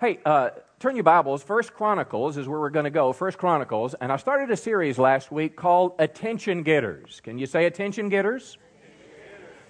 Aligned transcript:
Hey, 0.00 0.20
uh, 0.24 0.50
turn 0.78 0.94
your 0.94 1.02
Bibles. 1.02 1.42
First 1.42 1.74
Chronicles 1.74 2.36
is 2.36 2.46
where 2.46 2.60
we're 2.60 2.70
going 2.70 2.84
to 2.84 2.90
go. 2.90 3.12
First 3.12 3.36
Chronicles, 3.36 3.94
and 4.00 4.12
I 4.12 4.16
started 4.16 4.48
a 4.48 4.56
series 4.56 4.96
last 4.96 5.32
week 5.32 5.56
called 5.56 5.94
Attention 5.98 6.62
Getters. 6.62 7.20
Can 7.20 7.36
you 7.36 7.46
say 7.46 7.66
Attention 7.66 8.08
Getters? 8.08 8.58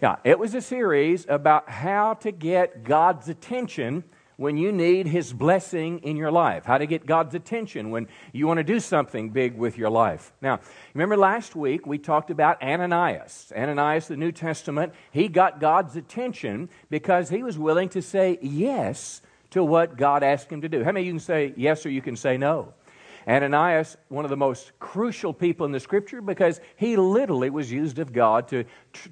Yeah, 0.03 0.17
it 0.25 0.39
was 0.39 0.55
a 0.55 0.61
series 0.61 1.25
about 1.31 1.71
how 1.71 2.13
to 2.13 2.31
get 2.31 2.85
God's 2.85 3.31
attention 3.31 4.05
when 4.37 4.59
you 4.59 4.71
need 4.71 5.07
His 5.07 5.33
blessing 5.33 6.01
in 6.01 6.19
your 6.19 6.31
life, 6.31 6.67
how 6.67 6.77
to 6.77 6.85
get 6.85 7.07
God's 7.07 7.35
attention 7.35 7.91
when 7.91 8.07
you 8.35 8.47
want 8.47 8.59
to 8.59 8.65
do 8.65 8.81
something 8.81 9.31
big 9.31 9.57
with 9.57 9.79
your 9.79 9.89
life. 9.89 10.35
Now, 10.43 10.61
remember 10.93 11.17
last 11.17 11.57
week 11.57 11.87
we 11.87 11.97
talked 11.97 12.31
about 12.31 12.63
Ananias. 12.63 13.51
Ananias, 13.57 14.09
the 14.09 14.17
New 14.19 14.33
Testament, 14.33 14.93
he 15.11 15.29
got 15.29 15.59
God's 15.59 15.97
attention 15.97 16.69
because 16.91 17.31
he 17.31 17.43
was 17.43 17.59
willing 17.59 17.89
to 17.89 18.03
say 18.03 18.39
yes 18.43 19.23
to 19.51 19.65
what 19.65 19.97
God 19.97 20.23
asked 20.23 20.51
him 20.51 20.63
to 20.63 20.69
do. 20.69 20.85
How 20.85 20.93
many 20.93 21.01
of 21.01 21.07
you 21.07 21.13
can 21.13 21.21
say 21.21 21.53
yes 21.57 21.87
or 21.87 21.91
you 21.91 22.03
can 22.03 22.17
say 22.17 22.37
no? 22.37 22.75
Ananias, 23.27 23.99
one 24.09 24.25
of 24.25 24.31
the 24.31 24.37
most 24.37 24.73
crucial 24.79 25.35
people 25.35 25.67
in 25.67 25.73
the 25.73 25.81
scripture 25.81 26.23
because 26.23 26.61
he 26.77 26.97
literally 26.97 27.51
was 27.51 27.71
used 27.71 27.99
of 27.99 28.13
God 28.13 28.49
to, 28.49 28.65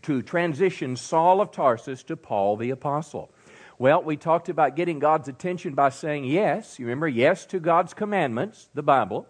to 0.03 0.23
transition 0.23 0.97
Saul 0.97 1.43
of 1.43 1.51
Tarsus 1.51 2.03
to 2.05 2.17
Paul 2.17 2.57
the 2.57 2.71
apostle. 2.71 3.31
Well, 3.79 4.03
we 4.03 4.17
talked 4.17 4.49
about 4.49 4.75
getting 4.75 5.01
God's 5.01 5.29
attention 5.29 5.75
by 5.75 5.91
saying 5.91 6.25
yes. 6.25 6.79
You 6.79 6.87
remember, 6.87 7.09
yes 7.09 7.45
to 7.47 7.61
God's 7.61 7.93
commandments, 7.93 8.71
the 8.73 8.83
Bible, 8.83 9.27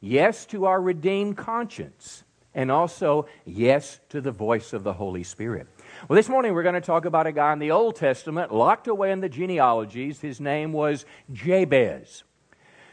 yes 0.00 0.46
to 0.46 0.64
our 0.64 0.80
redeemed 0.80 1.36
conscience, 1.36 2.24
and 2.54 2.70
also 2.70 3.26
yes 3.44 4.00
to 4.08 4.22
the 4.22 4.30
voice 4.32 4.72
of 4.72 4.82
the 4.82 4.94
Holy 4.94 5.24
Spirit. 5.24 5.68
Well, 6.08 6.16
this 6.16 6.28
morning 6.28 6.52
we're 6.52 6.64
going 6.64 6.74
to 6.74 6.80
talk 6.80 7.04
about 7.04 7.28
a 7.28 7.32
guy 7.32 7.52
in 7.52 7.60
the 7.60 7.70
Old 7.70 7.94
Testament 7.94 8.52
locked 8.52 8.88
away 8.88 9.12
in 9.12 9.20
the 9.20 9.28
genealogies. 9.28 10.20
His 10.20 10.40
name 10.40 10.72
was 10.72 11.06
Jabez. 11.32 12.24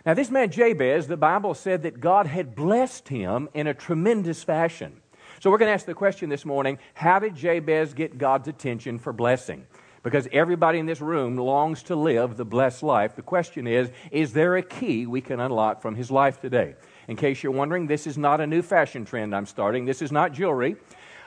Now, 0.05 0.13
this 0.13 0.29
man 0.29 0.51
Jabez, 0.51 1.07
the 1.07 1.17
Bible 1.17 1.55
said 1.55 1.81
that 1.83 1.99
God 1.99 2.27
had 2.27 2.53
blessed 2.53 3.07
him 3.07 3.49
in 3.55 3.65
a 3.65 3.73
tremendous 3.73 4.43
fashion. 4.43 5.01
So, 5.39 5.49
we're 5.49 5.57
going 5.57 5.69
to 5.69 5.73
ask 5.73 5.87
the 5.87 5.95
question 5.95 6.29
this 6.29 6.45
morning 6.45 6.77
how 6.93 7.17
did 7.17 7.35
Jabez 7.35 7.95
get 7.95 8.19
God's 8.19 8.47
attention 8.47 8.99
for 8.99 9.11
blessing? 9.11 9.65
because 10.03 10.27
everybody 10.31 10.79
in 10.79 10.85
this 10.85 11.01
room 11.01 11.37
longs 11.37 11.83
to 11.83 11.95
live 11.95 12.37
the 12.37 12.45
blessed 12.45 12.83
life. 12.83 13.15
The 13.15 13.21
question 13.21 13.67
is 13.67 13.91
is 14.11 14.33
there 14.33 14.55
a 14.55 14.61
key 14.61 15.05
we 15.05 15.21
can 15.21 15.39
unlock 15.39 15.81
from 15.81 15.95
his 15.95 16.09
life 16.11 16.39
today? 16.39 16.75
In 17.07 17.15
case 17.15 17.41
you're 17.41 17.51
wondering, 17.51 17.87
this 17.87 18.07
is 18.07 18.17
not 18.17 18.39
a 18.39 18.47
new 18.47 18.61
fashion 18.61 19.03
trend 19.03 19.35
I'm 19.35 19.45
starting. 19.45 19.85
This 19.85 20.01
is 20.01 20.11
not 20.11 20.31
jewelry. 20.31 20.77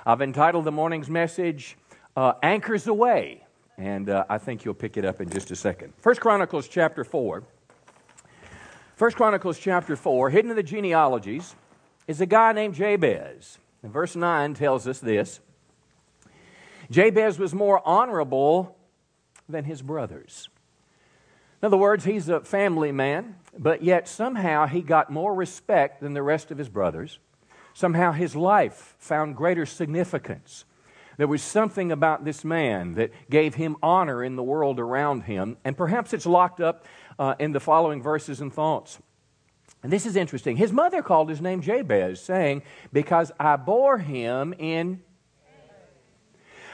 I've 0.04 0.20
entitled 0.20 0.64
the 0.64 0.72
morning's 0.72 1.08
message, 1.08 1.76
uh, 2.16 2.32
Anchors 2.42 2.88
Away. 2.88 3.46
And 3.78 4.10
uh, 4.10 4.24
I 4.28 4.38
think 4.38 4.64
you'll 4.64 4.74
pick 4.74 4.96
it 4.96 5.04
up 5.04 5.20
in 5.20 5.30
just 5.30 5.52
a 5.52 5.56
second. 5.56 5.92
First 5.98 6.20
Chronicles 6.20 6.66
chapter 6.66 7.04
4. 7.04 7.44
First 8.96 9.16
Chronicles 9.16 9.58
chapter 9.58 9.94
4, 9.94 10.30
hidden 10.30 10.50
in 10.50 10.56
the 10.56 10.62
genealogies, 10.62 11.54
is 12.08 12.20
a 12.20 12.26
guy 12.26 12.52
named 12.52 12.74
Jabez. 12.74 13.58
And 13.82 13.92
verse 13.92 14.16
9 14.16 14.54
tells 14.54 14.88
us 14.88 14.98
this 14.98 15.40
Jabez 16.90 17.38
was 17.38 17.54
more 17.54 17.80
honorable 17.86 18.76
than 19.48 19.64
his 19.64 19.82
brothers. 19.82 20.48
In 21.62 21.66
other 21.66 21.76
words, 21.76 22.04
he's 22.04 22.28
a 22.28 22.40
family 22.40 22.90
man, 22.90 23.36
but 23.56 23.84
yet 23.84 24.08
somehow 24.08 24.66
he 24.66 24.82
got 24.82 25.12
more 25.12 25.32
respect 25.32 26.00
than 26.00 26.12
the 26.12 26.22
rest 26.22 26.50
of 26.50 26.58
his 26.58 26.68
brothers. 26.68 27.20
Somehow 27.74 28.12
his 28.12 28.36
life 28.36 28.94
found 28.98 29.36
greater 29.36 29.66
significance. 29.66 30.64
There 31.16 31.28
was 31.28 31.42
something 31.42 31.92
about 31.92 32.24
this 32.24 32.44
man 32.44 32.94
that 32.94 33.10
gave 33.30 33.54
him 33.54 33.76
honor 33.82 34.24
in 34.24 34.36
the 34.36 34.42
world 34.42 34.80
around 34.80 35.22
him, 35.22 35.56
and 35.64 35.76
perhaps 35.76 36.12
it's 36.12 36.26
locked 36.26 36.60
up 36.60 36.86
uh, 37.18 37.34
in 37.38 37.52
the 37.52 37.60
following 37.60 38.02
verses 38.02 38.40
and 38.40 38.52
thoughts. 38.52 38.98
And 39.82 39.92
this 39.92 40.06
is 40.06 40.16
interesting. 40.16 40.56
His 40.56 40.72
mother 40.72 41.02
called 41.02 41.28
his 41.28 41.40
name 41.40 41.60
Jabez, 41.60 42.20
saying, 42.20 42.62
Because 42.92 43.32
I 43.38 43.56
bore 43.56 43.98
him 43.98 44.54
in 44.58 45.02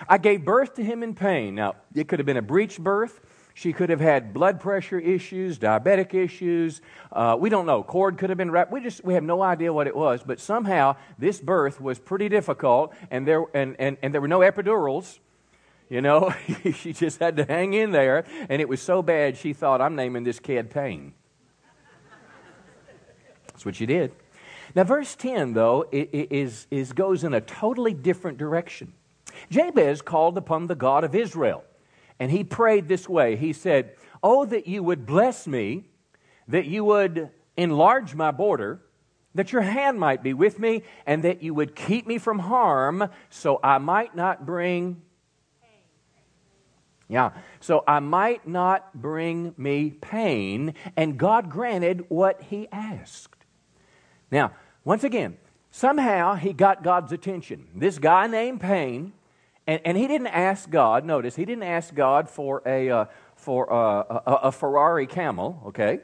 I 0.08 0.18
gave 0.18 0.44
birth 0.44 0.74
to 0.74 0.84
him 0.84 1.02
in 1.02 1.14
pain. 1.14 1.54
Now, 1.54 1.76
it 1.94 2.08
could 2.08 2.18
have 2.18 2.26
been 2.26 2.36
a 2.36 2.42
breech 2.42 2.78
birth. 2.78 3.20
She 3.58 3.72
could 3.72 3.90
have 3.90 3.98
had 3.98 4.32
blood 4.32 4.60
pressure 4.60 5.00
issues, 5.00 5.58
diabetic 5.58 6.14
issues. 6.14 6.80
Uh, 7.10 7.36
we 7.36 7.50
don't 7.50 7.66
know. 7.66 7.82
Cord 7.82 8.16
could 8.16 8.30
have 8.30 8.36
been 8.38 8.52
wrapped. 8.52 8.70
We 8.70 8.80
just 8.80 9.02
we 9.02 9.14
have 9.14 9.24
no 9.24 9.42
idea 9.42 9.72
what 9.72 9.88
it 9.88 9.96
was. 9.96 10.22
But 10.22 10.38
somehow 10.38 10.94
this 11.18 11.40
birth 11.40 11.80
was 11.80 11.98
pretty 11.98 12.28
difficult, 12.28 12.94
and 13.10 13.26
there 13.26 13.42
and, 13.54 13.74
and, 13.80 13.96
and 14.00 14.14
there 14.14 14.20
were 14.20 14.28
no 14.28 14.38
epidurals. 14.42 15.18
You 15.88 16.00
know, 16.02 16.32
she 16.72 16.92
just 16.92 17.18
had 17.18 17.36
to 17.38 17.44
hang 17.46 17.74
in 17.74 17.90
there, 17.90 18.24
and 18.48 18.62
it 18.62 18.68
was 18.68 18.80
so 18.80 19.02
bad 19.02 19.36
she 19.36 19.52
thought, 19.54 19.80
"I'm 19.80 19.96
naming 19.96 20.22
this 20.22 20.38
kid 20.38 20.70
Pain." 20.70 21.12
That's 23.48 23.66
what 23.66 23.74
she 23.74 23.86
did. 23.86 24.12
Now, 24.76 24.84
verse 24.84 25.16
ten 25.16 25.54
though 25.54 25.84
is 25.90 26.68
is 26.70 26.92
goes 26.92 27.24
in 27.24 27.34
a 27.34 27.40
totally 27.40 27.92
different 27.92 28.38
direction. 28.38 28.92
Jabez 29.50 30.00
called 30.00 30.38
upon 30.38 30.68
the 30.68 30.76
God 30.76 31.02
of 31.02 31.16
Israel, 31.16 31.64
and 32.18 32.30
he 32.30 32.44
prayed 32.44 32.88
this 32.88 33.08
way 33.08 33.36
He 33.36 33.52
said, 33.52 33.94
Oh, 34.22 34.44
that 34.46 34.66
you 34.66 34.82
would 34.82 35.06
bless 35.06 35.46
me, 35.46 35.84
that 36.48 36.66
you 36.66 36.84
would 36.84 37.30
enlarge 37.56 38.14
my 38.14 38.30
border, 38.30 38.80
that 39.34 39.52
your 39.52 39.62
hand 39.62 40.00
might 40.00 40.22
be 40.22 40.34
with 40.34 40.58
me, 40.58 40.82
and 41.06 41.22
that 41.22 41.42
you 41.42 41.54
would 41.54 41.76
keep 41.76 42.06
me 42.06 42.18
from 42.18 42.40
harm, 42.40 43.08
so 43.30 43.60
I 43.62 43.78
might 43.78 44.16
not 44.16 44.44
bring. 44.44 45.02
Yeah, 47.08 47.30
so 47.60 47.84
I 47.86 48.00
might 48.00 48.46
not 48.46 48.92
bring 48.94 49.54
me 49.56 49.90
pain, 49.90 50.74
and 50.96 51.16
God 51.16 51.50
granted 51.50 52.04
what 52.08 52.42
he 52.42 52.68
asked. 52.70 53.46
Now, 54.30 54.52
once 54.84 55.04
again, 55.04 55.38
somehow 55.70 56.34
he 56.34 56.52
got 56.52 56.82
God's 56.82 57.12
attention. 57.12 57.68
This 57.74 57.98
guy 57.98 58.26
named 58.26 58.60
Pain 58.60 59.12
and, 59.68 59.82
and 59.84 59.98
he 59.98 60.08
didn't 60.08 60.28
ask 60.28 60.70
God, 60.70 61.04
notice, 61.04 61.36
he 61.36 61.44
didn't 61.44 61.64
ask 61.64 61.94
God 61.94 62.28
for 62.28 62.62
a, 62.64 62.88
uh, 62.88 63.04
for 63.36 63.66
a, 63.66 64.22
a, 64.26 64.32
a 64.44 64.52
Ferrari 64.52 65.06
camel, 65.06 65.62
okay? 65.66 66.00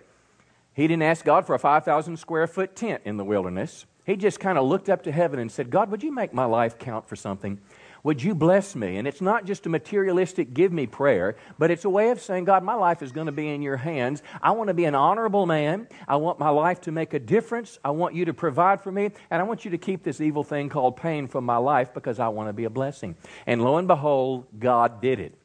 He 0.74 0.86
didn't 0.86 1.02
ask 1.02 1.24
God 1.24 1.46
for 1.46 1.54
a 1.54 1.58
5,000 1.58 2.18
square 2.18 2.46
foot 2.46 2.76
tent 2.76 3.02
in 3.06 3.16
the 3.16 3.24
wilderness. 3.24 3.86
He 4.04 4.16
just 4.16 4.38
kind 4.38 4.58
of 4.58 4.66
looked 4.66 4.90
up 4.90 5.04
to 5.04 5.12
heaven 5.12 5.38
and 5.38 5.50
said, 5.50 5.70
God, 5.70 5.90
would 5.90 6.02
you 6.02 6.12
make 6.12 6.34
my 6.34 6.44
life 6.44 6.78
count 6.78 7.08
for 7.08 7.16
something? 7.16 7.58
Would 8.04 8.22
you 8.22 8.34
bless 8.34 8.76
me? 8.76 8.98
And 8.98 9.08
it's 9.08 9.22
not 9.22 9.46
just 9.46 9.64
a 9.64 9.70
materialistic 9.70 10.52
give 10.52 10.70
me 10.70 10.86
prayer, 10.86 11.36
but 11.58 11.70
it's 11.70 11.86
a 11.86 11.90
way 11.90 12.10
of 12.10 12.20
saying, 12.20 12.44
God, 12.44 12.62
my 12.62 12.74
life 12.74 13.02
is 13.02 13.12
going 13.12 13.26
to 13.26 13.32
be 13.32 13.48
in 13.48 13.62
your 13.62 13.78
hands. 13.78 14.22
I 14.42 14.50
want 14.50 14.68
to 14.68 14.74
be 14.74 14.84
an 14.84 14.94
honorable 14.94 15.46
man. 15.46 15.88
I 16.06 16.16
want 16.16 16.38
my 16.38 16.50
life 16.50 16.82
to 16.82 16.92
make 16.92 17.14
a 17.14 17.18
difference. 17.18 17.78
I 17.82 17.92
want 17.92 18.14
you 18.14 18.26
to 18.26 18.34
provide 18.34 18.82
for 18.82 18.92
me. 18.92 19.10
And 19.30 19.40
I 19.40 19.44
want 19.44 19.64
you 19.64 19.70
to 19.70 19.78
keep 19.78 20.02
this 20.02 20.20
evil 20.20 20.44
thing 20.44 20.68
called 20.68 20.98
pain 20.98 21.28
from 21.28 21.44
my 21.44 21.56
life 21.56 21.94
because 21.94 22.20
I 22.20 22.28
want 22.28 22.50
to 22.50 22.52
be 22.52 22.64
a 22.64 22.70
blessing. 22.70 23.16
And 23.46 23.64
lo 23.64 23.78
and 23.78 23.88
behold, 23.88 24.48
God 24.58 25.00
did 25.00 25.18
it. 25.18 25.38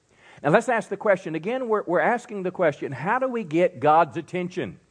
Now 0.44 0.50
let's 0.50 0.68
ask 0.68 0.90
the 0.90 0.98
question 0.98 1.36
again. 1.36 1.70
We're, 1.70 1.84
we're 1.88 2.02
asking 2.02 2.44
the 2.44 2.52
question 2.52 2.92
how 2.92 3.20
do 3.20 3.30
we 3.30 3.46
get 3.46 3.80
God's 3.80 4.18
attention? 4.18 4.82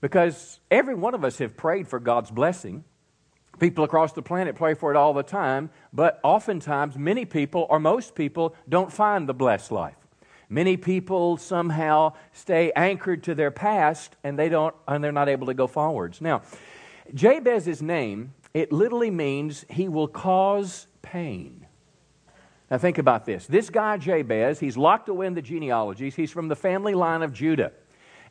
Because 0.00 0.58
every 0.72 0.96
one 0.96 1.14
of 1.14 1.24
us 1.24 1.38
have 1.38 1.56
prayed 1.56 1.86
for 1.86 2.00
God's 2.00 2.32
blessing. 2.32 2.82
People 3.58 3.84
across 3.84 4.12
the 4.12 4.22
planet 4.22 4.56
pray 4.56 4.74
for 4.74 4.90
it 4.90 4.96
all 4.96 5.14
the 5.14 5.22
time, 5.22 5.70
but 5.92 6.20
oftentimes, 6.22 6.98
many 6.98 7.24
people, 7.24 7.66
or 7.70 7.78
most 7.78 8.14
people, 8.14 8.54
don't 8.68 8.92
find 8.92 9.28
the 9.28 9.34
blessed 9.34 9.70
life. 9.70 9.96
Many 10.48 10.76
people 10.76 11.36
somehow 11.36 12.12
stay 12.32 12.70
anchored 12.76 13.22
to 13.24 13.34
their 13.34 13.50
past 13.50 14.16
and 14.22 14.38
they 14.38 14.48
don't 14.48 14.74
and 14.86 15.02
they're 15.02 15.12
not 15.12 15.28
able 15.28 15.46
to 15.46 15.54
go 15.54 15.66
forwards. 15.66 16.20
Now, 16.20 16.42
Jabez's 17.12 17.82
name, 17.82 18.34
it 18.52 18.70
literally 18.70 19.10
means 19.10 19.64
he 19.68 19.88
will 19.88 20.08
cause 20.08 20.86
pain. 21.02 21.66
Now 22.70 22.78
think 22.78 22.98
about 22.98 23.24
this. 23.24 23.46
This 23.46 23.70
guy 23.70 23.96
Jabez, 23.96 24.60
he's 24.60 24.76
locked 24.76 25.08
away 25.08 25.26
in 25.26 25.34
the 25.34 25.42
genealogies. 25.42 26.14
He's 26.14 26.30
from 26.30 26.48
the 26.48 26.56
family 26.56 26.94
line 26.94 27.22
of 27.22 27.32
Judah. 27.32 27.72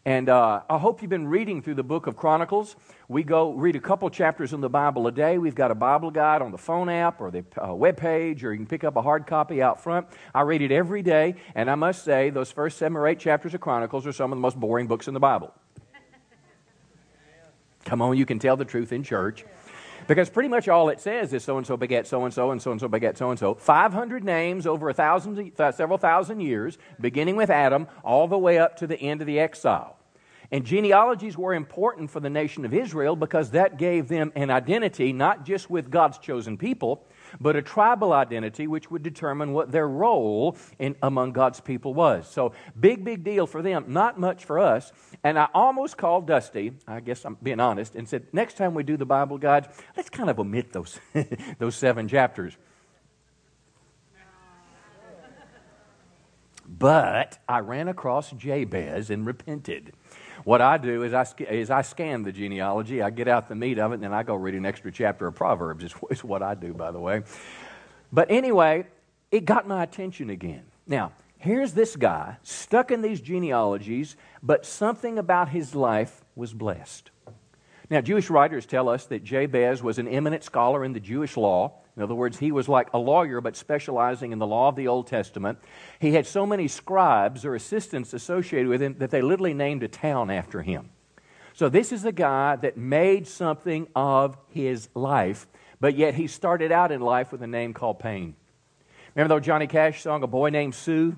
And 0.06 0.28
uh, 0.28 0.62
I 0.70 0.78
hope 0.80 1.02
you've 1.02 1.10
been 1.10 1.28
reading 1.28 1.62
through 1.62 1.76
the 1.76 1.84
book 1.84 2.08
of 2.08 2.18
Chronicles. 2.18 2.76
We 3.08 3.24
go 3.24 3.54
read 3.54 3.78
a 3.78 3.80
couple 3.80 4.10
chapters 4.10 4.52
in 4.52 4.60
the 4.60 4.70
Bible 4.70 5.08
a 5.08 5.14
day. 5.14 5.38
We've 5.38 5.56
got 5.56 5.72
a 5.72 5.76
Bible 5.76 6.12
guide 6.12 6.42
on 6.42 6.52
the 6.52 6.58
phone 6.58 6.90
app 6.90 7.22
or 7.22 7.32
the 7.32 7.46
uh, 7.58 7.74
web 7.74 7.96
page, 7.96 8.44
or 8.44 8.52
you 8.52 8.58
can 8.58 8.68
pick 8.68 8.84
up 8.84 8.98
a 8.98 9.02
hard 9.02 9.26
copy 9.26 9.62
out 9.62 9.82
front. 9.82 10.08
I 10.36 10.42
read 10.42 10.62
it 10.62 10.74
every 10.74 11.04
day, 11.04 11.36
and 11.56 11.72
I 11.72 11.76
must 11.76 12.04
say, 12.04 12.32
those 12.32 12.52
first 12.52 12.78
seven 12.78 12.98
or 12.98 13.08
eight 13.08 13.20
chapters 13.20 13.54
of 13.54 13.62
Chronicles 13.62 14.06
are 14.06 14.12
some 14.12 14.34
of 14.34 14.38
the 14.38 14.42
most 14.42 14.60
boring 14.60 14.88
books 14.88 15.08
in 15.08 15.14
the 15.14 15.22
Bible. 15.22 15.54
Come 17.86 18.02
on, 18.02 18.18
you 18.18 18.26
can 18.26 18.40
tell 18.40 18.58
the 18.58 18.66
truth 18.66 18.92
in 18.92 19.04
church. 19.04 19.46
Because 20.08 20.30
pretty 20.30 20.50
much 20.50 20.68
all 20.68 20.90
it 20.90 21.00
says 21.00 21.34
is 21.34 21.44
so 21.44 21.58
and 21.58 21.66
so 21.66 21.78
begat 21.78 22.08
so 22.08 22.26
and 22.26 22.34
so, 22.34 22.52
and 22.52 22.62
so 22.62 22.72
and 22.72 22.80
so 22.80 22.88
begat 22.88 23.18
so 23.18 23.30
and 23.30 23.40
so. 23.40 23.54
500 23.54 24.24
names 24.24 24.68
over 24.68 24.90
a 24.90 24.94
thousand, 24.94 25.52
uh, 25.60 25.72
several 25.72 25.98
thousand 25.98 26.42
years, 26.42 26.78
beginning 27.00 27.36
with 27.36 27.50
Adam, 27.50 27.88
all 28.04 28.28
the 28.28 28.38
way 28.38 28.58
up 28.58 28.78
to 28.78 28.88
the 28.88 28.98
end 28.98 29.22
of 29.22 29.28
the 29.28 29.40
exile. 29.40 29.98
And 30.52 30.66
genealogies 30.66 31.38
were 31.38 31.54
important 31.54 32.12
for 32.12 32.20
the 32.20 32.30
nation 32.30 32.64
of 32.64 32.74
Israel 32.74 33.16
because 33.16 33.52
that 33.52 33.78
gave 33.78 34.08
them 34.08 34.32
an 34.36 34.52
identity, 34.52 35.12
not 35.12 35.46
just 35.46 35.70
with 35.70 35.90
God's 35.90 36.20
chosen 36.20 36.58
people, 36.58 37.08
but 37.40 37.56
a 37.56 37.62
tribal 37.62 38.14
identity 38.14 38.68
which 38.68 38.90
would 38.92 39.04
determine 39.04 39.54
what 39.54 39.72
their 39.72 39.88
role 39.88 40.58
in, 40.80 40.96
among 41.02 41.32
God's 41.32 41.60
people 41.60 41.94
was. 41.94 42.30
So, 42.30 42.54
big, 42.80 43.04
big 43.04 43.24
deal 43.24 43.48
for 43.48 43.62
them, 43.62 43.86
not 43.88 44.20
much 44.20 44.46
for 44.46 44.60
us. 44.60 44.92
And 45.24 45.38
I 45.38 45.48
almost 45.54 45.98
called 45.98 46.28
Dusty, 46.28 46.74
I 46.88 47.00
guess 47.00 47.26
I'm 47.26 47.38
being 47.42 47.60
honest, 47.60 47.96
and 47.96 48.08
said, 48.08 48.28
next 48.34 48.58
time 48.58 48.74
we 48.74 48.84
do 48.84 48.98
the 48.98 49.06
Bible 49.06 49.38
guides, 49.38 49.68
let's 49.96 50.10
kind 50.10 50.30
of 50.30 50.40
omit 50.40 50.74
those, 50.74 51.00
those 51.60 51.76
seven 51.76 52.08
chapters. 52.08 52.58
But 56.66 57.38
I 57.48 57.60
ran 57.60 57.88
across 57.88 58.32
Jabez 58.32 59.10
and 59.10 59.26
repented. 59.26 59.94
What 60.44 60.62
I 60.62 60.78
do 60.78 61.04
is 61.04 61.14
I, 61.14 61.26
is 61.40 61.70
I 61.70 61.82
scan 61.82 62.24
the 62.24 62.32
genealogy, 62.32 63.02
I 63.02 63.10
get 63.10 63.28
out 63.28 63.48
the 63.48 63.56
meat 63.56 63.80
of 63.80 63.92
it, 63.92 63.96
and 63.96 64.04
then 64.04 64.14
I 64.14 64.24
go 64.24 64.36
read 64.36 64.56
an 64.56 64.66
extra 64.66 64.92
chapter 64.92 65.28
of 65.28 65.36
Proverbs, 65.36 65.84
is, 65.84 65.94
is 66.10 66.24
what 66.24 66.44
I 66.44 66.56
do, 66.56 66.74
by 66.74 66.92
the 66.92 67.00
way. 67.00 67.24
But 68.12 68.30
anyway, 68.30 68.86
it 69.32 69.46
got 69.46 69.68
my 69.68 69.84
attention 69.84 70.30
again. 70.30 70.64
Now, 70.86 71.14
here's 71.38 71.74
this 71.74 71.96
guy 71.96 72.38
stuck 72.44 72.92
in 72.92 73.02
these 73.02 73.22
genealogies, 73.22 74.18
but 74.42 74.66
something 74.66 75.18
about 75.18 75.50
his 75.50 75.76
life 75.76 76.24
was 76.36 76.54
blessed. 76.54 77.10
Now, 77.90 78.02
Jewish 78.02 78.30
writers 78.30 78.66
tell 78.66 78.88
us 78.90 79.06
that 79.08 79.24
Jabez 79.24 79.84
was 79.84 80.00
an 80.00 80.08
eminent 80.08 80.44
scholar 80.44 80.86
in 80.86 80.94
the 80.94 81.00
Jewish 81.00 81.36
law. 81.36 81.74
In 81.96 82.02
other 82.02 82.16
words, 82.16 82.40
he 82.40 82.52
was 82.52 82.70
like 82.70 82.90
a 82.94 82.98
lawyer, 82.98 83.42
but 83.42 83.56
specializing 83.56 84.32
in 84.32 84.40
the 84.40 84.48
law 84.48 84.70
of 84.70 84.76
the 84.76 84.88
Old 84.88 85.08
Testament. 85.08 85.60
He 86.00 86.14
had 86.14 86.26
so 86.26 86.46
many 86.46 86.68
scribes 86.68 87.46
or 87.46 87.56
assistants 87.56 88.14
associated 88.14 88.68
with 88.68 88.82
him 88.82 88.96
that 89.00 89.12
they 89.12 89.22
literally 89.22 89.54
named 89.54 89.84
a 89.84 89.88
town 89.88 90.32
after 90.32 90.62
him. 90.62 90.90
So, 91.54 91.70
this 91.70 91.92
is 91.92 92.04
a 92.04 92.12
guy 92.12 92.56
that 92.56 92.78
made 92.78 93.28
something 93.28 93.88
of 93.96 94.38
his 94.50 94.90
life, 94.96 95.48
but 95.80 95.96
yet 95.96 96.16
he 96.16 96.26
started 96.26 96.72
out 96.72 96.92
in 96.92 97.00
life 97.00 97.32
with 97.32 97.44
a 97.44 97.48
name 97.48 97.74
called 97.74 98.00
Pain. 98.00 98.36
Remember 99.14 99.36
the 99.36 99.42
Johnny 99.42 99.68
Cash 99.68 100.02
song, 100.02 100.24
A 100.24 100.28
Boy 100.28 100.50
Named 100.50 100.74
Sue? 100.74 101.16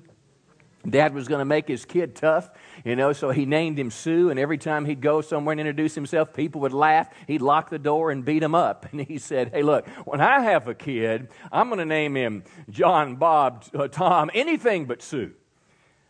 Dad 0.90 1.14
was 1.14 1.28
going 1.28 1.40
to 1.40 1.44
make 1.44 1.68
his 1.68 1.84
kid 1.84 2.14
tough, 2.14 2.50
you 2.84 2.96
know, 2.96 3.12
so 3.12 3.30
he 3.30 3.46
named 3.46 3.78
him 3.78 3.90
Sue, 3.90 4.30
and 4.30 4.38
every 4.38 4.58
time 4.58 4.84
he'd 4.84 5.00
go 5.00 5.20
somewhere 5.20 5.52
and 5.52 5.60
introduce 5.60 5.94
himself, 5.94 6.32
people 6.32 6.60
would 6.62 6.72
laugh. 6.72 7.08
He'd 7.26 7.42
lock 7.42 7.70
the 7.70 7.78
door 7.78 8.10
and 8.10 8.24
beat 8.24 8.42
him 8.42 8.54
up. 8.54 8.86
And 8.96 9.04
he 9.04 9.18
said, 9.18 9.50
Hey, 9.52 9.62
look, 9.62 9.86
when 10.06 10.22
I 10.22 10.40
have 10.40 10.68
a 10.68 10.74
kid, 10.74 11.28
I'm 11.52 11.68
going 11.68 11.80
to 11.80 11.84
name 11.84 12.16
him 12.16 12.44
John, 12.70 13.16
Bob, 13.16 13.64
uh, 13.74 13.88
Tom, 13.88 14.30
anything 14.32 14.86
but 14.86 15.02
Sue. 15.02 15.32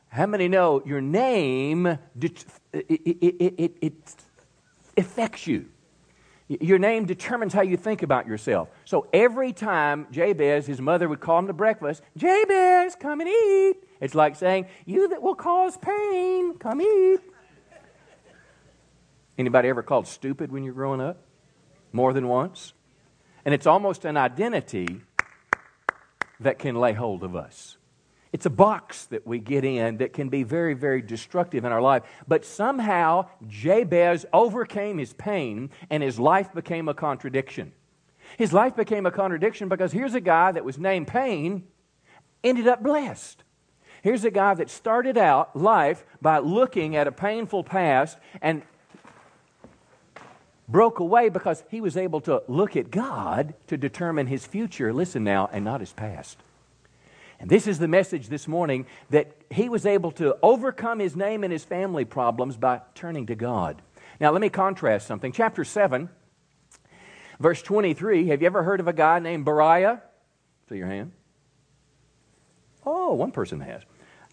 How 0.08 0.26
many 0.26 0.46
know 0.46 0.82
your 0.87 1.00
name, 1.00 1.87
it, 1.87 2.44
it, 2.72 3.55
it, 3.58 3.76
it 3.81 4.14
affects 4.96 5.46
you? 5.46 5.67
Your 6.48 6.78
name 6.78 7.06
determines 7.06 7.52
how 7.52 7.62
you 7.62 7.76
think 7.76 8.02
about 8.02 8.28
yourself. 8.28 8.69
So 8.84 9.08
every 9.12 9.52
time 9.52 10.06
Jabez, 10.12 10.66
his 10.66 10.81
mother 10.81 11.08
would 11.08 11.20
call 11.20 11.40
him 11.40 11.48
to 11.48 11.52
breakfast, 11.52 12.02
Jabez, 12.16 12.94
come 12.94 13.20
and 13.20 13.28
eat. 13.28 13.75
It's 14.00 14.14
like 14.14 14.37
saying, 14.37 14.66
You 14.84 15.08
that 15.08 15.22
will 15.22 15.34
cause 15.34 15.76
pain, 15.76 16.56
come 16.58 16.81
eat. 16.81 17.20
Anybody 19.37 19.69
ever 19.69 19.82
called 19.82 20.06
stupid 20.06 20.52
when 20.52 20.62
you're 20.62 20.72
growing 20.72 21.00
up? 21.00 21.19
More 21.93 22.12
than 22.12 22.28
once? 22.28 22.72
And 23.44 23.52
it's 23.52 23.66
almost 23.66 24.04
an 24.04 24.16
identity 24.16 25.02
that 26.40 26.58
can 26.58 26.76
lay 26.76 26.93
hold 26.93 27.25
of 27.25 27.34
us. 27.34 27.75
It's 28.32 28.46
a 28.46 28.50
box 28.50 29.06
that 29.06 29.26
we 29.26 29.38
get 29.38 29.64
in 29.64 29.99
that 29.99 30.12
can 30.12 30.28
be 30.28 30.43
very, 30.43 30.75
very 30.75 31.00
destructive 31.00 31.64
in 31.64 31.73
our 31.73 31.81
life. 31.81 32.02
But 32.26 32.44
somehow, 32.44 33.28
Jabez 33.46 34.26
overcame 34.32 34.99
his 34.99 35.12
pain 35.12 35.70
and 35.90 36.02
his 36.02 36.19
life 36.19 36.52
became 36.52 36.88
a 36.88 36.94
contradiction. 36.94 37.73
His 38.37 38.52
life 38.52 38.76
became 38.76 39.06
a 39.06 39.11
contradiction 39.11 39.69
because 39.69 39.93
here's 39.93 40.14
a 40.14 40.20
guy 40.20 40.52
that 40.52 40.64
was 40.64 40.78
named 40.78 41.06
Pain, 41.06 41.64
ended 42.43 42.67
up 42.67 42.82
blessed. 42.82 43.43
Here's 44.02 44.25
a 44.25 44.31
guy 44.31 44.55
that 44.55 44.70
started 44.70 45.17
out 45.17 45.56
life 45.56 46.05
by 46.20 46.38
looking 46.38 46.96
at 46.96 47.06
a 47.06 47.12
painful 47.12 47.64
past 47.64 48.19
and 48.40 48.62
broke 50.69 50.99
away 50.99 51.29
because 51.29 51.64
he 51.70 51.81
was 51.81 51.96
able 51.96 52.20
to 52.22 52.43
look 52.49 52.76
at 52.76 52.90
God 52.90 53.55
to 53.69 53.76
determine 53.76 54.26
his 54.26 54.46
future, 54.46 54.93
listen 54.93 55.25
now, 55.25 55.49
and 55.52 55.64
not 55.64 55.81
his 55.81 55.93
past. 55.93 56.38
And 57.38 57.50
this 57.50 57.67
is 57.67 57.79
the 57.79 57.88
message 57.88 58.29
this 58.29 58.49
morning 58.49 58.87
that 59.11 59.33
he 59.50 59.69
was 59.69 59.85
able 59.85 60.11
to 60.12 60.37
overcome 60.43 60.99
his 60.99 61.17
name 61.17 61.44
and 61.44 61.53
his 61.53 61.65
family 61.65 62.05
problems 62.05 62.56
by 62.56 62.81
turning 62.94 63.27
to 63.27 63.35
God. 63.35 63.83
Now, 64.21 64.31
let 64.31 64.41
me 64.41 64.49
contrast 64.49 65.06
something. 65.06 65.33
Chapter 65.33 65.65
7, 65.65 66.09
verse 67.38 67.62
23. 67.62 68.29
Have 68.29 68.41
you 68.41 68.47
ever 68.47 68.62
heard 68.62 68.81
of 68.81 68.88
a 68.88 68.93
guy 68.93 69.19
named 69.19 69.44
Beriah? 69.44 70.00
See 70.69 70.77
your 70.77 70.87
hand. 70.87 71.12
Oh, 72.85 73.12
one 73.15 73.33
person 73.33 73.61
has. 73.61 73.82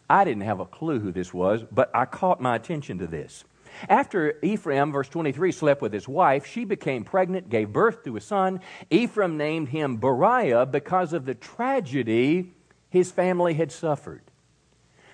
I 0.09 0.23
didn't 0.23 0.43
have 0.43 0.59
a 0.59 0.65
clue 0.65 0.99
who 0.99 1.11
this 1.11 1.33
was, 1.33 1.63
but 1.71 1.91
I 1.93 2.05
caught 2.05 2.39
my 2.39 2.55
attention 2.55 2.99
to 2.99 3.07
this. 3.07 3.43
After 3.89 4.37
Ephraim, 4.43 4.91
verse 4.91 5.09
23, 5.09 5.51
slept 5.51 5.81
with 5.81 5.91
his 5.91 6.07
wife, 6.07 6.45
she 6.45 6.63
became 6.63 7.03
pregnant, 7.03 7.49
gave 7.49 7.73
birth 7.73 8.03
to 8.03 8.15
a 8.15 8.21
son. 8.21 8.61
Ephraim 8.89 9.37
named 9.37 9.69
him 9.69 9.97
Beriah 9.97 10.69
because 10.69 11.13
of 11.13 11.25
the 11.25 11.33
tragedy 11.33 12.53
his 12.93 13.09
family 13.09 13.55
had 13.55 13.71
suffered. 13.71 14.21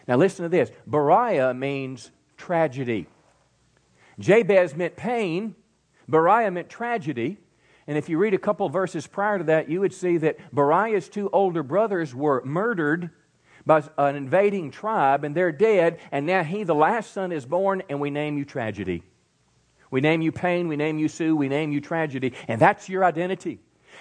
Now, 0.05 0.17
listen 0.17 0.43
to 0.43 0.49
this 0.49 0.69
Beriah 0.87 1.57
means 1.57 2.11
tragedy. 2.35 3.07
Jabez 4.19 4.75
meant 4.75 4.97
pain, 4.97 5.55
Beriah 6.11 6.51
meant 6.51 6.67
tragedy. 6.67 7.37
And 7.87 7.97
if 7.97 8.09
you 8.09 8.17
read 8.17 8.33
a 8.33 8.37
couple 8.37 8.67
verses 8.67 9.07
prior 9.07 9.37
to 9.37 9.45
that, 9.45 9.69
you 9.69 9.79
would 9.79 9.93
see 9.93 10.17
that 10.17 10.37
Beriah's 10.53 11.07
two 11.07 11.29
older 11.31 11.63
brothers 11.63 12.13
were 12.13 12.43
murdered 12.43 13.11
by 13.65 13.81
an 13.97 14.17
invading 14.17 14.71
tribe, 14.71 15.23
and 15.23 15.33
they're 15.33 15.53
dead, 15.53 15.99
and 16.11 16.25
now 16.25 16.43
he, 16.43 16.63
the 16.63 16.75
last 16.75 17.13
son, 17.13 17.31
is 17.31 17.45
born, 17.45 17.81
and 17.87 18.01
we 18.01 18.09
name 18.09 18.37
you 18.37 18.43
tragedy. 18.43 19.03
We 19.89 20.01
name 20.01 20.21
you 20.21 20.33
pain, 20.33 20.67
we 20.67 20.75
name 20.75 20.99
you 20.99 21.07
Sue, 21.07 21.33
we 21.33 21.47
name 21.47 21.71
you 21.71 21.79
tragedy, 21.79 22.33
and 22.49 22.59
that's 22.59 22.89
your 22.89 23.05
identity. 23.05 23.59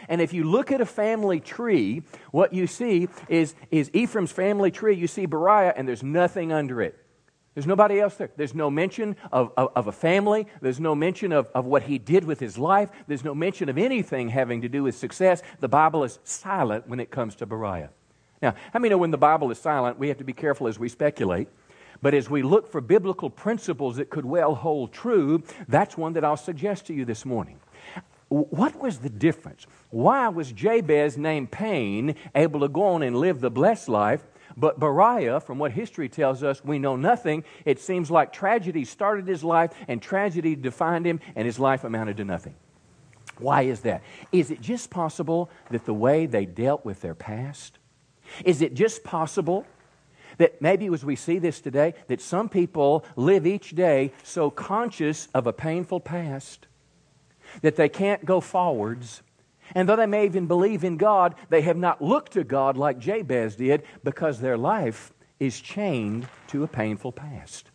And 0.08 0.20
if 0.20 0.32
you 0.32 0.44
look 0.44 0.70
at 0.70 0.80
a 0.80 0.86
family 0.86 1.40
tree, 1.40 2.02
what 2.30 2.52
you 2.52 2.66
see 2.66 3.08
is, 3.28 3.54
is 3.70 3.90
Ephraim's 3.92 4.32
family 4.32 4.70
tree. 4.70 4.94
You 4.94 5.06
see 5.06 5.26
Beriah, 5.26 5.72
and 5.76 5.88
there's 5.88 6.02
nothing 6.02 6.52
under 6.52 6.80
it. 6.82 6.98
There's 7.54 7.66
nobody 7.66 7.98
else 7.98 8.14
there. 8.14 8.30
There's 8.36 8.54
no 8.54 8.70
mention 8.70 9.16
of, 9.32 9.50
of, 9.56 9.72
of, 9.74 9.86
a 9.88 9.92
family. 9.92 10.46
There's 10.60 10.78
no 10.78 10.94
mention 10.94 11.32
of, 11.32 11.48
of 11.56 11.64
what 11.64 11.82
he 11.82 11.98
did 11.98 12.22
with 12.22 12.38
his 12.38 12.56
life. 12.56 12.88
There's 13.08 13.24
no 13.24 13.34
mention 13.34 13.68
of 13.68 13.76
anything 13.76 14.28
having 14.28 14.62
to 14.62 14.68
do 14.68 14.84
with 14.84 14.94
success. 14.94 15.42
The 15.58 15.68
Bible 15.68 16.04
is 16.04 16.20
silent 16.22 16.86
when 16.86 17.00
it 17.00 17.10
comes 17.10 17.34
to 17.36 17.46
Beriah. 17.48 17.88
Now, 18.40 18.54
how 18.72 18.78
many 18.78 18.90
know 18.90 18.98
when 18.98 19.10
the 19.10 19.18
Bible 19.18 19.50
is 19.50 19.58
silent, 19.58 19.98
we 19.98 20.06
have 20.06 20.18
to 20.18 20.24
be 20.24 20.32
careful 20.32 20.68
as 20.68 20.78
we 20.78 20.88
speculate? 20.88 21.48
But 22.00 22.14
as 22.14 22.30
we 22.30 22.42
look 22.42 22.70
for 22.70 22.80
biblical 22.80 23.28
principles 23.28 23.96
that 23.96 24.08
could 24.08 24.24
well 24.24 24.54
hold 24.54 24.92
true, 24.92 25.42
that's 25.66 25.96
one 25.96 26.12
that 26.12 26.24
I'll 26.24 26.36
suggest 26.36 26.86
to 26.86 26.94
you 26.94 27.04
this 27.04 27.24
morning. 27.24 27.58
What 28.28 28.78
was 28.80 28.98
the 28.98 29.08
difference? 29.08 29.66
Why 29.90 30.28
was 30.28 30.52
Jabez 30.52 31.16
named 31.16 31.50
Pain 31.50 32.14
able 32.34 32.60
to 32.60 32.68
go 32.68 32.82
on 32.82 33.02
and 33.02 33.16
live 33.16 33.40
the 33.40 33.50
blessed 33.50 33.88
life? 33.88 34.22
But 34.56 34.78
Beriah, 34.80 35.42
from 35.42 35.58
what 35.58 35.72
history 35.72 36.08
tells 36.08 36.42
us, 36.42 36.64
we 36.64 36.78
know 36.78 36.96
nothing. 36.96 37.44
It 37.64 37.80
seems 37.80 38.10
like 38.10 38.32
tragedy 38.32 38.84
started 38.84 39.26
his 39.26 39.44
life 39.44 39.72
and 39.86 40.02
tragedy 40.02 40.56
defined 40.56 41.06
him, 41.06 41.20
and 41.36 41.46
his 41.46 41.58
life 41.58 41.84
amounted 41.84 42.16
to 42.18 42.24
nothing. 42.24 42.54
Why 43.38 43.62
is 43.62 43.80
that? 43.80 44.02
Is 44.32 44.50
it 44.50 44.60
just 44.60 44.90
possible 44.90 45.48
that 45.70 45.86
the 45.86 45.94
way 45.94 46.26
they 46.26 46.44
dealt 46.44 46.84
with 46.84 47.00
their 47.00 47.14
past? 47.14 47.78
Is 48.44 48.62
it 48.62 48.74
just 48.74 49.04
possible 49.04 49.64
that 50.38 50.60
maybe 50.60 50.86
as 50.86 51.04
we 51.04 51.16
see 51.16 51.38
this 51.38 51.60
today, 51.60 51.94
that 52.08 52.20
some 52.20 52.48
people 52.48 53.04
live 53.16 53.46
each 53.46 53.70
day 53.70 54.12
so 54.22 54.50
conscious 54.50 55.28
of 55.34 55.46
a 55.46 55.52
painful 55.52 56.00
past 56.00 56.67
that 57.62 57.76
they 57.76 57.88
can't 57.88 58.24
go 58.24 58.40
forwards. 58.40 59.22
And 59.74 59.88
though 59.88 59.96
they 59.96 60.06
may 60.06 60.24
even 60.24 60.46
believe 60.46 60.84
in 60.84 60.96
God, 60.96 61.34
they 61.50 61.62
have 61.62 61.76
not 61.76 62.00
looked 62.02 62.32
to 62.32 62.44
God 62.44 62.76
like 62.76 62.98
Jabez 62.98 63.56
did 63.56 63.82
because 64.02 64.40
their 64.40 64.56
life 64.56 65.12
is 65.38 65.60
chained 65.60 66.26
to 66.48 66.64
a 66.64 66.68
painful 66.68 67.12
past. 67.12 67.70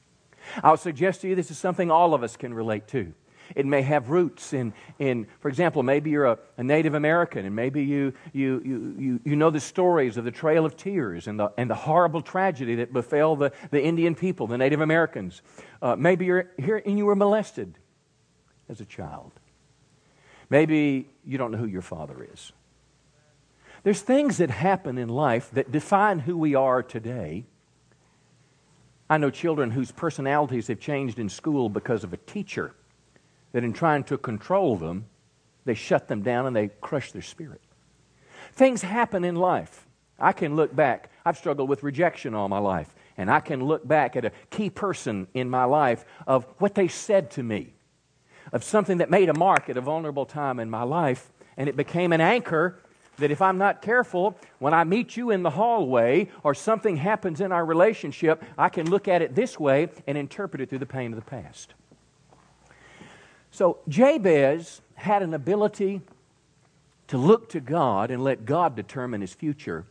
I'll 0.64 0.78
suggest 0.78 1.22
to 1.22 1.30
you 1.30 1.36
this 1.36 1.52
is 1.52 1.58
something 1.58 1.90
all 1.90 2.14
of 2.14 2.24
us 2.24 2.36
can 2.36 2.54
relate 2.54 2.88
to. 2.90 3.14
It 3.56 3.66
may 3.66 3.82
have 3.82 4.10
roots 4.10 4.54
in, 4.54 4.74
in 5.00 5.28
for 5.40 5.50
example, 5.50 5.84
maybe 5.84 6.10
you're 6.10 6.26
a, 6.26 6.40
a, 6.58 6.64
Native 6.64 6.94
American 6.94 7.46
and 7.46 7.56
maybe 7.56 7.84
you, 7.84 8.14
you, 8.32 8.62
you, 8.64 8.96
you, 8.98 9.20
you 9.24 9.36
know 9.36 9.50
the 9.50 9.60
stories 9.60 10.18
of 10.18 10.24
the 10.24 10.32
Trail 10.32 10.66
of 10.66 10.78
Tears 10.78 11.28
and 11.28 11.40
the, 11.40 11.52
and 11.58 11.70
the 11.70 11.76
horrible 11.76 12.22
tragedy 12.22 12.76
that 12.76 12.94
befell 12.94 13.36
the, 13.36 13.52
the 13.72 13.84
Indian 13.84 14.16
people, 14.16 14.48
the 14.48 14.58
Native 14.58 14.82
Americans. 14.82 15.42
Uh, 15.82 15.96
maybe 15.96 16.26
you're 16.26 16.52
here 16.58 16.82
and 16.86 16.98
you 16.98 17.06
were 17.06 17.16
molested 17.16 17.78
as 18.70 18.82
a 18.82 18.86
child. 18.86 19.34
Maybe 20.54 21.10
you 21.26 21.40
don't 21.40 21.50
know 21.50 21.58
who 21.58 21.66
your 21.66 21.82
father 21.82 22.28
is. 22.32 22.52
There's 23.82 24.02
things 24.02 24.38
that 24.38 24.52
happen 24.52 25.00
in 25.00 25.10
life 25.10 25.50
that 25.54 25.72
define 25.72 26.20
who 26.20 26.38
we 26.38 26.54
are 26.54 26.84
today. 26.84 27.46
I 29.10 29.18
know 29.18 29.32
children 29.32 29.72
whose 29.72 29.92
personalities 29.92 30.68
have 30.68 30.80
changed 30.80 31.18
in 31.18 31.28
school 31.28 31.70
because 31.70 32.04
of 32.04 32.14
a 32.14 32.18
teacher 32.18 32.76
that 33.54 33.64
in 33.64 33.74
trying 33.74 34.04
to 34.04 34.18
control 34.20 34.76
them, 34.76 35.06
they 35.66 35.74
shut 35.74 36.08
them 36.08 36.22
down 36.22 36.46
and 36.46 36.56
they 36.56 36.70
crush 36.82 37.14
their 37.14 37.24
spirit. 37.24 37.62
Things 38.52 38.84
happen 38.84 39.24
in 39.24 39.36
life. 39.36 39.88
I 40.20 40.34
can 40.34 40.56
look 40.56 40.76
back. 40.76 41.10
I've 41.26 41.40
struggled 41.40 41.68
with 41.68 41.82
rejection 41.82 42.36
all 42.36 42.48
my 42.48 42.60
life. 42.60 42.94
And 43.18 43.32
I 43.32 43.40
can 43.40 43.66
look 43.66 43.88
back 43.88 44.16
at 44.16 44.24
a 44.24 44.32
key 44.52 44.70
person 44.70 45.26
in 45.34 45.50
my 45.50 45.64
life 45.64 46.06
of 46.28 46.46
what 46.60 46.76
they 46.76 46.90
said 46.90 47.32
to 47.32 47.42
me, 47.42 47.74
of 48.54 48.64
something 48.64 49.00
that 49.00 49.10
made 49.10 49.28
a 49.28 49.34
mark 49.34 49.70
at 49.70 49.76
a 49.76 49.82
vulnerable 49.82 50.26
time 50.26 50.60
in 50.60 50.70
my 50.70 50.84
life, 50.84 51.30
and 51.58 51.68
it 51.68 51.76
became 51.76 52.14
an 52.14 52.22
anchor 52.22 52.80
that 53.18 53.32
if 53.32 53.42
I'm 53.42 53.58
not 53.58 53.82
careful, 53.82 54.38
when 54.60 54.74
I 54.74 54.84
meet 54.86 55.18
you 55.18 55.30
in 55.30 55.44
the 55.44 55.52
hallway 55.52 56.30
or 56.44 56.54
something 56.54 56.98
happens 56.98 57.42
in 57.42 57.52
our 57.52 57.66
relationship, 57.66 58.44
I 58.58 58.70
can 58.70 58.90
look 58.90 59.08
at 59.08 59.22
it 59.22 59.36
this 59.36 59.60
way 59.60 59.90
and 60.08 60.18
interpret 60.18 60.62
it 60.62 60.70
through 60.70 60.80
the 60.80 60.86
pain 60.86 61.12
of 61.12 61.20
the 61.20 61.26
past. 61.26 61.74
So 63.52 63.80
Jabez 63.88 64.82
had 64.96 65.22
an 65.22 65.34
ability 65.34 66.02
to 67.08 67.18
look 67.18 67.50
to 67.50 67.60
God 67.60 68.10
and 68.10 68.24
let 68.24 68.46
God 68.46 68.76
determine 68.76 69.22
his 69.22 69.34
future 69.34 69.86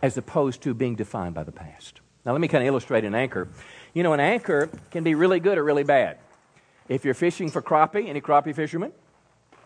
as 0.00 0.16
opposed 0.16 0.62
to 0.62 0.72
being 0.72 0.94
defined 0.94 1.34
by 1.34 1.44
the 1.44 1.52
past. 1.52 2.00
Now, 2.24 2.32
let 2.32 2.40
me 2.40 2.48
kind 2.48 2.62
of 2.62 2.68
illustrate 2.68 3.04
an 3.04 3.14
anchor. 3.14 3.48
You 3.92 4.02
know, 4.02 4.12
an 4.12 4.20
anchor 4.20 4.70
can 4.90 5.04
be 5.04 5.14
really 5.14 5.40
good 5.40 5.58
or 5.58 5.64
really 5.64 5.82
bad. 5.82 6.18
If 6.94 7.04
you're 7.04 7.14
fishing 7.14 7.50
for 7.50 7.62
crappie, 7.62 8.08
any 8.08 8.20
crappie 8.20 8.54
fishermen? 8.54 8.92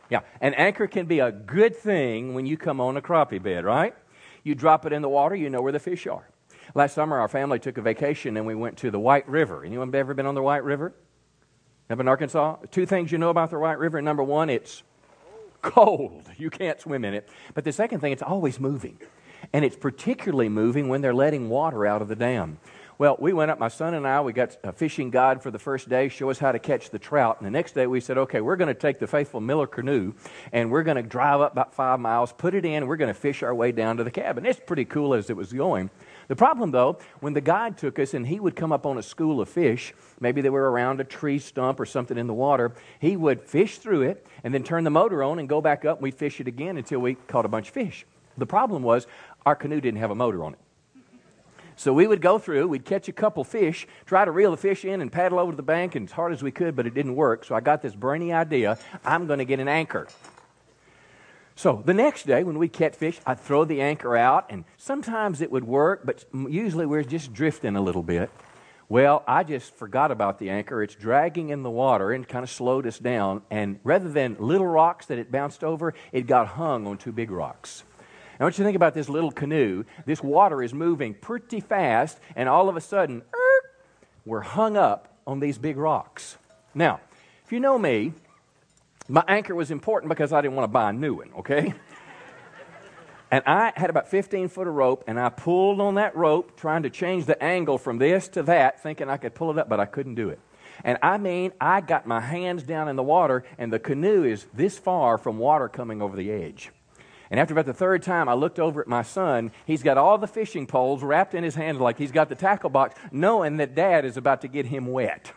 Yeah, 0.09 0.21
an 0.41 0.55
anchor 0.55 0.87
can 0.87 1.07
be 1.07 1.19
a 1.19 1.33
good 1.33 1.75
thing 1.75 2.35
when 2.35 2.47
you 2.47 2.57
come 2.57 2.81
on 2.81 2.97
a 2.97 3.03
crappie 3.03 3.43
bed, 3.43 3.65
right? 3.65 3.95
You 4.45 4.55
drop 4.55 4.87
it 4.87 4.93
in 4.93 5.03
the 5.03 5.09
water, 5.09 5.35
you 5.35 5.51
know 5.51 5.61
where 5.61 5.73
the 5.73 5.81
fish 5.81 6.07
are. 6.07 6.29
Last 6.75 6.95
summer, 6.95 7.19
our 7.19 7.29
family 7.29 7.59
took 7.59 7.79
a 7.79 7.83
vacation 7.83 8.37
and 8.37 8.47
we 8.47 8.55
went 8.55 8.77
to 8.79 8.91
the 8.91 9.01
White 9.01 9.29
River. 9.29 9.65
Anyone 9.65 9.93
ever 9.95 10.15
been 10.15 10.27
on 10.27 10.37
the 10.37 10.43
White 10.43 10.63
River? 10.63 10.95
Up 11.91 11.99
in 11.99 12.07
Arkansas? 12.07 12.57
Two 12.71 12.87
things 12.87 13.11
you 13.11 13.19
know 13.19 13.31
about 13.31 13.51
the 13.51 13.59
White 13.59 13.79
River. 13.79 14.01
Number 14.01 14.23
one, 14.23 14.51
it's 14.51 14.83
cold. 15.63 16.31
You 16.39 16.51
can't 16.51 16.81
swim 16.81 17.05
in 17.05 17.15
it. 17.15 17.29
But 17.55 17.65
the 17.65 17.73
second 17.73 18.01
thing, 18.01 18.13
it's 18.13 18.23
always 18.23 18.61
moving. 18.61 18.99
And 19.53 19.65
it's 19.65 19.77
particularly 19.77 20.49
moving 20.49 20.89
when 20.89 21.01
they're 21.01 21.15
letting 21.15 21.49
water 21.49 21.87
out 21.87 22.03
of 22.03 22.09
the 22.09 22.17
dam. 22.17 22.59
Well, 22.99 23.17
we 23.19 23.35
went 23.35 23.51
up, 23.51 23.59
my 23.59 23.69
son 23.69 23.93
and 23.93 24.09
I, 24.09 24.23
we 24.23 24.33
got 24.33 24.57
a 24.65 24.73
fishing 24.73 25.11
guide 25.11 25.43
for 25.43 25.51
the 25.51 25.59
first 25.59 25.87
day, 25.91 26.09
show 26.09 26.31
us 26.31 26.39
how 26.39 26.51
to 26.51 26.59
catch 26.59 26.89
the 26.89 26.99
trout. 26.99 27.37
And 27.39 27.47
the 27.47 27.51
next 27.51 27.73
day 27.73 27.87
we 27.87 28.01
said, 28.01 28.17
okay, 28.17 28.41
we're 28.41 28.57
going 28.57 28.69
to 28.69 28.75
take 28.75 29.01
the 29.01 29.07
faithful 29.07 29.39
Miller 29.43 29.67
canoe 29.67 30.15
and 30.51 30.71
we're 30.71 30.83
going 30.83 30.97
to 30.97 31.03
drive 31.03 31.43
up 31.43 31.53
about 31.53 31.75
five 31.75 32.01
miles, 32.01 32.33
put 32.33 32.55
it 32.55 32.65
in, 32.65 32.87
we're 32.87 32.97
going 32.97 33.13
to 33.13 33.21
fish 33.21 33.43
our 33.43 33.55
way 33.55 33.71
down 33.71 33.99
to 33.99 34.05
the 34.05 34.11
cabin. 34.11 34.47
It's 34.47 34.59
pretty 34.59 34.87
cool 34.87 35.13
as 35.13 35.29
it 35.29 35.37
was 35.37 35.53
going. 35.53 35.91
The 36.29 36.37
problem, 36.37 36.71
though, 36.71 36.99
when 37.21 37.35
the 37.35 37.43
guide 37.43 37.77
took 37.77 37.99
us 37.99 38.15
and 38.15 38.27
he 38.27 38.41
would 38.41 38.57
come 38.57 38.73
up 38.73 38.87
on 38.87 38.97
a 38.97 39.03
school 39.03 39.43
of 39.43 39.51
fish, 39.51 39.93
maybe 40.19 40.41
they 40.41 40.49
were 40.49 40.71
around 40.71 40.99
a 40.99 41.05
tree 41.05 41.39
stump 41.39 41.79
or 41.79 41.85
something 41.85 42.17
in 42.17 42.27
the 42.27 42.35
water, 42.35 42.73
he 42.99 43.15
would 43.15 43.43
fish 43.43 43.77
through 43.77 44.03
it 44.03 44.27
and 44.43 44.55
then 44.55 44.65
turn 44.65 44.85
the 44.85 44.91
motor 44.91 45.23
on 45.23 45.39
and 45.39 45.51
go 45.51 45.61
back 45.61 45.85
up 45.85 45.99
and 45.99 46.03
we'd 46.03 46.15
fish 46.15 46.41
it 46.41 46.49
again 46.49 46.79
until 46.79 47.01
we 47.01 47.17
caught 47.29 47.45
a 47.45 47.49
bunch 47.49 47.69
of 47.69 47.75
fish. 47.75 48.07
The 48.39 48.47
problem 48.47 48.83
was 48.83 49.07
our 49.45 49.55
canoe 49.55 49.83
didn't 49.83 50.01
have 50.01 50.11
a 50.11 50.15
motor 50.15 50.43
on 50.43 50.55
it. 50.55 50.59
So 51.77 51.93
we 51.93 52.07
would 52.07 52.23
go 52.23 52.39
through, 52.39 52.69
we'd 52.69 52.87
catch 52.87 53.07
a 53.09 53.13
couple 53.13 53.45
fish, 53.45 53.87
try 54.07 54.25
to 54.25 54.31
reel 54.31 54.51
the 54.51 54.57
fish 54.57 54.85
in 54.85 55.03
and 55.03 55.13
paddle 55.13 55.39
over 55.39 55.53
to 55.53 55.57
the 55.57 55.63
bank 55.63 55.95
as 55.95 56.11
hard 56.11 56.33
as 56.33 56.43
we 56.43 56.51
could, 56.51 56.75
but 56.75 56.87
it 56.87 56.95
didn't 56.95 57.15
work. 57.15 57.45
So 57.45 57.55
I 57.55 57.61
got 57.61 57.83
this 57.83 57.95
brainy 57.95 58.33
idea 58.33 58.79
I'm 59.05 59.27
going 59.27 59.41
to 59.41 59.45
get 59.45 59.61
an 59.61 59.69
anchor. 59.69 60.09
So 61.55 61.83
the 61.85 61.95
next 61.95 62.27
day, 62.27 62.45
when 62.45 62.59
we 62.59 62.69
catch 62.69 62.97
fish, 62.97 63.19
I'd 63.27 63.41
throw 63.41 63.65
the 63.65 63.81
anchor 63.81 64.17
out, 64.17 64.47
and 64.51 64.65
sometimes 64.77 65.41
it 65.41 65.51
would 65.51 65.65
work, 65.65 66.03
but 66.05 66.25
usually 66.33 66.87
we're 66.87 67.03
just 67.03 67.33
drifting 67.33 67.77
a 67.77 67.81
little 67.81 68.03
bit. 68.03 68.31
Well, 68.89 69.25
I 69.27 69.43
just 69.43 69.75
forgot 69.75 70.11
about 70.11 70.39
the 70.39 70.49
anchor. 70.49 70.83
It's 70.83 70.95
dragging 70.95 71.49
in 71.49 71.63
the 71.63 71.71
water 71.71 72.13
and 72.13 72.27
kind 72.27 72.43
of 72.43 72.51
slowed 72.51 72.87
us 72.87 72.99
down. 72.99 73.43
And 73.51 73.81
rather 73.83 74.09
than 74.09 74.37
little 74.39 74.67
rocks 74.67 75.07
that 75.07 75.19
it 75.19 75.33
bounced 75.33 75.65
over, 75.65 75.93
it 76.13 76.27
got 76.27 76.47
hung 76.47 76.87
on 76.87 76.97
two 76.97 77.11
big 77.11 77.31
rocks. 77.31 77.83
I 78.39 78.45
want 78.45 78.59
you 78.59 78.65
to 78.65 78.69
think 78.69 78.77
about 78.77 78.93
this 78.93 79.09
little 79.09 79.31
canoe. 79.31 79.85
This 80.05 80.23
water 80.23 80.63
is 80.63 80.75
moving 80.75 81.15
pretty 81.15 81.61
fast, 81.61 82.19
and 82.35 82.49
all 82.49 82.69
of 82.69 82.77
a 82.77 82.81
sudden, 82.81 83.23
er, 83.35 83.71
we're 84.27 84.43
hung 84.43 84.77
up 84.77 85.17
on 85.27 85.41
these 85.41 85.57
big 85.57 85.77
rocks. 85.79 86.37
Now, 86.75 87.01
if 87.45 87.53
you 87.53 87.61
know 87.61 87.79
me, 87.79 88.13
my 89.09 89.25
anchor 89.27 89.55
was 89.55 89.71
important 89.71 90.11
because 90.11 90.33
I 90.33 90.41
didn't 90.43 90.55
want 90.55 90.65
to 90.65 90.73
buy 90.73 90.91
a 90.91 90.93
new 90.93 91.15
one, 91.15 91.31
okay? 91.39 91.73
and 93.31 93.43
I 93.47 93.73
had 93.75 93.89
about 93.89 94.09
15 94.09 94.49
foot 94.49 94.69
of 94.69 94.75
rope, 94.75 95.05
and 95.07 95.19
I 95.19 95.31
pulled 95.31 95.81
on 95.81 95.95
that 95.95 96.15
rope, 96.15 96.59
trying 96.59 96.83
to 96.83 96.91
change 96.91 97.25
the 97.25 97.43
angle 97.43 97.79
from 97.79 97.97
this 97.97 98.29
to 98.29 98.43
that, 98.43 98.83
thinking 98.83 99.09
I 99.09 99.17
could 99.17 99.35
pull 99.35 99.51
it 99.51 99.59
up, 99.59 99.69
but 99.69 99.81
I 99.81 99.87
couldn't 99.87 100.17
do 100.17 100.29
it. 100.29 100.41
And 100.85 100.99
I 101.03 101.17
mean, 101.17 101.53
I 101.59 101.81
got 101.81 102.07
my 102.07 102.21
hands 102.21 102.63
down 102.63 102.89
in 102.89 102.97
the 102.97 103.03
water, 103.03 103.45
and 103.57 103.73
the 103.73 103.79
canoe 103.79 104.25
is 104.25 104.47
this 104.53 104.77
far 104.77 105.17
from 105.17 105.39
water 105.39 105.69
coming 105.69 106.03
over 106.03 106.17
the 106.17 106.31
edge. 106.31 106.71
And 107.31 107.41
after 107.41 107.55
about 107.55 107.67
the 107.67 107.75
third 107.75 108.03
time, 108.03 108.29
I 108.29 108.35
looked 108.35 108.59
over 108.59 108.81
at 108.81 108.87
my 108.87 109.03
son. 109.03 109.51
He's 109.67 109.83
got 109.83 109.99
all 109.99 110.17
the 110.19 110.29
fishing 110.29 110.67
poles 110.67 111.03
wrapped 111.03 111.35
in 111.35 111.43
his 111.43 111.55
hands 111.55 111.81
like 111.81 111.99
he's 111.99 112.13
got 112.13 112.29
the 112.29 112.35
tackle 112.35 112.71
box, 112.71 112.99
knowing 113.11 113.57
that 113.57 113.75
dad 113.75 114.05
is 114.05 114.17
about 114.17 114.43
to 114.43 114.49
get 114.49 114.67
him 114.67 114.87
wet. 114.87 115.33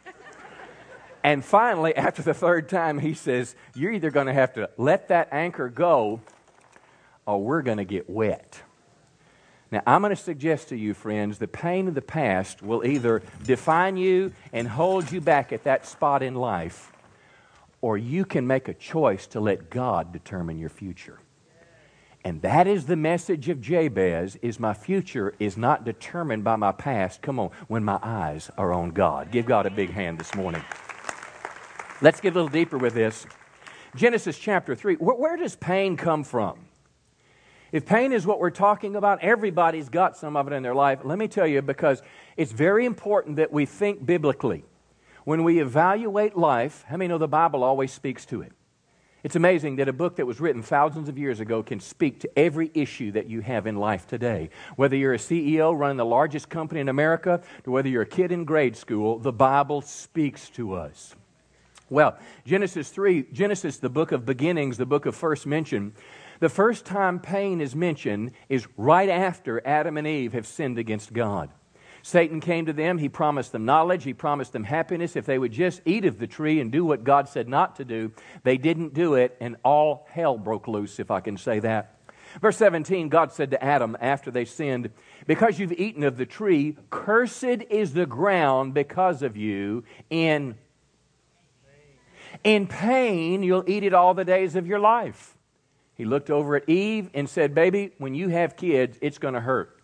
and 1.24 1.43
finally, 1.43 1.96
after 1.96 2.22
the 2.22 2.34
third 2.34 2.69
time, 2.69 3.00
he 3.00 3.13
says, 3.13 3.55
You're 3.74 3.91
either 3.91 4.12
going 4.12 4.27
to 4.27 4.34
have 4.34 4.53
to 4.53 4.69
let 4.77 5.08
that 5.08 5.29
anchor 5.31 5.69
go 5.69 6.22
or 7.25 7.43
we're 7.43 7.62
going 7.62 7.77
to 7.77 7.86
get 7.86 8.10
wet. 8.10 8.62
Now, 9.72 9.84
I'm 9.86 10.01
going 10.01 10.15
to 10.15 10.22
suggest 10.22 10.69
to 10.69 10.75
you, 10.75 10.96
friends, 10.96 11.38
the 11.38 11.48
pain 11.48 11.88
of 11.88 11.93
the 11.93 12.01
past 12.01 12.63
will 12.63 12.84
either 12.84 13.22
define 13.43 13.98
you 13.98 14.34
and 14.51 14.67
hold 14.67 15.12
you 15.12 15.22
back 15.22 15.53
at 15.53 15.63
that 15.65 15.86
spot 15.86 16.24
in 16.24 16.34
life, 16.34 16.91
or 17.81 17.98
you 17.98 18.25
can 18.25 18.48
make 18.48 18.67
a 18.67 18.74
choice 18.74 19.27
to 19.27 19.39
let 19.39 19.69
God 19.69 20.12
determine 20.12 20.58
your 20.58 20.69
future. 20.69 21.19
And 22.24 22.42
that 22.42 22.68
is 22.68 22.86
the 22.86 22.98
message 22.98 23.48
of 23.48 23.62
Jabez 23.62 24.36
is 24.42 24.60
my 24.60 24.74
future 24.74 25.34
is 25.40 25.56
not 25.58 25.86
determined 25.86 26.44
by 26.44 26.58
my 26.58 26.74
past. 26.74 27.22
Come 27.22 27.40
on, 27.40 27.52
when 27.68 27.84
my 27.84 28.00
eyes 28.02 28.52
are 28.58 28.74
on 28.74 28.92
God. 28.92 29.32
Give 29.32 29.46
God 29.46 29.66
a 29.66 29.70
big 29.70 29.92
hand 29.92 30.20
this 30.20 30.36
morning. 30.36 30.64
Let's 32.02 32.20
get 32.20 32.34
a 32.34 32.36
little 32.36 32.50
deeper 32.50 32.78
with 32.78 32.94
this. 32.94 33.26
Genesis 33.96 34.38
chapter 34.38 34.76
3. 34.76 34.96
Where, 34.96 35.16
where 35.16 35.38
does 35.38 35.56
pain 35.56 35.96
come 35.96 36.24
from? 36.24 36.60
If 37.72 37.86
pain 37.86 38.12
is 38.12 38.26
what 38.26 38.40
we're 38.40 38.50
talking 38.50 38.96
about, 38.96 39.22
everybody's 39.22 39.90
got 39.90 40.18
some 40.18 40.36
of 40.36 40.48
it 40.48 40.54
in 40.54 40.64
their 40.64 40.76
life. 40.76 41.00
Let 41.04 41.20
me 41.20 41.28
tell 41.28 41.48
you, 41.48 41.62
because 41.62 42.02
it's 42.36 42.52
very 42.52 42.86
important 42.86 43.38
that 43.38 43.52
we 43.52 43.66
think 43.66 44.06
biblically. 44.06 44.66
When 45.24 45.44
we 45.44 45.60
evaluate 45.60 46.36
life, 46.36 46.84
how 46.88 46.98
many 46.98 47.10
know 47.10 47.18
the 47.18 47.28
Bible 47.28 47.64
always 47.64 47.92
speaks 47.92 48.26
to 48.28 48.42
it? 48.42 48.52
It's 49.22 49.36
amazing 49.36 49.76
that 49.78 49.90
a 49.90 49.94
book 49.94 50.16
that 50.16 50.26
was 50.26 50.40
written 50.40 50.62
thousands 50.62 51.10
of 51.10 51.18
years 51.18 51.42
ago 51.42 51.62
can 51.62 51.82
speak 51.82 52.22
to 52.22 52.40
every 52.40 52.72
issue 52.74 53.12
that 53.12 53.28
you 53.28 53.42
have 53.42 53.68
in 53.68 53.76
life 53.76 54.08
today. 54.08 54.50
Whether 54.78 54.96
you're 54.96 55.14
a 55.14 55.18
CEO 55.18 55.78
running 55.78 55.98
the 55.98 56.06
largest 56.06 56.50
company 56.50 56.80
in 56.80 56.88
America, 56.88 57.42
or 57.68 57.74
whether 57.74 57.90
you're 57.90 58.04
a 58.04 58.08
kid 58.08 58.32
in 58.32 58.46
grade 58.46 58.78
school, 58.78 59.20
the 59.20 59.34
Bible 59.34 59.82
speaks 59.82 60.50
to 60.52 60.74
us. 60.74 61.16
Well, 61.90 62.18
Genesis 62.46 62.90
3, 62.92 63.24
Genesis, 63.34 63.78
the 63.78 63.90
book 63.90 64.14
of 64.14 64.26
beginnings, 64.26 64.78
the 64.78 64.86
book 64.86 65.06
of 65.06 65.16
first 65.16 65.46
mention, 65.46 65.94
the 66.40 66.50
first 66.50 66.86
time 66.86 67.20
pain 67.20 67.60
is 67.60 67.76
mentioned 67.76 68.32
is 68.48 68.68
right 68.78 69.10
after 69.10 69.66
Adam 69.68 69.98
and 69.98 70.08
Eve 70.08 70.32
have 70.32 70.48
sinned 70.48 70.78
against 70.78 71.12
God. 71.12 71.50
Satan 72.01 72.39
came 72.39 72.65
to 72.65 72.74
them. 72.74 72.98
He 72.98 73.10
promised 73.10 73.51
them 73.51 73.65
knowledge. 73.65 74.03
He 74.03 74.13
promised 74.13 74.53
them 74.53 74.63
happiness 74.63 75.15
if 75.15 75.25
they 75.25 75.38
would 75.38 75.51
just 75.51 75.82
eat 75.86 76.06
of 76.06 76.20
the 76.20 76.27
tree 76.27 76.60
and 76.60 76.72
do 76.72 76.86
what 76.86 77.03
God 77.03 77.27
said 77.27 77.48
not 77.48 77.75
to 77.77 77.86
do. 77.86 78.12
They 78.44 78.58
didn't 78.58 78.94
do 78.94 79.15
it, 79.15 79.36
and 79.39 79.58
all 79.63 80.08
hell 80.10 80.38
broke 80.38 80.68
loose, 80.68 81.00
if 81.00 81.12
I 81.12 81.20
can 81.20 81.38
say 81.38 81.60
that. 81.60 81.96
Verse 82.41 82.58
17, 82.58 83.10
God 83.10 83.32
said 83.32 83.51
to 83.51 83.63
Adam 83.63 83.98
after 84.00 84.29
they 84.29 84.46
sinned, 84.46 84.91
Because 85.25 85.60
you've 85.60 85.74
eaten 85.74 86.03
of 86.03 86.18
the 86.18 86.25
tree, 86.25 86.77
cursed 86.89 87.44
is 87.44 87.94
the 87.94 88.06
ground 88.06 88.74
because 88.74 89.24
of 89.24 89.36
you. 89.36 89.84
In, 90.10 90.56
in 92.44 92.68
pain, 92.68 93.41
you'll 93.41 93.68
eat 93.68 93.84
it 93.84 93.94
all 93.94 94.13
the 94.13 94.25
days 94.25 94.56
of 94.56 94.68
your 94.68 94.79
life. 94.79 95.36
He 95.96 96.06
looked 96.06 96.29
over 96.29 96.56
at 96.56 96.70
Eve 96.70 97.10
and 97.13 97.27
said, 97.27 97.53
Baby, 97.56 97.91
when 97.98 98.13
you 98.13 98.29
have 98.29 98.56
kids, 98.56 98.98
it's 99.01 99.18
going 99.18 99.34
to 99.34 99.41
hurt. 99.41 99.79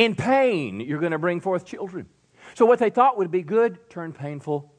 In 0.00 0.14
pain, 0.14 0.80
you're 0.80 0.98
going 0.98 1.12
to 1.12 1.18
bring 1.18 1.42
forth 1.42 1.66
children. 1.66 2.06
So, 2.54 2.64
what 2.64 2.78
they 2.78 2.88
thought 2.88 3.18
would 3.18 3.30
be 3.30 3.42
good 3.42 3.90
turned 3.90 4.14
painful. 4.14 4.72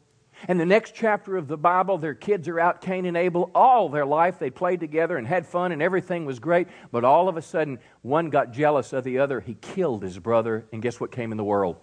And 0.48 0.60
the 0.60 0.66
next 0.66 0.96
chapter 0.96 1.38
of 1.38 1.48
the 1.48 1.58
Bible, 1.58 2.00
their 2.00 2.16
kids 2.16 2.48
are 2.48 2.60
out, 2.60 2.82
Cain 2.82 3.06
and 3.06 3.16
Abel. 3.16 3.51
All 3.54 3.88
their 3.88 4.08
life 4.08 4.40
they 4.40 4.50
played 4.50 4.80
together 4.80 5.20
and 5.20 5.28
had 5.28 5.46
fun 5.46 5.72
and 5.72 5.80
everything 5.80 6.25
was 6.25 6.40
great. 6.40 6.70
But 6.92 7.06
all 7.06 7.30
of 7.30 7.38
a 7.38 7.42
sudden, 7.44 7.78
one 8.01 8.32
got 8.32 8.51
jealous 8.51 8.94
of 8.94 9.04
the 9.04 9.20
other. 9.20 9.40
He 9.40 9.54
killed 9.54 10.01
his 10.01 10.18
brother. 10.18 10.66
And 10.74 10.82
guess 10.82 11.00
what 11.00 11.12
came 11.12 11.30
in 11.32 11.38
the 11.38 11.44
world? 11.44 11.78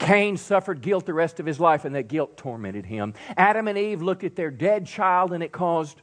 Cain 0.00 0.36
suffered 0.36 0.80
guilt 0.80 1.06
the 1.06 1.14
rest 1.14 1.38
of 1.38 1.46
his 1.46 1.60
life, 1.60 1.84
and 1.84 1.94
that 1.94 2.08
guilt 2.08 2.36
tormented 2.36 2.86
him. 2.86 3.14
Adam 3.36 3.68
and 3.68 3.78
Eve 3.78 4.02
looked 4.02 4.24
at 4.24 4.34
their 4.34 4.50
dead 4.50 4.84
child, 4.84 5.32
and 5.32 5.44
it 5.44 5.52
caused 5.52 6.02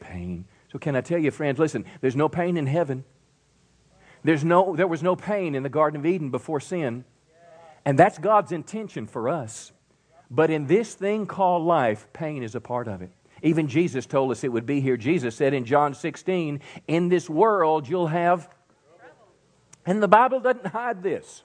pain. 0.00 0.46
So, 0.72 0.80
can 0.80 0.96
I 0.96 1.00
tell 1.00 1.20
you, 1.20 1.30
friends, 1.30 1.60
listen, 1.60 1.84
there's 2.00 2.16
no 2.16 2.28
pain 2.28 2.56
in 2.56 2.66
heaven. 2.66 3.04
There's 4.24 4.42
no, 4.42 4.74
there 4.74 4.86
was 4.86 5.02
no 5.02 5.14
pain 5.14 5.54
in 5.54 5.62
the 5.62 5.68
Garden 5.68 6.00
of 6.00 6.06
Eden 6.06 6.30
before 6.30 6.58
sin. 6.58 7.04
And 7.84 7.98
that's 7.98 8.18
God's 8.18 8.52
intention 8.52 9.06
for 9.06 9.28
us. 9.28 9.70
But 10.30 10.50
in 10.50 10.66
this 10.66 10.94
thing 10.94 11.26
called 11.26 11.64
life, 11.64 12.08
pain 12.14 12.42
is 12.42 12.54
a 12.54 12.60
part 12.60 12.88
of 12.88 13.02
it. 13.02 13.10
Even 13.42 13.68
Jesus 13.68 14.06
told 14.06 14.30
us 14.30 14.42
it 14.42 14.52
would 14.52 14.64
be 14.64 14.80
here. 14.80 14.96
Jesus 14.96 15.36
said 15.36 15.52
in 15.52 15.66
John 15.66 15.92
16, 15.92 16.60
In 16.88 17.08
this 17.10 17.28
world 17.28 17.86
you'll 17.86 18.06
have. 18.06 18.48
And 19.84 20.02
the 20.02 20.08
Bible 20.08 20.40
doesn't 20.40 20.68
hide 20.68 21.02
this. 21.02 21.42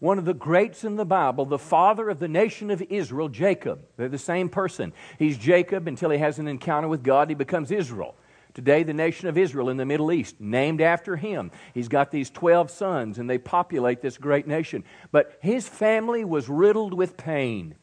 One 0.00 0.18
of 0.18 0.24
the 0.24 0.32
greats 0.32 0.84
in 0.84 0.96
the 0.96 1.04
Bible, 1.04 1.44
the 1.44 1.58
father 1.58 2.08
of 2.08 2.18
the 2.18 2.28
nation 2.28 2.70
of 2.70 2.80
Israel, 2.88 3.28
Jacob. 3.28 3.84
They're 3.96 4.08
the 4.08 4.16
same 4.16 4.48
person. 4.48 4.94
He's 5.18 5.36
Jacob 5.36 5.86
until 5.86 6.08
he 6.10 6.18
has 6.18 6.38
an 6.38 6.48
encounter 6.48 6.88
with 6.88 7.02
God, 7.02 7.28
he 7.28 7.34
becomes 7.34 7.70
Israel. 7.70 8.14
Today, 8.58 8.82
the 8.82 8.92
nation 8.92 9.28
of 9.28 9.38
Israel 9.38 9.68
in 9.68 9.76
the 9.76 9.86
Middle 9.86 10.10
East, 10.10 10.40
named 10.40 10.80
after 10.80 11.14
him. 11.14 11.52
He's 11.74 11.86
got 11.86 12.10
these 12.10 12.28
12 12.28 12.72
sons, 12.72 13.16
and 13.20 13.30
they 13.30 13.38
populate 13.38 14.02
this 14.02 14.18
great 14.18 14.48
nation. 14.48 14.82
But 15.12 15.38
his 15.40 15.68
family 15.68 16.24
was 16.24 16.48
riddled 16.48 16.92
with 16.92 17.16
pain. 17.16 17.76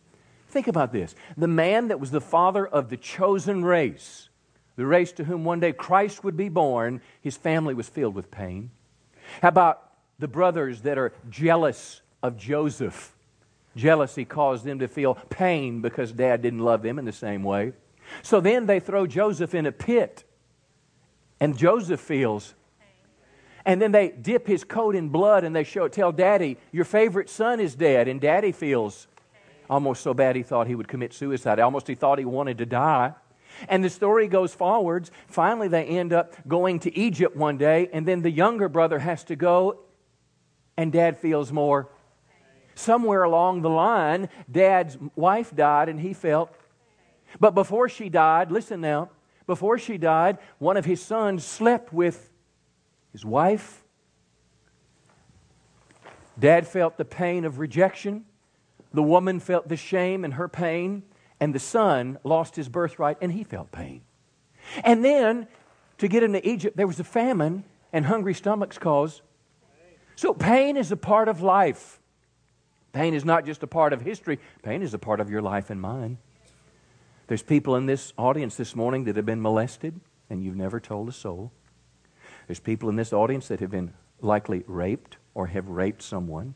Think 0.49 0.67
about 0.67 0.91
this 0.91 1.15
the 1.37 1.47
man 1.47 1.87
that 1.87 2.01
was 2.01 2.11
the 2.11 2.19
father 2.19 2.67
of 2.67 2.89
the 2.89 2.97
chosen 2.97 3.63
race, 3.63 4.27
the 4.75 4.85
race 4.85 5.13
to 5.13 5.23
whom 5.23 5.45
one 5.45 5.61
day 5.61 5.71
Christ 5.71 6.25
would 6.25 6.35
be 6.35 6.49
born, 6.49 6.99
his 7.21 7.37
family 7.37 7.73
was 7.73 7.87
filled 7.87 8.13
with 8.13 8.29
pain. 8.29 8.69
How 9.41 9.47
about 9.47 9.93
the 10.19 10.27
brothers 10.27 10.81
that 10.81 10.97
are 10.97 11.13
jealous 11.29 12.01
of 12.21 12.35
Joseph? 12.35 13.15
Jealousy 13.77 14.25
caused 14.25 14.65
them 14.65 14.79
to 14.79 14.89
feel 14.89 15.15
pain 15.29 15.79
because 15.79 16.11
dad 16.11 16.41
didn't 16.41 16.59
love 16.59 16.81
them 16.81 16.99
in 16.99 17.05
the 17.05 17.13
same 17.13 17.43
way. 17.43 17.71
So 18.23 18.41
then 18.41 18.65
they 18.65 18.81
throw 18.81 19.07
Joseph 19.07 19.55
in 19.55 19.65
a 19.65 19.71
pit 19.71 20.25
and 21.39 21.57
Joseph 21.57 21.99
feels. 21.99 22.55
And 23.65 23.81
then 23.81 23.91
they 23.91 24.09
dip 24.09 24.47
his 24.47 24.63
coat 24.63 24.95
in 24.95 25.09
blood 25.09 25.43
and 25.43 25.55
they 25.55 25.63
show, 25.63 25.85
it. 25.85 25.93
tell 25.93 26.11
daddy, 26.11 26.57
your 26.71 26.85
favorite 26.85 27.29
son 27.29 27.59
is 27.59 27.75
dead. 27.75 28.07
And 28.07 28.21
daddy 28.21 28.51
feels 28.51 29.07
almost 29.69 30.03
so 30.03 30.13
bad 30.13 30.35
he 30.35 30.43
thought 30.43 30.67
he 30.67 30.75
would 30.75 30.87
commit 30.87 31.13
suicide. 31.13 31.59
Almost 31.59 31.87
he 31.87 31.95
thought 31.95 32.19
he 32.19 32.25
wanted 32.25 32.59
to 32.59 32.65
die. 32.65 33.13
And 33.67 33.83
the 33.83 33.89
story 33.89 34.27
goes 34.27 34.53
forwards. 34.53 35.11
Finally, 35.27 35.69
they 35.69 35.85
end 35.85 36.13
up 36.13 36.35
going 36.47 36.79
to 36.79 36.95
Egypt 36.97 37.35
one 37.35 37.57
day, 37.57 37.89
and 37.93 38.05
then 38.05 38.21
the 38.21 38.29
younger 38.29 38.67
brother 38.67 38.99
has 38.99 39.23
to 39.25 39.35
go, 39.35 39.79
and 40.75 40.91
dad 40.91 41.17
feels 41.17 41.51
more. 41.51 41.89
Somewhere 42.75 43.23
along 43.23 43.61
the 43.61 43.69
line, 43.69 44.27
dad's 44.51 44.97
wife 45.15 45.55
died, 45.55 45.87
and 45.87 46.01
he 46.01 46.13
felt. 46.13 46.53
But 47.39 47.55
before 47.55 47.87
she 47.87 48.09
died, 48.09 48.51
listen 48.51 48.81
now, 48.81 49.09
before 49.47 49.77
she 49.77 49.97
died, 49.97 50.37
one 50.57 50.77
of 50.77 50.85
his 50.85 51.01
sons 51.01 51.45
slept 51.45 51.93
with 51.93 52.31
his 53.11 53.25
wife. 53.25 53.83
Dad 56.37 56.67
felt 56.67 56.97
the 56.97 57.05
pain 57.05 57.45
of 57.45 57.59
rejection. 57.59 58.25
The 58.93 59.03
woman 59.03 59.39
felt 59.39 59.67
the 59.67 59.77
shame 59.77 60.25
and 60.25 60.33
her 60.33 60.47
pain. 60.47 61.03
And 61.39 61.53
the 61.53 61.59
son 61.59 62.17
lost 62.23 62.55
his 62.55 62.69
birthright 62.69 63.17
and 63.21 63.31
he 63.31 63.43
felt 63.43 63.71
pain. 63.71 64.01
And 64.83 65.03
then, 65.03 65.47
to 65.99 66.07
get 66.07 66.23
into 66.23 66.47
Egypt, 66.47 66.75
there 66.75 66.87
was 66.87 66.99
a 66.99 67.03
famine 67.03 67.63
and 67.93 68.05
hungry 68.05 68.33
stomachs 68.33 68.77
caused. 68.77 69.21
So, 70.15 70.33
pain 70.33 70.75
is 70.77 70.91
a 70.91 70.97
part 70.97 71.27
of 71.27 71.41
life. 71.41 71.99
Pain 72.93 73.13
is 73.13 73.25
not 73.25 73.45
just 73.45 73.61
a 73.63 73.67
part 73.67 73.91
of 73.91 74.01
history, 74.01 74.39
pain 74.63 74.81
is 74.81 74.93
a 74.93 74.97
part 74.97 75.19
of 75.19 75.29
your 75.29 75.41
life 75.41 75.69
and 75.69 75.81
mine. 75.81 76.17
There's 77.27 77.41
people 77.41 77.75
in 77.75 77.87
this 77.87 78.13
audience 78.17 78.55
this 78.55 78.75
morning 78.75 79.05
that 79.05 79.15
have 79.15 79.25
been 79.25 79.41
molested 79.41 79.99
and 80.29 80.43
you've 80.43 80.55
never 80.55 80.79
told 80.79 81.09
a 81.09 81.11
soul. 81.11 81.51
There's 82.47 82.59
people 82.59 82.89
in 82.89 82.95
this 82.95 83.13
audience 83.13 83.47
that 83.47 83.59
have 83.59 83.71
been 83.71 83.93
likely 84.21 84.63
raped 84.67 85.17
or 85.33 85.47
have 85.47 85.67
raped 85.67 86.03
someone. 86.03 86.53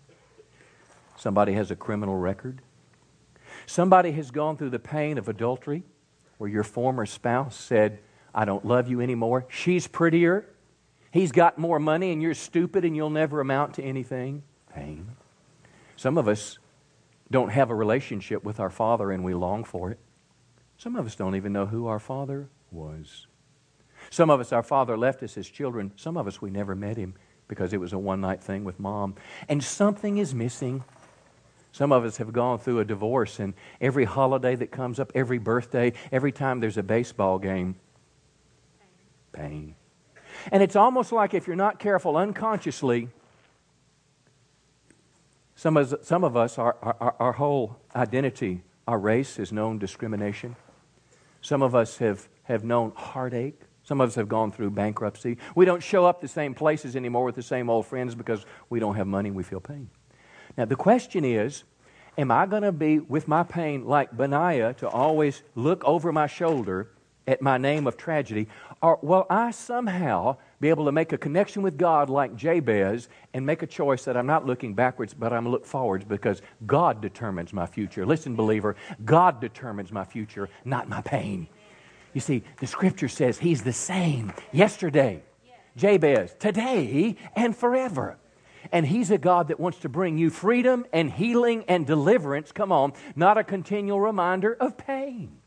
Somebody 1.18 1.54
has 1.54 1.72
a 1.72 1.76
criminal 1.76 2.16
record. 2.16 2.62
Somebody 3.66 4.12
has 4.12 4.32
gone 4.32 4.58
through 4.58 4.70
the 4.70 4.80
pain 4.80 5.18
of 5.18 5.28
adultery 5.28 5.84
where 6.38 6.50
your 6.50 6.64
former 6.64 7.06
spouse 7.06 7.56
said, 7.56 8.00
I 8.34 8.46
don't 8.46 8.64
love 8.64 8.88
you 8.88 9.02
anymore. 9.02 9.46
She's 9.50 9.88
prettier. 9.88 10.46
He's 11.12 11.32
got 11.32 11.58
more 11.58 11.80
money 11.80 12.12
and 12.12 12.22
you're 12.22 12.36
stupid 12.36 12.86
and 12.86 12.96
you'll 12.96 13.10
never 13.10 13.42
amount 13.42 13.74
to 13.76 13.84
anything. 13.84 14.44
Pain. 14.74 15.10
Some 15.96 16.18
of 16.18 16.28
us 16.28 16.60
don't 17.32 17.50
have 17.50 17.72
a 17.72 17.76
relationship 17.76 18.44
with 18.44 18.60
our 18.60 18.70
Father 18.70 19.12
and 19.12 19.24
we 19.24 19.34
long 19.34 19.64
for 19.64 19.92
it. 19.92 20.00
Some 20.80 20.96
of 20.96 21.06
us 21.06 21.14
don't 21.14 21.36
even 21.36 21.52
know 21.52 21.66
who 21.66 21.88
our 21.88 22.00
Father 22.00 22.48
was. 22.72 23.28
Some 24.10 24.30
of 24.30 24.40
us, 24.40 24.54
our 24.54 24.64
Father 24.64 24.98
left 24.98 25.22
us 25.22 25.38
as 25.38 25.50
children. 25.50 25.92
Some 25.98 26.16
of 26.16 26.26
us, 26.26 26.42
we 26.42 26.50
never 26.50 26.74
met 26.74 26.96
Him 26.96 27.16
because 27.50 27.74
it 27.74 27.82
was 27.82 27.92
a 27.92 28.00
one 28.00 28.22
night 28.22 28.42
thing 28.42 28.64
with 28.64 28.80
mom. 28.80 29.16
And 29.50 29.62
something 29.62 30.18
is 30.18 30.34
missing. 30.34 30.86
Some 31.74 31.92
of 31.92 32.06
us 32.06 32.16
have 32.16 32.32
gone 32.32 32.60
through 32.60 32.80
a 32.80 32.86
divorce, 32.86 33.40
and 33.40 33.56
every 33.82 34.06
holiday 34.06 34.56
that 34.56 34.72
comes 34.72 35.02
up, 35.02 35.12
every 35.14 35.38
birthday, 35.38 35.92
every 36.14 36.32
time 36.32 36.62
there's 36.62 36.78
a 36.78 36.84
baseball 36.84 37.40
game, 37.40 37.76
pain. 39.34 39.76
And 40.50 40.64
it's 40.64 40.78
almost 40.78 41.12
like 41.12 41.34
if 41.34 41.46
you're 41.46 41.58
not 41.58 41.78
careful 41.78 42.16
unconsciously, 42.16 43.10
some 45.56 45.76
of, 45.76 45.94
some 46.04 46.24
of 46.24 46.38
us, 46.38 46.58
our, 46.58 46.78
our, 46.82 47.16
our 47.20 47.32
whole 47.34 47.76
identity, 47.94 48.62
our 48.88 48.98
race 48.98 49.38
is 49.38 49.52
known 49.52 49.78
discrimination. 49.78 50.56
Some 51.42 51.62
of 51.62 51.76
us 51.76 51.98
have, 51.98 52.28
have 52.44 52.64
known 52.64 52.92
heartache. 52.96 53.62
Some 53.84 54.02
of 54.02 54.10
us 54.10 54.16
have 54.16 54.30
gone 54.30 54.52
through 54.52 54.72
bankruptcy. 54.72 55.38
We 55.56 55.66
don't 55.66 55.82
show 55.82 56.06
up 56.06 56.22
the 56.22 56.28
same 56.28 56.54
places 56.54 56.96
anymore 56.96 57.24
with 57.24 57.36
the 57.36 57.44
same 57.44 57.70
old 57.70 57.88
friends 57.88 58.14
because 58.14 58.46
we 58.70 58.80
don't 58.80 58.96
have 58.96 59.08
money 59.08 59.32
we 59.32 59.44
feel 59.44 59.60
pain. 59.60 59.90
Now, 60.58 60.66
the 60.66 60.76
question 60.76 61.26
is 61.26 61.64
Am 62.18 62.32
I 62.32 62.46
going 62.46 62.64
to 62.64 62.74
be 62.74 63.00
with 63.00 63.30
my 63.30 63.44
pain 63.44 63.86
like 63.86 64.16
Benaiah 64.16 64.74
to 64.80 64.90
always 64.90 65.42
look 65.56 65.84
over 65.86 66.12
my 66.12 66.28
shoulder 66.28 66.92
at 67.26 67.42
my 67.42 67.58
name 67.58 67.88
of 67.88 67.96
tragedy? 67.96 68.50
Or 68.82 69.00
will 69.02 69.26
I 69.30 69.52
somehow 69.52 70.38
be 70.60 70.70
able 70.70 70.86
to 70.86 70.92
make 70.92 71.14
a 71.14 71.18
connection 71.18 71.62
with 71.62 71.78
God 71.78 72.10
like 72.10 72.36
Jabez 72.36 73.08
and 73.34 73.46
make 73.46 73.64
a 73.64 73.68
choice 73.68 74.04
that 74.06 74.18
I'm 74.18 74.28
not 74.28 74.46
looking 74.46 74.74
backwards, 74.74 75.14
but 75.14 75.32
I'm 75.32 75.48
look 75.48 75.66
forwards 75.66 76.04
because 76.04 76.42
God 76.66 77.02
determines 77.02 77.54
my 77.54 77.66
future. 77.66 78.06
Listen, 78.06 78.36
believer, 78.36 78.76
God 79.06 79.40
determines 79.40 79.92
my 79.92 80.04
future, 80.04 80.50
not 80.66 80.90
my 80.90 81.02
pain. 81.02 81.48
You 82.14 82.22
see, 82.22 82.44
the 82.60 82.68
scripture 82.68 83.08
says 83.08 83.38
He's 83.38 83.64
the 83.64 83.74
same 83.74 84.34
yesterday, 84.52 85.24
Jabez, 85.78 86.36
today, 86.40 87.16
and 87.36 87.56
forever. 87.56 88.18
And 88.72 88.86
He's 88.86 89.12
a 89.12 89.18
God 89.18 89.48
that 89.48 89.60
wants 89.60 89.80
to 89.80 89.90
bring 89.90 90.18
you 90.18 90.30
freedom 90.30 90.86
and 90.92 91.12
healing 91.12 91.64
and 91.68 91.88
deliverance. 91.88 92.52
Come 92.52 92.72
on, 92.72 92.94
not 93.16 93.38
a 93.38 93.44
continual 93.44 94.02
reminder 94.02 94.54
of 94.54 94.78
pain. 94.78 95.39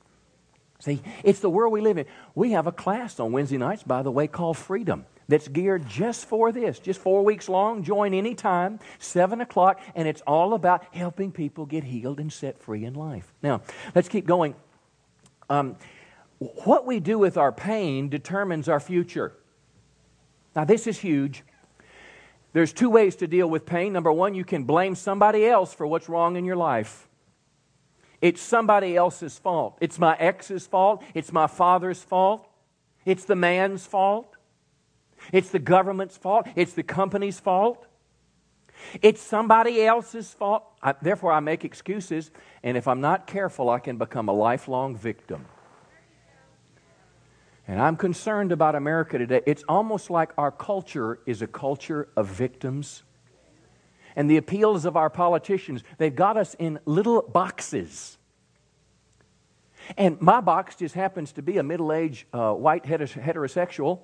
See, 0.82 1.00
it's 1.22 1.38
the 1.38 1.48
world 1.48 1.72
we 1.72 1.80
live 1.80 1.96
in. 1.96 2.06
We 2.34 2.50
have 2.52 2.66
a 2.66 2.72
class 2.72 3.20
on 3.20 3.30
Wednesday 3.30 3.56
nights, 3.56 3.84
by 3.84 4.02
the 4.02 4.10
way, 4.10 4.26
called 4.26 4.58
Freedom 4.58 5.06
that's 5.28 5.46
geared 5.46 5.86
just 5.86 6.26
for 6.26 6.50
this, 6.50 6.80
just 6.80 7.00
four 7.00 7.22
weeks 7.22 7.48
long. 7.48 7.84
Join 7.84 8.12
anytime, 8.12 8.80
7 8.98 9.40
o'clock, 9.40 9.80
and 9.94 10.08
it's 10.08 10.22
all 10.22 10.54
about 10.54 10.92
helping 10.92 11.30
people 11.30 11.66
get 11.66 11.84
healed 11.84 12.18
and 12.18 12.32
set 12.32 12.58
free 12.58 12.84
in 12.84 12.94
life. 12.94 13.32
Now, 13.44 13.62
let's 13.94 14.08
keep 14.08 14.26
going. 14.26 14.56
Um, 15.48 15.76
what 16.40 16.84
we 16.84 16.98
do 16.98 17.16
with 17.16 17.36
our 17.36 17.52
pain 17.52 18.08
determines 18.08 18.68
our 18.68 18.80
future. 18.80 19.34
Now, 20.56 20.64
this 20.64 20.88
is 20.88 20.98
huge. 20.98 21.44
There's 22.54 22.72
two 22.72 22.90
ways 22.90 23.14
to 23.16 23.28
deal 23.28 23.48
with 23.48 23.66
pain. 23.66 23.92
Number 23.92 24.10
one, 24.10 24.34
you 24.34 24.44
can 24.44 24.64
blame 24.64 24.96
somebody 24.96 25.46
else 25.46 25.72
for 25.72 25.86
what's 25.86 26.08
wrong 26.08 26.34
in 26.34 26.44
your 26.44 26.56
life. 26.56 27.08
It's 28.22 28.40
somebody 28.40 28.96
else's 28.96 29.36
fault. 29.36 29.76
It's 29.80 29.98
my 29.98 30.16
ex's 30.16 30.66
fault. 30.66 31.02
It's 31.12 31.32
my 31.32 31.48
father's 31.48 32.02
fault. 32.02 32.48
It's 33.04 33.24
the 33.24 33.34
man's 33.34 33.84
fault. 33.84 34.36
It's 35.32 35.50
the 35.50 35.58
government's 35.58 36.16
fault. 36.16 36.46
It's 36.54 36.72
the 36.72 36.84
company's 36.84 37.40
fault. 37.40 37.84
It's 39.02 39.20
somebody 39.20 39.84
else's 39.84 40.32
fault. 40.32 40.64
I, 40.80 40.94
therefore, 41.02 41.32
I 41.32 41.40
make 41.40 41.64
excuses, 41.64 42.30
and 42.62 42.76
if 42.76 42.88
I'm 42.88 43.00
not 43.00 43.26
careful, 43.26 43.70
I 43.70 43.80
can 43.80 43.98
become 43.98 44.28
a 44.28 44.32
lifelong 44.32 44.96
victim. 44.96 45.46
And 47.66 47.80
I'm 47.80 47.96
concerned 47.96 48.52
about 48.52 48.74
America 48.74 49.18
today. 49.18 49.40
It's 49.46 49.64
almost 49.68 50.10
like 50.10 50.32
our 50.38 50.50
culture 50.50 51.20
is 51.26 51.42
a 51.42 51.46
culture 51.46 52.08
of 52.16 52.28
victims 52.28 53.02
and 54.16 54.30
the 54.30 54.36
appeals 54.36 54.84
of 54.84 54.96
our 54.96 55.10
politicians, 55.10 55.82
they've 55.98 56.14
got 56.14 56.36
us 56.36 56.54
in 56.58 56.78
little 56.84 57.22
boxes. 57.22 58.18
And 59.96 60.20
my 60.20 60.40
box 60.40 60.76
just 60.76 60.94
happens 60.94 61.32
to 61.32 61.42
be 61.42 61.58
a 61.58 61.62
middle 61.62 61.92
aged 61.92 62.26
uh, 62.32 62.52
white 62.52 62.84
heterosexual, 62.84 64.00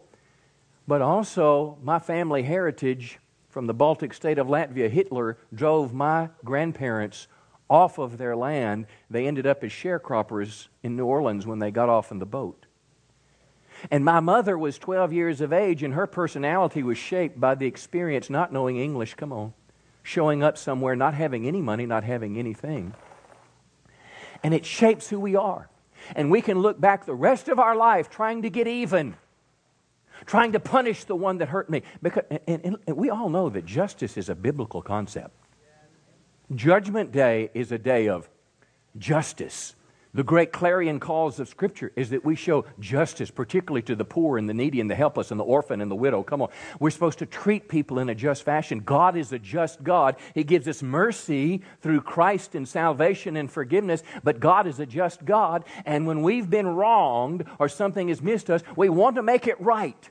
but 0.86 1.02
also 1.02 1.78
my 1.82 1.98
family 1.98 2.42
heritage 2.42 3.18
from 3.48 3.66
the 3.66 3.74
Baltic 3.74 4.12
state 4.12 4.38
of 4.38 4.46
Latvia. 4.48 4.90
Hitler 4.90 5.38
drove 5.54 5.94
my 5.94 6.30
grandparents 6.44 7.28
off 7.70 7.98
of 7.98 8.18
their 8.18 8.34
land. 8.34 8.86
They 9.10 9.26
ended 9.26 9.46
up 9.46 9.62
as 9.62 9.70
sharecroppers 9.70 10.68
in 10.82 10.96
New 10.96 11.06
Orleans 11.06 11.46
when 11.46 11.58
they 11.58 11.70
got 11.70 11.88
off 11.88 12.10
in 12.10 12.18
the 12.18 12.26
boat. 12.26 12.66
And 13.90 14.04
my 14.04 14.18
mother 14.18 14.58
was 14.58 14.76
12 14.76 15.12
years 15.12 15.40
of 15.40 15.52
age, 15.52 15.84
and 15.84 15.94
her 15.94 16.08
personality 16.08 16.82
was 16.82 16.98
shaped 16.98 17.38
by 17.38 17.54
the 17.54 17.66
experience 17.66 18.28
not 18.28 18.52
knowing 18.52 18.76
English. 18.76 19.14
Come 19.14 19.32
on 19.32 19.52
showing 20.08 20.42
up 20.42 20.56
somewhere, 20.56 20.96
not 20.96 21.12
having 21.12 21.46
any 21.46 21.60
money, 21.60 21.84
not 21.84 22.02
having 22.02 22.38
anything. 22.38 22.94
And 24.42 24.54
it 24.54 24.64
shapes 24.64 25.10
who 25.10 25.20
we 25.20 25.36
are. 25.36 25.68
And 26.16 26.30
we 26.30 26.40
can 26.40 26.60
look 26.60 26.80
back 26.80 27.04
the 27.04 27.14
rest 27.14 27.48
of 27.48 27.58
our 27.58 27.76
life 27.76 28.08
trying 28.08 28.40
to 28.42 28.48
get 28.48 28.66
even, 28.66 29.16
trying 30.24 30.52
to 30.52 30.60
punish 30.60 31.04
the 31.04 31.14
one 31.14 31.38
that 31.38 31.50
hurt 31.50 31.68
me. 31.68 31.82
Because, 32.00 32.24
and, 32.30 32.60
and, 32.64 32.76
and 32.86 32.96
we 32.96 33.10
all 33.10 33.28
know 33.28 33.50
that 33.50 33.66
justice 33.66 34.16
is 34.16 34.30
a 34.30 34.34
biblical 34.34 34.80
concept. 34.80 35.34
Judgment 36.54 37.12
Day 37.12 37.50
is 37.52 37.70
a 37.70 37.78
day 37.78 38.08
of 38.08 38.30
justice. 38.96 39.74
The 40.18 40.24
great 40.24 40.50
clarion 40.50 40.98
calls 40.98 41.38
of 41.38 41.48
Scripture 41.48 41.92
is 41.94 42.10
that 42.10 42.24
we 42.24 42.34
show 42.34 42.64
justice, 42.80 43.30
particularly 43.30 43.82
to 43.82 43.94
the 43.94 44.04
poor 44.04 44.36
and 44.36 44.48
the 44.48 44.52
needy 44.52 44.80
and 44.80 44.90
the 44.90 44.96
helpless 44.96 45.30
and 45.30 45.38
the 45.38 45.44
orphan 45.44 45.80
and 45.80 45.88
the 45.88 45.94
widow. 45.94 46.24
Come 46.24 46.42
on. 46.42 46.48
We're 46.80 46.90
supposed 46.90 47.20
to 47.20 47.26
treat 47.26 47.68
people 47.68 48.00
in 48.00 48.08
a 48.08 48.16
just 48.16 48.42
fashion. 48.42 48.80
God 48.80 49.16
is 49.16 49.32
a 49.32 49.38
just 49.38 49.84
God. 49.84 50.16
He 50.34 50.42
gives 50.42 50.66
us 50.66 50.82
mercy 50.82 51.62
through 51.82 52.00
Christ 52.00 52.56
and 52.56 52.66
salvation 52.66 53.36
and 53.36 53.48
forgiveness, 53.48 54.02
but 54.24 54.40
God 54.40 54.66
is 54.66 54.80
a 54.80 54.86
just 54.86 55.24
God. 55.24 55.64
And 55.86 56.04
when 56.04 56.22
we've 56.22 56.50
been 56.50 56.66
wronged 56.66 57.44
or 57.60 57.68
something 57.68 58.08
has 58.08 58.20
missed 58.20 58.50
us, 58.50 58.62
we 58.74 58.88
want 58.88 59.14
to 59.14 59.22
make 59.22 59.46
it 59.46 59.60
right. 59.60 60.10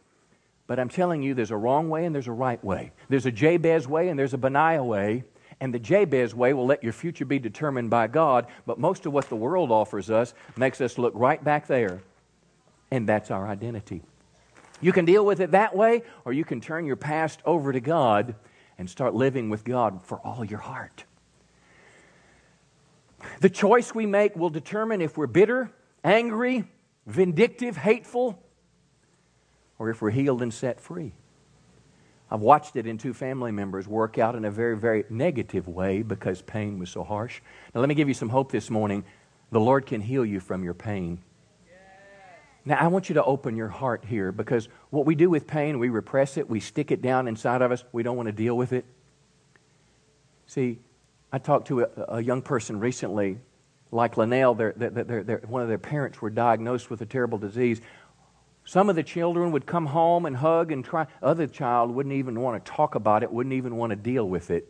But 0.68 0.80
I'm 0.80 0.88
telling 0.88 1.22
you, 1.22 1.34
there's 1.34 1.52
a 1.52 1.58
wrong 1.58 1.90
way 1.90 2.06
and 2.06 2.16
there's 2.16 2.28
a 2.28 2.32
right 2.32 2.64
way. 2.64 2.94
There's 3.10 3.26
a 3.26 3.32
Jabez 3.32 3.90
way 3.90 4.08
and 4.08 4.18
there's 4.18 4.34
a 4.34 4.38
Benaiah 4.38 4.86
way. 4.86 5.26
And 5.60 5.74
the 5.74 5.80
Jabez 5.80 6.36
way 6.36 6.54
will 6.54 6.68
let 6.68 6.84
your 6.84 6.94
future 6.94 7.26
be 7.26 7.40
determined 7.40 7.90
by 7.90 8.08
God, 8.08 8.46
but 8.66 8.80
most 8.80 9.06
of 9.06 9.14
what 9.14 9.28
the 9.30 9.36
world 9.36 9.72
offers 9.72 10.10
us 10.10 10.34
makes 10.56 10.82
us 10.82 10.98
look 10.98 11.14
right 11.16 11.44
back 11.44 11.68
there, 11.68 12.02
and 12.92 13.10
that's 13.10 13.32
our 13.32 13.48
identity. 13.48 14.04
You 14.82 14.92
can 14.92 15.06
deal 15.06 15.26
with 15.26 15.40
it 15.40 15.52
that 15.52 15.76
way, 15.76 16.04
or 16.26 16.34
you 16.34 16.46
can 16.46 16.62
turn 16.62 16.86
your 16.86 16.96
past 16.96 17.40
over 17.46 17.74
to 17.74 17.80
God 17.80 18.36
and 18.78 18.88
start 18.88 19.16
living 19.16 19.50
with 19.50 19.64
God 19.64 20.04
for 20.04 20.20
all 20.20 20.46
your 20.46 20.60
heart. 20.60 21.04
The 23.42 23.50
choice 23.50 23.96
we 23.96 24.06
make 24.06 24.36
will 24.36 24.52
determine 24.52 25.02
if 25.02 25.18
we're 25.18 25.26
bitter, 25.26 25.72
angry, 26.04 26.66
vindictive, 27.08 27.78
hateful, 27.78 28.40
or 29.80 29.90
if 29.90 30.02
we're 30.02 30.12
healed 30.12 30.44
and 30.44 30.54
set 30.54 30.80
free. 30.80 31.14
I've 32.30 32.42
watched 32.42 32.76
it 32.76 32.86
in 32.86 32.98
two 32.98 33.14
family 33.14 33.52
members 33.52 33.88
work 33.88 34.18
out 34.18 34.36
in 34.36 34.44
a 34.44 34.52
very, 34.52 34.78
very 34.78 35.06
negative 35.10 35.68
way 35.68 36.02
because 36.02 36.42
pain 36.42 36.78
was 36.78 36.90
so 36.90 37.04
harsh. 37.04 37.42
Now, 37.74 37.80
let 37.80 37.88
me 37.88 37.96
give 37.96 38.08
you 38.08 38.14
some 38.14 38.30
hope 38.30 38.52
this 38.52 38.70
morning. 38.70 39.06
The 39.52 39.60
Lord 39.60 39.86
can 39.86 40.02
heal 40.02 40.26
you 40.26 40.40
from 40.40 40.64
your 40.64 40.74
pain. 40.74 41.20
Now, 42.66 42.76
I 42.76 42.88
want 42.88 43.08
you 43.08 43.16
to 43.16 43.24
open 43.24 43.56
your 43.56 43.70
heart 43.70 44.04
here 44.04 44.34
because 44.34 44.68
what 44.90 45.06
we 45.06 45.16
do 45.16 45.30
with 45.30 45.48
pain, 45.48 45.80
we 45.80 45.88
repress 45.88 46.36
it, 46.36 46.50
we 46.50 46.60
stick 46.60 46.92
it 46.92 47.02
down 47.02 47.30
inside 47.30 47.62
of 47.62 47.72
us, 47.72 47.86
we 47.94 48.04
don't 48.04 48.18
want 48.18 48.28
to 48.28 48.34
deal 48.34 48.58
with 48.58 48.74
it. 48.74 48.84
See, 50.48 50.80
I 51.32 51.38
talked 51.38 51.68
to 51.68 51.84
a, 51.84 51.90
a 52.10 52.22
young 52.22 52.42
person 52.42 52.82
recently, 52.82 53.38
like 53.90 54.18
Linnell, 54.18 54.54
one 54.54 55.62
of 55.62 55.70
their 55.70 55.78
parents 55.78 56.22
were 56.22 56.30
diagnosed 56.30 56.90
with 56.90 57.00
a 57.02 57.06
terrible 57.06 57.38
disease. 57.38 57.80
Some 58.68 58.90
of 58.90 58.98
the 58.98 59.04
children 59.04 59.54
would 59.54 59.66
come 59.66 59.86
home 59.86 60.26
and 60.26 60.36
hug 60.36 60.74
and 60.74 60.84
try. 60.84 61.08
Other 61.24 61.48
child 61.48 61.90
wouldn't 61.90 62.14
even 62.14 62.42
want 62.42 62.64
to 62.64 62.70
talk 62.70 62.96
about 62.96 63.24
it, 63.24 63.32
wouldn't 63.32 63.54
even 63.54 63.78
want 63.78 63.92
to 63.92 63.96
deal 63.96 64.28
with 64.28 64.52
it. 64.52 64.70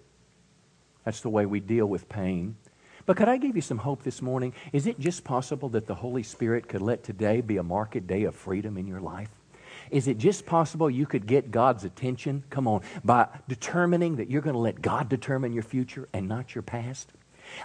That's 1.03 1.21
the 1.21 1.31
way 1.31 1.47
we 1.47 1.59
deal 1.59 1.87
with 1.87 2.07
pain. 2.07 2.57
But 3.07 3.17
could 3.17 3.27
I 3.27 3.37
give 3.37 3.55
you 3.55 3.61
some 3.63 3.79
hope 3.79 4.03
this 4.03 4.21
morning? 4.21 4.53
Is 4.71 4.85
it 4.85 4.99
just 4.99 5.23
possible 5.23 5.67
that 5.69 5.87
the 5.87 5.95
Holy 5.95 6.21
Spirit 6.21 6.69
could 6.69 6.83
let 6.83 7.03
today 7.03 7.41
be 7.41 7.57
a 7.57 7.63
market 7.63 8.05
day 8.05 8.25
of 8.25 8.35
freedom 8.35 8.77
in 8.77 8.85
your 8.85 9.01
life? 9.01 9.31
Is 9.89 10.07
it 10.07 10.19
just 10.19 10.45
possible 10.45 10.91
you 10.91 11.07
could 11.07 11.25
get 11.25 11.49
God's 11.49 11.83
attention, 11.83 12.43
come 12.51 12.67
on, 12.67 12.83
by 13.03 13.27
determining 13.47 14.17
that 14.17 14.29
you're 14.29 14.43
going 14.43 14.53
to 14.53 14.59
let 14.59 14.79
God 14.79 15.09
determine 15.09 15.53
your 15.53 15.63
future 15.63 16.07
and 16.13 16.27
not 16.27 16.53
your 16.53 16.61
past? 16.61 17.11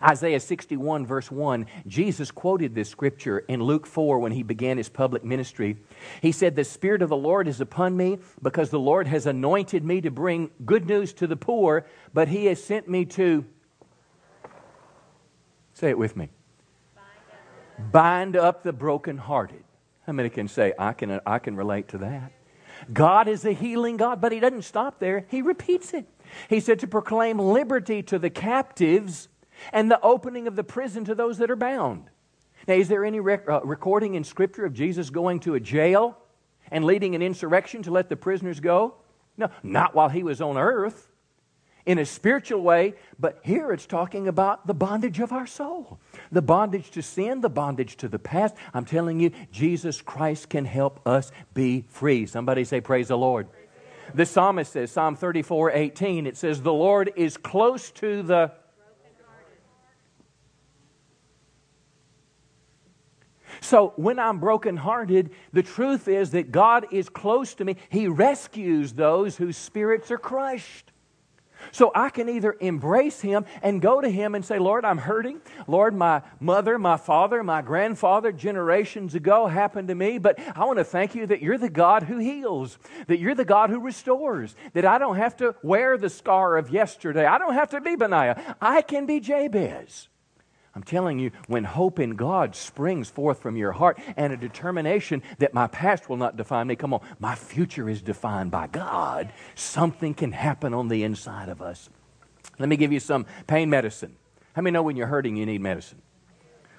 Isaiah 0.03 0.41
61, 0.41 1.07
verse 1.07 1.31
1, 1.31 1.67
Jesus 1.87 2.31
quoted 2.31 2.75
this 2.75 2.89
scripture 2.89 3.39
in 3.41 3.63
Luke 3.63 3.87
4 3.87 4.19
when 4.19 4.33
he 4.33 4.43
began 4.43 4.77
his 4.77 4.89
public 4.89 5.25
ministry. 5.25 5.77
He 6.21 6.33
said, 6.33 6.57
The 6.57 6.65
Spirit 6.65 7.03
of 7.03 7.09
the 7.09 7.17
Lord 7.17 7.49
is 7.49 7.61
upon 7.61 7.97
me 7.97 8.19
because 8.41 8.71
the 8.71 8.79
Lord 8.79 9.07
has 9.07 9.27
anointed 9.27 9.85
me 9.85 10.01
to 10.01 10.11
bring 10.11 10.51
good 10.65 10.87
news 10.87 11.13
to 11.15 11.27
the 11.27 11.37
poor, 11.37 11.87
but 12.13 12.29
he 12.29 12.47
has 12.47 12.63
sent 12.63 12.89
me 12.89 13.05
to. 13.07 13.45
Say 15.75 15.91
it 15.91 15.99
with 15.99 16.17
me. 16.17 16.29
Bind 17.91 18.37
up 18.37 18.63
the 18.63 18.73
brokenhearted. 18.73 19.65
How 20.07 20.13
many 20.13 20.29
can 20.29 20.49
say, 20.49 20.73
I 20.79 20.93
can, 20.93 21.21
I 21.27 21.39
can 21.39 21.57
relate 21.57 21.89
to 21.89 21.99
that? 21.99 22.33
God 22.93 23.29
is 23.29 23.45
a 23.45 23.53
healing 23.53 23.97
God, 23.97 24.21
but 24.21 24.33
He 24.33 24.41
doesn't 24.41 24.63
stop 24.63 24.99
there. 24.99 25.27
He 25.29 25.43
repeats 25.43 25.95
it. 25.95 26.07
He 26.49 26.61
said 26.61 26.81
to 26.81 26.87
proclaim 26.87 27.39
liberty 27.39 28.03
to 28.05 28.19
the 28.19 28.31
captives 28.31 29.29
and 29.73 29.91
the 29.91 30.01
opening 30.01 30.47
of 30.47 30.57
the 30.57 30.65
prison 30.65 31.05
to 31.05 31.15
those 31.15 31.39
that 31.39 31.51
are 31.51 31.57
bound. 31.57 32.11
Now, 32.67 32.75
is 32.75 32.89
there 32.89 33.05
any 33.05 33.21
rec- 33.21 33.49
uh, 33.49 33.61
recording 33.63 34.15
in 34.15 34.25
Scripture 34.25 34.65
of 34.65 34.73
Jesus 34.73 35.11
going 35.11 35.41
to 35.41 35.55
a 35.55 35.61
jail 35.61 36.17
and 36.71 36.85
leading 36.85 37.15
an 37.15 37.23
insurrection 37.23 37.83
to 37.83 37.91
let 37.91 38.09
the 38.09 38.17
prisoners 38.17 38.61
go? 38.61 38.95
No, 39.37 39.51
not 39.63 39.95
while 39.95 40.09
he 40.09 40.23
was 40.23 40.41
on 40.41 40.57
earth 40.57 41.13
in 41.85 41.99
a 41.99 42.07
spiritual 42.07 42.63
way, 42.63 42.95
but 43.19 43.41
here 43.43 43.73
it's 43.73 43.87
talking 43.87 44.29
about 44.29 44.67
the 44.67 44.75
bondage 44.75 45.19
of 45.19 45.33
our 45.33 45.47
soul. 45.47 45.99
The 46.31 46.43
bondage 46.43 46.91
to 46.93 47.03
sin, 47.03 47.41
the 47.41 47.51
bondage 47.51 47.97
to 47.99 48.09
the 48.09 48.19
past. 48.19 48.55
I'm 48.73 48.85
telling 48.85 49.19
you, 49.19 49.33
Jesus 49.51 50.01
Christ 50.01 50.49
can 50.49 50.65
help 50.65 51.07
us 51.07 51.33
be 51.55 51.85
free. 51.89 52.27
Somebody 52.27 52.65
say, 52.65 52.81
Praise 52.81 53.09
the 53.09 53.19
Lord. 53.19 53.49
The 54.15 54.27
psalmist 54.27 54.73
says, 54.73 54.93
Psalm 54.93 55.17
34 55.17 55.73
18, 55.73 56.27
it 56.27 56.37
says, 56.37 56.63
The 56.63 56.73
Lord 56.73 57.13
is 57.17 57.37
close 57.37 57.91
to 57.93 58.23
the 58.23 58.53
So 63.73 63.95
when 63.97 64.19
I'm 64.19 64.39
brokenhearted, 64.39 65.31
the 65.55 65.63
truth 65.63 66.07
is 66.07 66.33
that 66.33 66.53
God 66.53 66.89
is 66.93 67.09
close 67.09 67.55
to 67.55 67.65
me. 67.65 67.77
He 67.89 68.07
rescues 68.07 68.93
those 68.93 69.39
whose 69.39 69.57
spirits 69.57 70.11
are 70.11 70.19
crushed. 70.19 70.93
So 71.71 71.91
I 71.95 72.11
can 72.11 72.29
either 72.29 72.55
embrace 72.61 73.23
Him 73.23 73.47
and 73.63 73.81
go 73.81 74.03
to 74.03 74.11
Him 74.11 74.35
and 74.35 74.45
say, 74.45 74.59
Lord, 74.59 74.85
I'm 74.85 74.99
hurting. 74.99 75.41
Lord, 75.67 75.95
my 75.95 76.21
mother, 76.39 76.79
my 76.79 76.99
father, 76.99 77.43
my 77.43 77.63
grandfather, 77.63 78.31
generations 78.31 79.15
ago 79.15 79.47
happened 79.47 79.89
to 79.89 79.95
me, 79.95 80.19
but 80.19 80.39
I 80.55 80.67
want 80.67 80.79
to 80.79 80.85
thank 80.85 81.15
you 81.15 81.27
that 81.29 81.41
you're 81.41 81.57
the 81.57 81.71
God 81.71 82.03
who 82.03 82.19
heals, 82.19 82.79
that 83.07 83.21
you're 83.21 83.35
the 83.35 83.47
God 83.47 83.71
who 83.71 83.81
restores, 83.81 84.55
that 84.75 84.85
I 84.85 84.99
don't 84.99 85.17
have 85.17 85.39
to 85.39 85.55
wear 85.63 85.97
the 85.97 86.11
scar 86.11 86.59
of 86.59 86.69
yesterday. 86.69 87.25
I 87.25 87.39
don't 87.39 87.55
have 87.55 87.71
to 87.71 87.81
be 87.81 87.97
Benaiah. 87.97 88.55
I 88.61 88.83
can 88.83 89.07
be 89.07 89.19
Jabez. 89.19 90.09
I'm 90.75 90.83
telling 90.83 91.19
you, 91.19 91.33
when 91.49 91.65
hope 91.65 91.99
in 91.99 92.17
God 92.17 92.57
springs 92.57 93.11
forth 93.11 93.41
from 93.41 93.57
your 93.57 93.73
heart 93.73 93.99
and 94.17 94.33
a 94.33 94.39
determination 94.39 95.23
that 95.39 95.53
my 95.53 95.67
past 95.67 96.09
will 96.09 96.17
not 96.17 96.37
define 96.37 96.67
me, 96.67 96.77
come 96.77 96.95
on, 96.95 97.01
my 97.19 97.35
future 97.35 97.91
is 97.91 98.01
defined 98.01 98.51
by 98.51 98.69
God, 98.69 99.33
something 99.55 100.15
can 100.15 100.33
happen 100.33 100.73
on 100.73 100.89
the 100.89 101.03
inside 101.03 101.51
of 101.51 101.61
us. 101.61 101.91
Let 102.59 102.71
me 102.71 102.77
give 102.77 102.93
you 102.93 103.01
some 103.01 103.27
pain 103.47 103.69
medicine. 103.69 104.17
How 104.55 104.63
many 104.63 104.73
know 104.73 104.83
when 104.83 104.97
you're 104.97 105.07
hurting 105.07 105.37
you 105.37 105.45
need 105.45 105.61
medicine? 105.61 106.01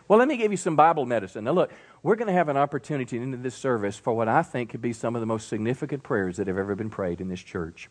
Well, 0.08 0.20
let 0.20 0.28
me 0.28 0.38
give 0.38 0.52
you 0.52 0.58
some 0.58 0.76
Bible 0.76 1.06
medicine. 1.06 1.46
Now, 1.46 1.52
look, 1.52 1.72
we're 2.02 2.16
going 2.16 2.28
to 2.28 2.34
have 2.34 2.50
an 2.50 2.58
opportunity 2.58 3.18
into 3.18 3.38
this 3.38 3.56
service 3.56 3.98
for 3.98 4.14
what 4.14 4.28
I 4.28 4.44
think 4.44 4.72
could 4.72 4.82
be 4.82 4.94
some 4.94 5.16
of 5.16 5.22
the 5.22 5.26
most 5.26 5.48
significant 5.48 6.04
prayers 6.04 6.38
that 6.38 6.48
have 6.48 6.58
ever 6.58 6.76
been 6.76 6.90
prayed 6.90 7.22
in 7.22 7.30
this 7.30 7.42
church. 7.42 7.90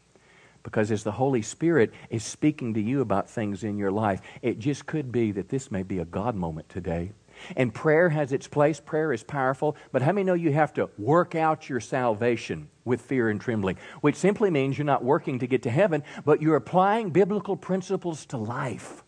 Because 0.62 0.90
as 0.90 1.02
the 1.02 1.12
Holy 1.12 1.42
Spirit 1.42 1.92
is 2.10 2.24
speaking 2.24 2.74
to 2.74 2.80
you 2.80 3.00
about 3.00 3.28
things 3.28 3.64
in 3.64 3.78
your 3.78 3.90
life, 3.90 4.20
it 4.42 4.58
just 4.58 4.86
could 4.86 5.10
be 5.10 5.32
that 5.32 5.48
this 5.48 5.70
may 5.70 5.82
be 5.82 5.98
a 5.98 6.04
God 6.04 6.36
moment 6.36 6.68
today. 6.68 7.12
And 7.56 7.74
prayer 7.74 8.10
has 8.10 8.32
its 8.32 8.46
place. 8.46 8.78
Prayer 8.78 9.12
is 9.12 9.24
powerful. 9.24 9.76
But 9.90 10.02
how 10.02 10.12
many 10.12 10.24
know 10.24 10.34
you 10.34 10.52
have 10.52 10.72
to 10.74 10.90
work 10.98 11.34
out 11.34 11.68
your 11.68 11.80
salvation 11.80 12.68
with 12.84 13.00
fear 13.00 13.28
and 13.28 13.40
trembling? 13.40 13.78
Which 14.00 14.16
simply 14.16 14.50
means 14.50 14.78
you're 14.78 14.84
not 14.84 15.02
working 15.02 15.40
to 15.40 15.46
get 15.46 15.62
to 15.64 15.70
heaven, 15.70 16.04
but 16.24 16.40
you're 16.40 16.56
applying 16.56 17.10
biblical 17.10 17.56
principles 17.56 18.26
to 18.26 18.36
life. 18.36 19.02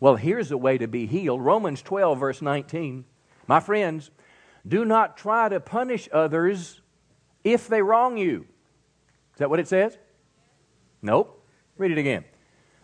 Well, 0.00 0.16
here's 0.16 0.50
a 0.50 0.58
way 0.58 0.78
to 0.78 0.86
be 0.86 1.06
healed 1.06 1.42
Romans 1.42 1.82
12, 1.82 2.18
verse 2.18 2.40
19. 2.40 3.04
My 3.46 3.60
friends, 3.60 4.10
do 4.66 4.84
not 4.84 5.16
try 5.16 5.48
to 5.48 5.60
punish 5.60 6.08
others 6.12 6.80
if 7.44 7.68
they 7.68 7.82
wrong 7.82 8.16
you. 8.16 8.46
Is 9.34 9.38
that 9.38 9.50
what 9.50 9.60
it 9.60 9.68
says? 9.68 9.98
Nope. 11.02 11.42
Read 11.76 11.92
it 11.92 11.98
again. 11.98 12.24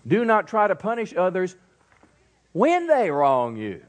Do 0.07 0.25
not 0.25 0.49
try 0.49 0.69
to 0.69 0.75
punish 0.75 1.15
others 1.17 1.57
when 2.53 2.87
they 2.87 3.11
wrong 3.11 3.57
you. 3.57 3.83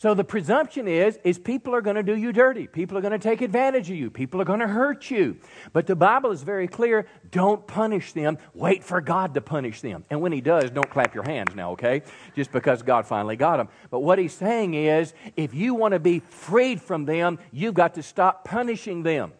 So 0.00 0.14
the 0.14 0.24
presumption 0.24 0.88
is 0.88 1.18
is 1.24 1.38
people 1.38 1.74
are 1.74 1.82
going 1.82 1.96
to 1.96 2.02
do 2.02 2.16
you 2.16 2.32
dirty. 2.32 2.66
People 2.66 2.96
are 2.96 3.02
going 3.02 3.12
to 3.12 3.18
take 3.18 3.42
advantage 3.42 3.90
of 3.90 3.96
you. 3.96 4.10
People 4.10 4.40
are 4.40 4.46
going 4.46 4.60
to 4.60 4.66
hurt 4.66 5.10
you. 5.10 5.36
But 5.74 5.86
the 5.86 5.94
Bible 5.94 6.30
is 6.30 6.42
very 6.42 6.66
clear, 6.66 7.06
don't 7.30 7.66
punish 7.66 8.14
them. 8.14 8.38
Wait 8.54 8.82
for 8.82 9.02
God 9.02 9.34
to 9.34 9.42
punish 9.42 9.82
them. 9.82 10.06
And 10.08 10.22
when 10.22 10.32
he 10.32 10.40
does, 10.40 10.70
don't 10.70 10.88
clap 10.88 11.14
your 11.14 11.24
hands 11.24 11.54
now, 11.54 11.72
okay? 11.72 12.00
Just 12.34 12.50
because 12.50 12.80
God 12.82 13.06
finally 13.06 13.36
got 13.36 13.58
them. 13.58 13.68
But 13.90 13.98
what 13.98 14.18
he's 14.18 14.32
saying 14.32 14.72
is 14.72 15.12
if 15.36 15.52
you 15.52 15.74
want 15.74 15.92
to 15.92 16.00
be 16.00 16.20
freed 16.20 16.80
from 16.80 17.04
them, 17.04 17.38
you've 17.52 17.74
got 17.74 17.94
to 17.96 18.02
stop 18.02 18.46
punishing 18.46 19.02
them. 19.02 19.32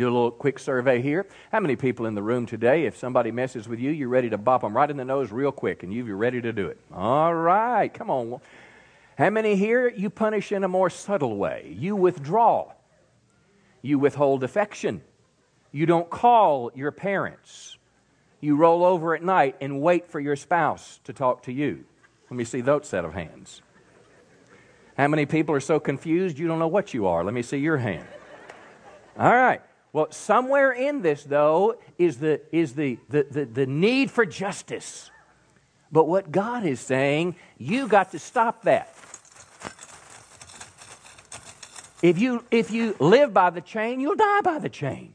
Do 0.00 0.06
a 0.06 0.14
little 0.14 0.30
quick 0.30 0.58
survey 0.58 1.02
here. 1.02 1.26
How 1.52 1.60
many 1.60 1.76
people 1.76 2.06
in 2.06 2.14
the 2.14 2.22
room 2.22 2.46
today, 2.46 2.86
if 2.86 2.96
somebody 2.96 3.30
messes 3.30 3.68
with 3.68 3.78
you, 3.78 3.90
you're 3.90 4.08
ready 4.08 4.30
to 4.30 4.38
bop 4.38 4.62
them 4.62 4.74
right 4.74 4.90
in 4.90 4.96
the 4.96 5.04
nose 5.04 5.30
real 5.30 5.52
quick 5.52 5.82
and 5.82 5.92
you're 5.92 6.16
ready 6.16 6.40
to 6.40 6.54
do 6.54 6.68
it? 6.68 6.78
All 6.90 7.34
right, 7.34 7.92
come 7.92 8.08
on. 8.08 8.40
How 9.18 9.28
many 9.28 9.56
here 9.56 9.90
you 9.90 10.08
punish 10.08 10.52
in 10.52 10.64
a 10.64 10.68
more 10.68 10.88
subtle 10.88 11.36
way? 11.36 11.76
You 11.78 11.96
withdraw. 11.96 12.72
You 13.82 13.98
withhold 13.98 14.42
affection. 14.42 15.02
You 15.70 15.84
don't 15.84 16.08
call 16.08 16.72
your 16.74 16.92
parents. 16.92 17.76
You 18.40 18.56
roll 18.56 18.86
over 18.86 19.14
at 19.14 19.22
night 19.22 19.56
and 19.60 19.82
wait 19.82 20.06
for 20.06 20.18
your 20.18 20.34
spouse 20.34 20.98
to 21.04 21.12
talk 21.12 21.42
to 21.42 21.52
you. 21.52 21.84
Let 22.30 22.38
me 22.38 22.44
see 22.44 22.62
those 22.62 22.88
set 22.88 23.04
of 23.04 23.12
hands. 23.12 23.60
How 24.96 25.08
many 25.08 25.26
people 25.26 25.54
are 25.54 25.60
so 25.60 25.78
confused 25.78 26.38
you 26.38 26.48
don't 26.48 26.58
know 26.58 26.68
what 26.68 26.94
you 26.94 27.06
are? 27.06 27.22
Let 27.22 27.34
me 27.34 27.42
see 27.42 27.58
your 27.58 27.76
hand. 27.76 28.06
All 29.18 29.30
right. 29.30 29.60
Well, 29.92 30.10
somewhere 30.12 30.72
in 30.72 31.02
this, 31.02 31.24
though, 31.24 31.78
is 31.98 32.18
the, 32.18 32.40
is 32.52 32.74
the, 32.74 32.98
the, 33.08 33.26
the, 33.28 33.44
the 33.44 33.66
need 33.66 34.10
for 34.10 34.24
justice. 34.24 35.10
But 35.90 36.06
what 36.06 36.30
God 36.30 36.64
is 36.64 36.78
saying, 36.80 37.34
you 37.58 37.88
got 37.88 38.12
to 38.12 38.18
stop 38.18 38.62
that. 38.62 38.94
If 42.02 42.18
you, 42.18 42.44
if 42.50 42.70
you 42.70 42.94
live 42.98 43.34
by 43.34 43.50
the 43.50 43.60
chain, 43.60 44.00
you'll 44.00 44.14
die 44.14 44.40
by 44.42 44.58
the 44.58 44.68
chain. 44.68 45.12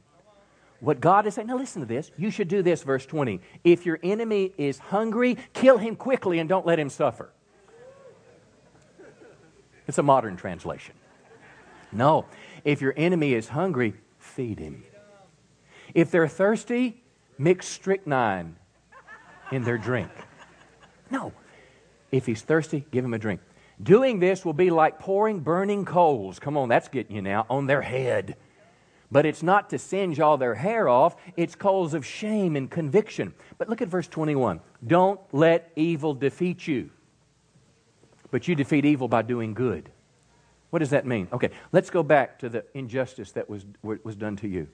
What 0.81 0.99
God 0.99 1.25
is 1.25 1.33
saying, 1.33 1.47
now 1.47 1.57
listen 1.57 1.81
to 1.81 1.87
this. 1.87 2.11
You 2.17 2.29
should 2.29 2.47
do 2.47 2.61
this, 2.61 2.83
verse 2.83 3.05
20. 3.05 3.41
If 3.63 3.85
your 3.85 3.97
enemy 4.03 4.53
is 4.57 4.77
hungry, 4.77 5.37
kill 5.53 5.77
him 5.77 5.95
quickly 5.95 6.37
and 6.37 6.49
don't 6.49 6.65
let 6.65 6.77
him 6.77 6.89
suffer. 6.89 7.31
It's 9.87 9.97
a 9.97 10.03
modern 10.03 10.35
translation. 10.35 10.95
No, 11.91 12.25
if 12.65 12.81
your 12.81 12.93
enemy 12.97 13.33
is 13.33 13.47
hungry, 13.47 13.93
feed 14.25 14.59
him. 14.59 14.83
If 15.93 16.11
they're 16.11 16.27
thirsty, 16.27 17.01
mix 17.37 17.67
strychnine 17.67 18.55
in 19.51 19.63
their 19.63 19.77
drink. 19.77 20.09
No. 21.09 21.31
If 22.11 22.25
he's 22.25 22.41
thirsty, 22.41 22.85
give 22.91 23.05
him 23.05 23.13
a 23.13 23.19
drink. 23.19 23.41
Doing 23.81 24.19
this 24.19 24.45
will 24.45 24.53
be 24.53 24.69
like 24.69 24.99
pouring 24.99 25.39
burning 25.41 25.85
coals. 25.85 26.39
Come 26.39 26.57
on, 26.57 26.69
that's 26.69 26.87
getting 26.87 27.15
you 27.15 27.21
now, 27.21 27.45
on 27.49 27.67
their 27.67 27.81
head. 27.81 28.37
But 29.11 29.25
it's 29.25 29.43
not 29.43 29.69
to 29.69 29.77
singe 29.77 30.19
all 30.19 30.37
their 30.37 30.55
hair 30.55 30.89
off, 30.89 31.15
it's 31.37 31.55
coals 31.55 31.93
of 31.93 32.05
shame 32.05 32.55
and 32.55 32.69
conviction. 32.69 33.33
But 33.57 33.69
look 33.69 33.81
at 33.81 33.87
verse 33.87 34.07
21. 34.07 34.59
Don't 34.85 35.19
let 35.31 35.71
evil 35.75 36.13
defeat 36.13 36.67
you, 36.67 36.89
but 38.31 38.47
you 38.47 38.55
defeat 38.55 38.85
evil 38.85 39.07
by 39.07 39.21
doing 39.21 39.53
good. 39.53 39.91
What 40.69 40.79
does 40.79 40.89
that 40.89 41.05
mean? 41.05 41.27
Okay, 41.31 41.51
let's 41.71 41.89
go 41.89 42.03
back 42.03 42.39
to 42.39 42.49
the 42.49 42.65
injustice 42.73 43.31
that 43.33 43.49
was, 43.49 43.65
was 43.81 44.15
done 44.15 44.35
to 44.37 44.47
you. 44.47 44.67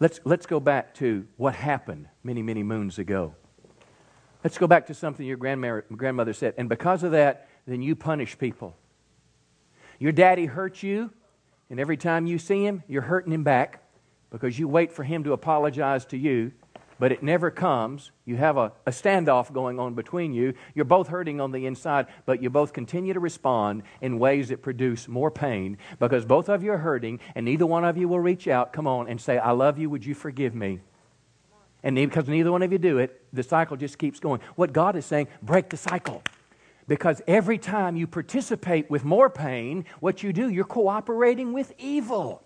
Let's, 0.00 0.20
let's 0.24 0.46
go 0.46 0.60
back 0.60 0.94
to 0.94 1.26
what 1.36 1.54
happened 1.54 2.08
many, 2.22 2.42
many 2.42 2.62
moons 2.62 2.98
ago. 2.98 3.34
Let's 4.42 4.58
go 4.58 4.66
back 4.66 4.86
to 4.86 4.94
something 4.94 5.24
your 5.26 5.36
grandmother 5.36 6.32
said. 6.32 6.54
And 6.58 6.68
because 6.68 7.02
of 7.02 7.12
that, 7.12 7.48
then 7.66 7.80
you 7.80 7.96
punish 7.96 8.36
people. 8.38 8.76
Your 9.98 10.12
daddy 10.12 10.46
hurt 10.46 10.82
you, 10.82 11.10
and 11.70 11.80
every 11.80 11.96
time 11.96 12.26
you 12.26 12.38
see 12.38 12.64
him, 12.64 12.82
you're 12.88 13.02
hurting 13.02 13.32
him 13.32 13.44
back 13.44 13.82
because 14.30 14.58
you 14.58 14.68
wait 14.68 14.92
for 14.92 15.04
him 15.04 15.24
to 15.24 15.32
apologize 15.32 16.04
to 16.06 16.18
you, 16.18 16.52
but 16.98 17.12
it 17.12 17.22
never 17.22 17.50
comes. 17.50 18.10
You 18.24 18.36
have 18.36 18.56
a, 18.56 18.72
a, 18.86 18.90
standoff 18.90 19.52
going 19.52 19.78
on 19.78 19.94
between 19.94 20.32
you. 20.32 20.54
You're 20.74 20.84
both 20.84 21.08
hurting 21.08 21.40
on 21.40 21.52
the 21.52 21.66
inside, 21.66 22.06
but 22.26 22.42
you 22.42 22.50
both 22.50 22.72
continue 22.72 23.12
to 23.12 23.20
respond 23.20 23.82
in 24.00 24.18
ways 24.18 24.48
that 24.48 24.62
produce 24.62 25.08
more 25.08 25.30
pain 25.30 25.78
because 25.98 26.24
both 26.24 26.48
of 26.48 26.62
you 26.62 26.72
are 26.72 26.78
hurting, 26.78 27.20
and 27.34 27.44
neither 27.44 27.66
one 27.66 27.84
of 27.84 27.96
you 27.96 28.08
will 28.08 28.20
reach 28.20 28.48
out, 28.48 28.72
come 28.72 28.86
on, 28.86 29.08
and 29.08 29.20
say, 29.20 29.38
I 29.38 29.50
love 29.52 29.78
you, 29.78 29.90
would 29.90 30.04
you 30.04 30.14
forgive 30.14 30.54
me? 30.54 30.80
And 31.82 31.96
because 31.96 32.28
neither 32.28 32.50
one 32.50 32.62
of 32.62 32.72
you 32.72 32.78
do 32.78 32.98
it, 32.98 33.22
the 33.32 33.42
cycle 33.42 33.76
just 33.76 33.98
keeps 33.98 34.18
going. 34.18 34.40
What 34.56 34.72
God 34.72 34.96
is 34.96 35.04
saying, 35.04 35.28
break 35.42 35.68
the 35.68 35.76
cycle. 35.76 36.22
Because 36.86 37.22
every 37.26 37.58
time 37.58 37.96
you 37.96 38.06
participate 38.06 38.90
with 38.90 39.04
more 39.04 39.30
pain, 39.30 39.84
what 40.00 40.22
you 40.22 40.32
do, 40.32 40.48
you're 40.48 40.64
cooperating 40.64 41.52
with 41.52 41.72
evil. 41.78 42.43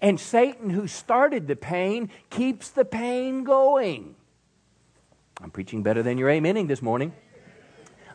And 0.00 0.20
Satan, 0.20 0.70
who 0.70 0.86
started 0.86 1.46
the 1.46 1.56
pain, 1.56 2.10
keeps 2.30 2.70
the 2.70 2.84
pain 2.84 3.44
going. 3.44 4.14
I'm 5.40 5.50
preaching 5.50 5.82
better 5.82 6.02
than 6.02 6.18
you're 6.18 6.30
amening 6.30 6.68
this 6.68 6.82
morning. 6.82 7.12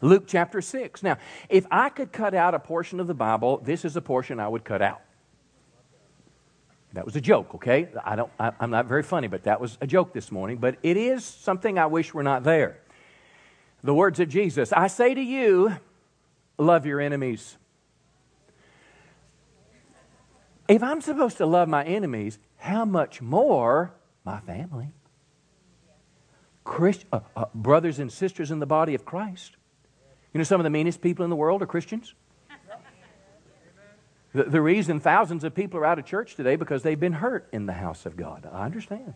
Luke 0.02 0.24
chapter 0.28 0.62
6. 0.62 1.04
Now, 1.04 1.17
if 1.50 1.65
I 1.70 1.89
could 1.89 2.12
cut 2.12 2.34
out 2.34 2.56
a 2.56 2.60
portion 2.60 3.00
of 3.00 3.08
the 3.08 3.13
Bible, 3.13 3.60
this 3.60 3.86
is 3.86 3.96
a 3.96 4.02
portion 4.02 4.39
I 4.39 4.48
would 4.48 4.63
cut 4.63 4.82
out. 4.82 5.02
That 6.94 7.06
was 7.06 7.15
a 7.15 7.22
joke, 7.22 7.56
okay? 7.56 7.88
I 8.04 8.15
don't, 8.15 8.32
I, 8.39 8.52
am 8.60 8.72
not 8.72 8.88
very 8.88 9.04
funny, 9.04 9.28
but 9.28 9.44
that 9.44 9.62
was 9.62 9.78
a 9.80 9.88
joke 9.88 10.13
this 10.13 10.32
morning. 10.32 10.58
But 10.58 10.78
it 10.84 10.98
is 10.98 11.24
something 11.24 11.78
I 11.78 11.86
wish 11.86 12.13
were 12.13 12.24
not 12.24 12.44
there. 12.44 12.80
The 13.84 13.94
words 13.94 14.20
of 14.20 14.30
Jesus 14.30 14.74
I 14.74 14.88
say 14.88 15.13
to 15.13 15.22
you, 15.22 15.78
love 16.58 16.86
your 16.86 17.00
enemies. 17.00 17.58
If 20.71 20.81
I'm 20.84 21.01
supposed 21.01 21.36
to 21.39 21.45
love 21.45 21.67
my 21.67 21.84
enemies, 21.84 22.39
how 22.55 22.86
much 22.86 23.21
more 23.21 23.93
my 24.23 24.39
family? 24.39 24.93
Christ, 26.63 27.03
uh, 27.12 27.19
uh, 27.36 27.45
brothers 27.53 27.99
and 27.99 28.10
sisters 28.10 28.51
in 28.51 28.60
the 28.60 28.65
body 28.65 28.95
of 28.95 29.03
Christ. 29.03 29.57
You 30.34 30.38
know, 30.38 30.45
some 30.45 30.62
of 30.62 30.63
the 30.63 30.69
meanest 30.69 31.01
people 31.01 31.25
in 31.25 31.29
the 31.29 31.36
world 31.36 31.62
are 31.62 31.65
Christians. 31.65 32.15
The, 34.31 34.45
the 34.45 34.62
reason 34.62 35.01
thousands 35.01 35.43
of 35.43 35.53
people 35.53 35.77
are 35.77 35.86
out 35.86 35.99
of 35.99 36.05
church 36.05 36.36
today 36.36 36.55
because 36.55 36.84
they've 36.84 36.97
been 36.97 37.12
hurt 37.12 37.49
in 37.51 37.65
the 37.65 37.73
house 37.73 38.05
of 38.05 38.15
God. 38.15 38.47
I 38.49 38.63
understand. 38.63 39.13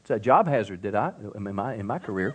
It's 0.00 0.10
a 0.10 0.18
job 0.18 0.48
hazard 0.48 0.80
that 0.84 0.94
I 0.94 1.12
in 1.34 1.54
my 1.54 1.74
in 1.74 1.84
my 1.84 1.98
career. 1.98 2.34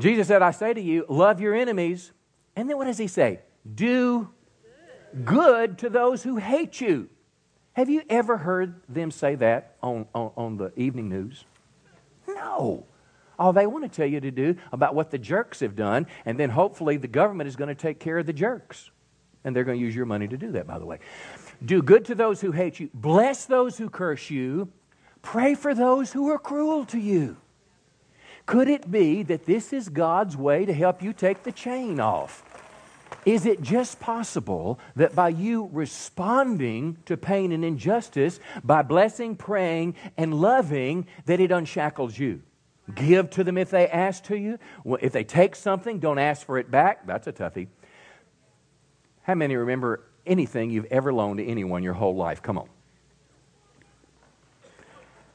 Jesus 0.00 0.26
said, 0.26 0.42
I 0.42 0.50
say 0.50 0.74
to 0.74 0.80
you, 0.80 1.06
love 1.08 1.40
your 1.40 1.54
enemies. 1.54 2.10
And 2.56 2.68
then 2.68 2.76
what 2.76 2.86
does 2.86 2.98
he 2.98 3.06
say? 3.06 3.38
Do 3.72 4.30
good 5.24 5.78
to 5.78 5.88
those 5.88 6.24
who 6.24 6.34
hate 6.34 6.80
you. 6.80 7.08
Have 7.74 7.88
you 7.88 8.02
ever 8.08 8.38
heard 8.38 8.80
them 8.88 9.10
say 9.10 9.36
that 9.36 9.76
on, 9.82 10.06
on, 10.14 10.32
on, 10.36 10.56
the 10.56 10.72
evening 10.76 11.08
news? 11.08 11.44
No. 12.26 12.84
All 13.38 13.52
they 13.52 13.66
want 13.66 13.84
to 13.84 13.88
tell 13.88 14.06
you 14.06 14.20
to 14.20 14.30
do 14.30 14.56
about 14.72 14.94
what 14.94 15.10
the 15.10 15.18
jerks 15.18 15.60
have 15.60 15.76
done, 15.76 16.06
and 16.24 16.38
then 16.38 16.50
hopefully 16.50 16.96
the 16.96 17.08
government 17.08 17.48
is 17.48 17.56
going 17.56 17.68
to 17.68 17.74
take 17.74 18.00
care 18.00 18.18
of 18.18 18.26
the 18.26 18.32
jerks. 18.32 18.90
And 19.44 19.56
they're 19.56 19.64
going 19.64 19.78
to 19.78 19.84
use 19.84 19.96
your 19.96 20.04
money 20.04 20.28
to 20.28 20.36
do 20.36 20.52
that, 20.52 20.66
by 20.66 20.78
the 20.78 20.84
way. 20.84 20.98
Do 21.64 21.80
good 21.80 22.04
to 22.06 22.14
those 22.14 22.40
who 22.40 22.52
hate 22.52 22.80
you, 22.80 22.90
bless 22.92 23.46
those 23.46 23.78
who 23.78 23.88
curse 23.88 24.30
you, 24.30 24.70
pray 25.22 25.54
for 25.54 25.74
those 25.74 26.12
who 26.12 26.28
are 26.28 26.38
cruel 26.38 26.84
to 26.86 26.98
you. 26.98 27.36
Could 28.46 28.68
it 28.68 28.90
be 28.90 29.22
that 29.22 29.46
this 29.46 29.72
is 29.72 29.88
God's 29.88 30.36
way 30.36 30.64
to 30.64 30.72
help 30.74 31.02
you 31.02 31.12
take 31.12 31.44
the 31.44 31.52
chain 31.52 32.00
off? 32.00 32.42
Is 33.26 33.44
it 33.44 33.60
just 33.60 34.00
possible 34.00 34.78
that 34.96 35.14
by 35.14 35.28
you 35.28 35.68
responding 35.72 36.96
to 37.04 37.16
pain 37.16 37.52
and 37.52 37.64
injustice, 37.64 38.40
by 38.64 38.82
blessing, 38.82 39.36
praying, 39.36 39.96
and 40.16 40.34
loving, 40.34 41.06
that 41.26 41.40
it 41.40 41.50
unshackles 41.50 42.18
you? 42.18 42.42
Give 42.94 43.28
to 43.30 43.44
them 43.44 43.58
if 43.58 43.70
they 43.70 43.88
ask 43.88 44.24
to 44.24 44.36
you. 44.36 44.58
If 45.00 45.12
they 45.12 45.24
take 45.24 45.54
something, 45.54 45.98
don't 45.98 46.18
ask 46.18 46.46
for 46.46 46.58
it 46.58 46.70
back. 46.70 47.06
That's 47.06 47.26
a 47.26 47.32
toughie. 47.32 47.68
How 49.22 49.34
many 49.34 49.54
remember 49.54 50.02
anything 50.26 50.70
you've 50.70 50.86
ever 50.86 51.12
loaned 51.12 51.38
to 51.38 51.46
anyone 51.46 51.82
your 51.82 51.94
whole 51.94 52.16
life? 52.16 52.42
Come 52.42 52.58
on. 52.58 52.68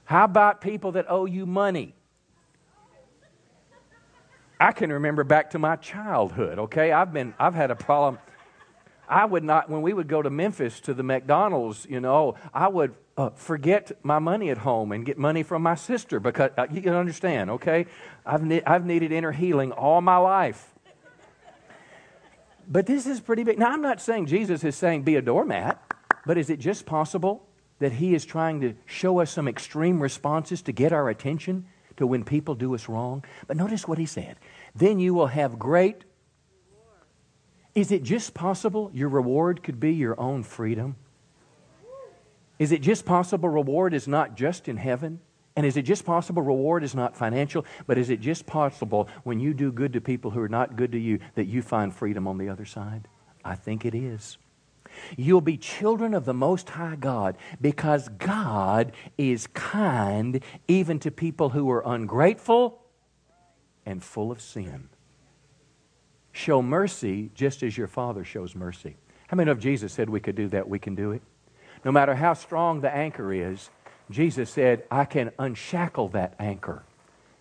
How 0.06 0.26
about 0.26 0.62
people 0.62 0.94
that 0.94 1.06
owe 1.10 1.26
you 1.26 1.46
money? 1.46 1.94
I 4.60 4.72
can 4.72 4.92
remember 4.92 5.24
back 5.24 5.52
to 5.52 5.60
my 5.60 5.76
childhood, 5.76 6.60
okay? 6.60 6.92
I've 6.92 7.12
been 7.12 7.34
I've 7.38 7.56
had 7.56 7.72
a 7.72 7.76
problem. 7.76 8.20
I 9.08 9.26
would 9.26 9.44
not 9.44 9.70
when 9.70 9.82
we 9.82 9.94
would 9.94 10.08
go 10.08 10.22
to 10.22 10.30
Memphis 10.30 10.80
to 10.82 10.94
the 10.94 11.04
McDonald's, 11.04 11.86
you 11.90 12.00
know, 12.00 12.36
I 12.54 12.68
would 12.68 12.96
uh, 13.18 13.30
forget 13.32 13.92
my 14.04 14.20
money 14.20 14.50
at 14.50 14.60
home 14.60 14.92
and 14.92 15.06
get 15.06 15.18
money 15.18 15.44
from 15.44 15.62
my 15.62 15.76
sister 15.76 16.20
because 16.20 16.52
uh, 16.58 16.68
you 16.72 16.82
can 16.82 16.94
understand, 16.94 17.50
okay? 17.52 17.86
I've 18.26 18.44
ne- 18.44 18.64
I've 18.64 18.86
needed 18.86 19.12
inner 19.12 19.32
healing 19.32 19.72
all 19.72 20.02
my 20.02 20.18
life. 20.18 20.72
But 22.68 22.88
this 22.88 23.06
is 23.06 23.20
pretty 23.20 23.44
big. 23.44 23.60
Now, 23.60 23.72
I'm 23.72 23.82
not 23.82 24.02
saying 24.02 24.26
Jesus 24.26 24.64
is 24.64 24.76
saying 24.76 25.04
be 25.04 25.18
a 25.18 25.22
doormat, 25.22 25.80
but 26.26 26.38
is 26.38 26.50
it 26.50 26.60
just 26.60 26.86
possible 26.86 27.46
that 27.80 27.92
he 27.92 28.16
is 28.16 28.26
trying 28.26 28.62
to 28.62 28.74
show 28.86 29.20
us 29.20 29.30
some 29.30 29.48
extreme 29.48 30.02
responses 30.02 30.62
to 30.64 30.72
get 30.72 30.92
our 30.92 31.10
attention 31.10 31.66
to 31.98 32.08
when 32.08 32.24
people 32.24 32.56
do 32.56 32.74
us 32.76 32.90
wrong. 32.90 33.24
But 33.48 33.58
notice 33.58 33.88
what 33.88 33.98
he 33.98 34.06
said. 34.06 34.38
Then 34.74 35.00
you 35.00 35.14
will 35.14 35.28
have 35.28 35.60
great. 35.60 36.04
Is 37.74 37.92
it 37.92 38.04
just 38.04 38.34
possible 38.34 38.90
your 38.94 39.10
reward 39.10 39.64
could 39.64 39.80
be 39.80 39.94
your 39.94 40.20
own 40.20 40.44
freedom? 40.44 40.96
Is 42.58 42.72
it 42.72 42.82
just 42.82 43.06
possible 43.06 43.50
reward 43.50 43.94
is 43.94 44.08
not 44.08 44.36
just 44.36 44.68
in 44.68 44.78
heaven? 44.78 45.20
And 45.58 45.66
is 45.66 45.78
it 45.78 45.84
just 45.84 46.06
possible 46.06 46.42
reward 46.42 46.84
is 46.84 46.96
not 46.96 47.16
financial, 47.16 47.66
but 47.88 47.98
is 47.98 48.10
it 48.10 48.20
just 48.20 48.46
possible 48.46 49.08
when 49.24 49.40
you 49.40 49.54
do 49.54 49.72
good 49.72 49.94
to 49.94 50.02
people 50.02 50.32
who 50.32 50.42
are 50.42 50.50
not 50.50 50.76
good 50.76 50.92
to 50.92 51.00
you 51.00 51.20
that 51.36 51.46
you 51.46 51.62
find 51.62 51.94
freedom 51.94 52.28
on 52.28 52.38
the 52.38 52.50
other 52.50 52.66
side? 52.66 53.08
I 53.44 53.56
think 53.56 53.86
it 53.86 53.96
is. 53.96 54.38
You'll 55.18 55.42
be 55.42 55.58
children 55.58 56.14
of 56.14 56.26
the 56.26 56.34
Most 56.34 56.70
High 56.70 56.96
God 56.96 57.38
because 57.62 58.10
God 58.10 58.92
is 59.18 59.48
kind 59.48 60.42
even 60.68 61.00
to 61.00 61.12
people 61.12 61.50
who 61.50 61.70
are 61.72 61.84
ungrateful 61.86 62.82
and 63.86 64.04
full 64.04 64.32
of 64.32 64.42
sin. 64.42 64.90
show 66.32 66.62
mercy 66.62 67.32
just 67.34 67.64
as 67.64 67.78
your 67.78 67.88
Father 67.88 68.24
shows 68.26 68.56
mercy. 68.56 68.98
How 69.28 69.38
many 69.38 69.50
of 69.50 69.60
Jesus 69.60 69.94
said 69.94 70.10
we 70.10 70.20
could 70.20 70.36
do 70.36 70.48
that? 70.50 70.68
We 70.68 70.80
can 70.80 70.94
do 70.94 71.12
it. 71.12 71.22
No 71.86 71.92
matter 71.92 72.16
how 72.16 72.34
strong 72.34 72.82
the 72.82 72.94
anchor 72.94 73.32
is, 73.32 73.70
Jesus 74.10 74.50
said, 74.50 74.84
I 74.92 75.06
can 75.06 75.32
unshackle 75.40 76.10
that 76.10 76.36
anchor 76.40 76.84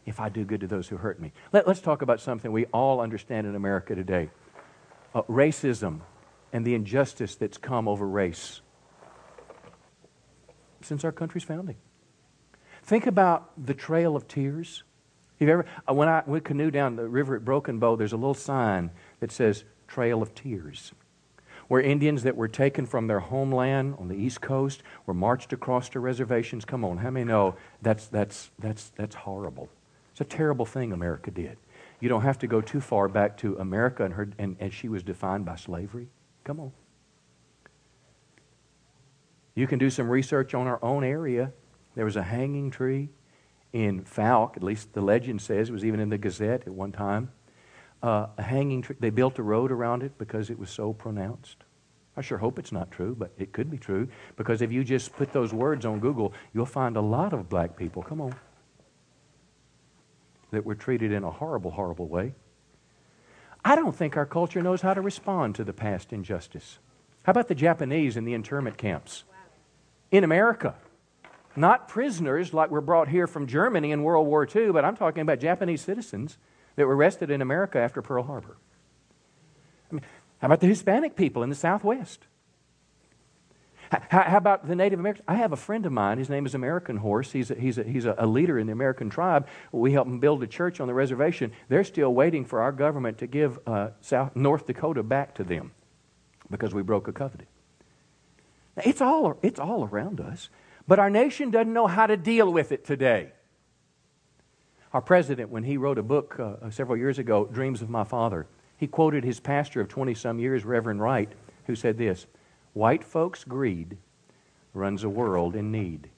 if 0.07 0.21
I 0.21 0.29
do 0.29 0.45
good 0.45 0.61
to 0.61 0.67
those 0.67 0.89
who 0.89 0.97
hurt 0.97 1.21
me. 1.21 1.33
Let, 1.53 1.67
us 1.67 1.81
talk 1.81 2.03
about 2.03 2.21
something 2.21 2.53
we 2.53 2.67
all 2.67 3.01
understand 3.01 3.47
in 3.47 3.55
America 3.55 3.95
today 3.95 4.31
uh, 5.15 5.23
racism 5.23 6.01
and 6.55 6.65
the 6.65 6.75
injustice 6.75 7.35
that's 7.35 7.59
come 7.59 7.89
over 7.89 8.09
race 8.09 8.63
since 10.81 11.05
our 11.05 11.13
country's 11.13 11.43
founding. 11.45 11.77
Think 12.85 13.07
about 13.07 13.51
the 13.63 13.75
Trail 13.75 14.15
of 14.15 14.29
Tears. 14.29 14.85
You 15.41 15.49
ever, 15.49 15.67
uh, 15.89 15.95
when 15.95 16.09
I 16.09 16.23
went 16.27 16.45
canoe 16.45 16.71
down 16.71 16.97
the 16.97 17.09
river 17.09 17.35
at 17.35 17.45
Broken 17.45 17.79
Bow, 17.79 17.97
there's 17.97 18.13
a 18.13 18.17
little 18.17 18.35
sign 18.35 18.91
that 19.21 19.33
says 19.33 19.65
Trail 19.89 20.23
of 20.23 20.35
Tears 20.35 20.93
where 21.67 21.81
Indians 21.81 22.23
that 22.25 22.37
were 22.37 22.47
taken 22.47 22.85
from 22.85 23.07
their 23.07 23.21
homeland 23.21 23.97
on 23.99 24.09
the 24.09 24.15
East 24.15 24.43
Coast 24.43 24.83
were 25.07 25.15
marched 25.15 25.53
across 25.53 25.89
to 25.89 25.99
reservations. 25.99 26.67
Come 26.67 26.85
on, 26.85 26.99
how 26.99 27.11
many 27.11 27.25
know 27.25 27.57
that's, 27.81 28.07
that's, 28.07 28.51
that's, 28.59 28.91
that's 28.97 29.15
horrible? 29.15 29.71
It's 30.13 30.21
a 30.21 30.25
terrible 30.25 30.67
thing 30.67 30.93
America 30.93 31.31
did. 31.31 31.57
You 32.01 32.11
don't 32.11 32.21
have 32.21 32.39
to 32.41 32.47
go 32.47 32.61
too 32.61 32.83
far 32.83 33.09
back 33.09 33.39
to 33.39 33.57
America 33.57 34.05
and, 34.05 34.13
her, 34.13 34.29
and, 34.39 34.57
and 34.61 34.75
she 34.75 34.91
was 34.91 35.03
defined 35.03 35.47
by 35.47 35.57
slavery. 35.57 36.09
Come 36.45 36.61
on. 36.61 36.73
You 39.55 39.67
can 39.67 39.79
do 39.79 39.91
some 39.91 40.09
research 40.09 40.55
on 40.55 40.67
our 40.67 40.83
own 40.83 41.05
area. 41.05 41.53
There 41.95 42.05
was 42.05 42.17
a 42.17 42.23
hanging 42.23 42.71
tree 42.71 43.09
in 43.73 44.05
Falk, 44.05 44.57
at 44.57 44.63
least 44.63 44.93
the 44.93 45.01
legend 45.01 45.43
says, 45.43 45.69
it 45.69 45.73
was 45.73 45.85
even 45.85 46.01
in 46.01 46.09
the 46.09 46.19
Gazette 46.19 46.63
at 46.67 46.73
one 46.73 46.93
time 46.93 47.31
uh, 48.05 48.27
a 48.37 48.43
hanging 48.43 48.83
tree. 48.83 48.97
They 49.01 49.11
built 49.11 49.39
a 49.39 49.43
road 49.43 49.73
around 49.73 50.03
it 50.03 50.17
because 50.19 50.51
it 50.51 50.59
was 50.59 50.69
so 50.69 50.93
pronounced. 50.93 51.57
I 52.17 52.21
sure 52.21 52.39
hope 52.39 52.59
it's 52.59 52.71
not 52.71 52.91
true, 52.91 53.17
but 53.19 53.33
it 53.39 53.53
could 53.53 53.71
be 53.71 53.79
true 53.79 54.09
because 54.37 54.61
if 54.63 54.71
you 54.71 54.85
just 54.85 55.17
put 55.17 55.33
those 55.33 55.53
words 55.53 55.87
on 55.87 55.99
Google, 56.01 56.35
you'll 56.53 56.67
find 56.67 56.97
a 56.97 57.01
lot 57.01 57.33
of 57.33 57.49
black 57.49 57.77
people, 57.77 58.03
come 58.03 58.21
on, 58.21 58.35
that 60.51 60.65
were 60.65 60.75
treated 60.75 61.13
in 61.13 61.25
a 61.25 61.31
horrible, 61.31 61.71
horrible 61.71 62.07
way. 62.07 62.35
I 63.65 63.77
don't 63.77 63.97
think 63.97 64.17
our 64.17 64.27
culture 64.27 64.63
knows 64.63 64.83
how 64.83 64.95
to 64.95 65.01
respond 65.01 65.55
to 65.55 65.65
the 65.65 65.73
past 65.73 66.13
injustice. 66.13 66.79
How 67.23 67.31
about 67.31 67.49
the 67.49 67.55
Japanese 67.55 68.17
in 68.17 68.25
the 68.25 68.35
internment 68.35 68.77
camps? 68.77 69.25
In 70.11 70.23
America. 70.23 70.75
Not 71.57 71.89
prisoners 71.89 72.53
like 72.53 72.71
were 72.71 72.81
brought 72.81 73.09
here 73.09 73.27
from 73.27 73.47
Germany 73.47 73.93
in 73.93 74.03
World 74.03 74.27
War 74.27 74.47
II, 74.47 74.73
but 74.73 74.85
I'm 74.85 74.97
talking 74.97 75.23
about 75.23 75.41
Japanese 75.41 75.81
citizens 75.81 76.37
that 76.77 76.87
were 76.87 76.97
arrested 76.97 77.31
in 77.31 77.41
America 77.41 77.79
after 77.79 78.03
Pearl 78.03 78.25
Harbor? 78.25 78.57
I 79.91 79.95
mean, 79.95 80.03
how 80.39 80.47
about 80.47 80.61
the 80.61 80.67
Hispanic 80.67 81.17
people 81.17 81.43
in 81.43 81.49
the 81.49 81.55
Southwest? 81.55 82.27
How, 83.91 84.37
about 84.37 84.67
the 84.67 84.75
Native 84.75 84.99
Americans? 84.99 85.25
I 85.29 85.37
have 85.37 85.53
a 85.53 85.57
friend 85.57 85.85
of 85.87 85.93
mine. 85.93 86.19
His 86.19 86.29
name 86.29 86.47
is 86.47 86.55
American 86.55 86.97
Horse. 86.97 87.33
He's 87.33 87.51
a, 87.51 87.55
he's 87.55 87.79
a, 87.79 87.85
he's 87.85 88.05
a, 88.05 88.27
leader 88.27 88.59
in 88.59 88.67
the 88.67 88.73
American 88.73 89.11
tribe. 89.11 89.47
We 89.73 89.93
helped 89.93 90.11
him 90.11 90.21
build 90.21 90.43
a 90.43 90.47
church 90.47 90.81
on 90.81 90.89
the 90.89 90.95
reservation. 90.95 91.53
They're 91.69 91.85
still 91.85 92.13
waiting 92.13 92.45
for 92.45 92.61
our 92.61 92.73
government 92.73 93.19
to 93.19 93.27
give 93.27 93.59
uh, 93.67 93.91
South, 94.01 94.35
North 94.35 94.67
Dakota 94.67 95.03
back 95.03 95.35
to 95.37 95.45
them 95.45 95.73
because 96.51 96.75
we 96.75 96.83
broke 96.83 97.09
a 97.09 97.13
covenant. 97.13 97.49
Now, 98.77 98.83
it's 98.87 99.01
all, 99.01 99.39
it's 99.43 99.61
all 99.61 99.85
around 99.85 100.21
us, 100.21 100.49
but 100.89 100.99
our 100.99 101.11
nation 101.11 101.51
doesn't 101.51 101.73
know 101.73 101.87
how 101.87 102.07
to 102.07 102.17
deal 102.17 102.53
with 102.53 102.73
it 102.73 102.85
today. 102.85 103.33
Our 104.93 105.03
president, 105.03 105.51
when 105.51 105.65
he 105.65 105.77
wrote 105.77 105.99
a 105.99 106.03
book 106.03 106.39
uh, 106.39 106.71
several 106.71 106.97
years 106.97 107.19
ago, 107.19 107.47
Dreams 107.47 107.83
of 107.83 107.91
My 107.91 108.05
Father, 108.05 108.47
he 108.77 108.87
quoted 108.87 109.25
his 109.25 109.41
pastor 109.41 109.81
of 109.81 109.89
20 109.89 110.15
some 110.15 110.39
years, 110.39 110.65
Reverend 110.65 111.01
Wright, 111.01 111.31
who 111.67 111.75
said 111.75 111.99
this 111.99 112.27
White 112.75 113.03
folks' 113.03 113.45
greed 113.45 113.97
runs 114.75 115.03
a 115.03 115.09
world 115.09 115.57
in 115.57 115.73
need. 115.73 116.11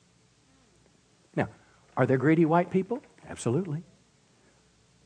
Now, 1.36 1.48
are 1.96 2.06
there 2.06 2.16
greedy 2.16 2.44
white 2.44 2.70
people? 2.70 3.02
Absolutely. 3.28 3.84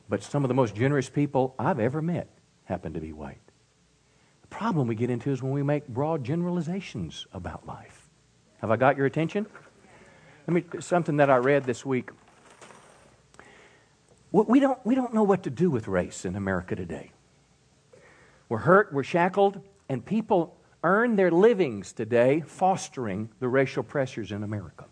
But 0.09 0.23
some 0.23 0.43
of 0.43 0.49
the 0.49 0.55
most 0.55 0.75
generous 0.75 1.09
people 1.09 1.55
I've 1.59 1.79
ever 1.79 2.01
met 2.01 2.29
happen 2.65 2.95
to 2.95 3.01
be 3.01 3.13
white. 3.13 3.39
The 4.43 4.49
problem 4.49 4.89
we 4.89 4.95
get 4.95 5.11
into 5.11 5.31
is 5.31 5.43
when 5.43 5.53
we 5.53 5.63
make 5.63 5.87
broad 5.87 6.25
generalizations 6.25 7.27
about 7.33 7.67
life. 7.67 8.09
Have 8.61 8.71
I 8.71 8.77
got 8.77 8.97
your 8.97 9.07
attention? 9.07 9.47
Let 10.47 10.55
me 10.55 10.81
something 10.81 11.19
that 11.19 11.31
I 11.31 11.37
read 11.37 11.65
this 11.65 11.85
week 11.85 12.11
we 14.33 14.61
don't, 14.61 14.79
we 14.85 14.95
don't 14.95 15.13
know 15.13 15.23
what 15.23 15.43
to 15.45 15.51
do 15.51 15.71
with 15.71 15.89
race 15.89 16.25
in 16.25 16.37
America 16.37 16.77
today. 16.77 17.11
We're 18.49 18.59
hurt, 18.59 18.93
we're 18.93 19.05
shackled, 19.05 19.61
and 19.89 20.05
people 20.05 20.57
earn 20.83 21.17
their 21.17 21.31
livings 21.31 21.93
today 21.93 22.43
fostering 22.47 23.31
the 23.39 23.49
racial 23.49 23.83
pressures 23.83 24.33
in 24.33 24.43
America. 24.43 24.85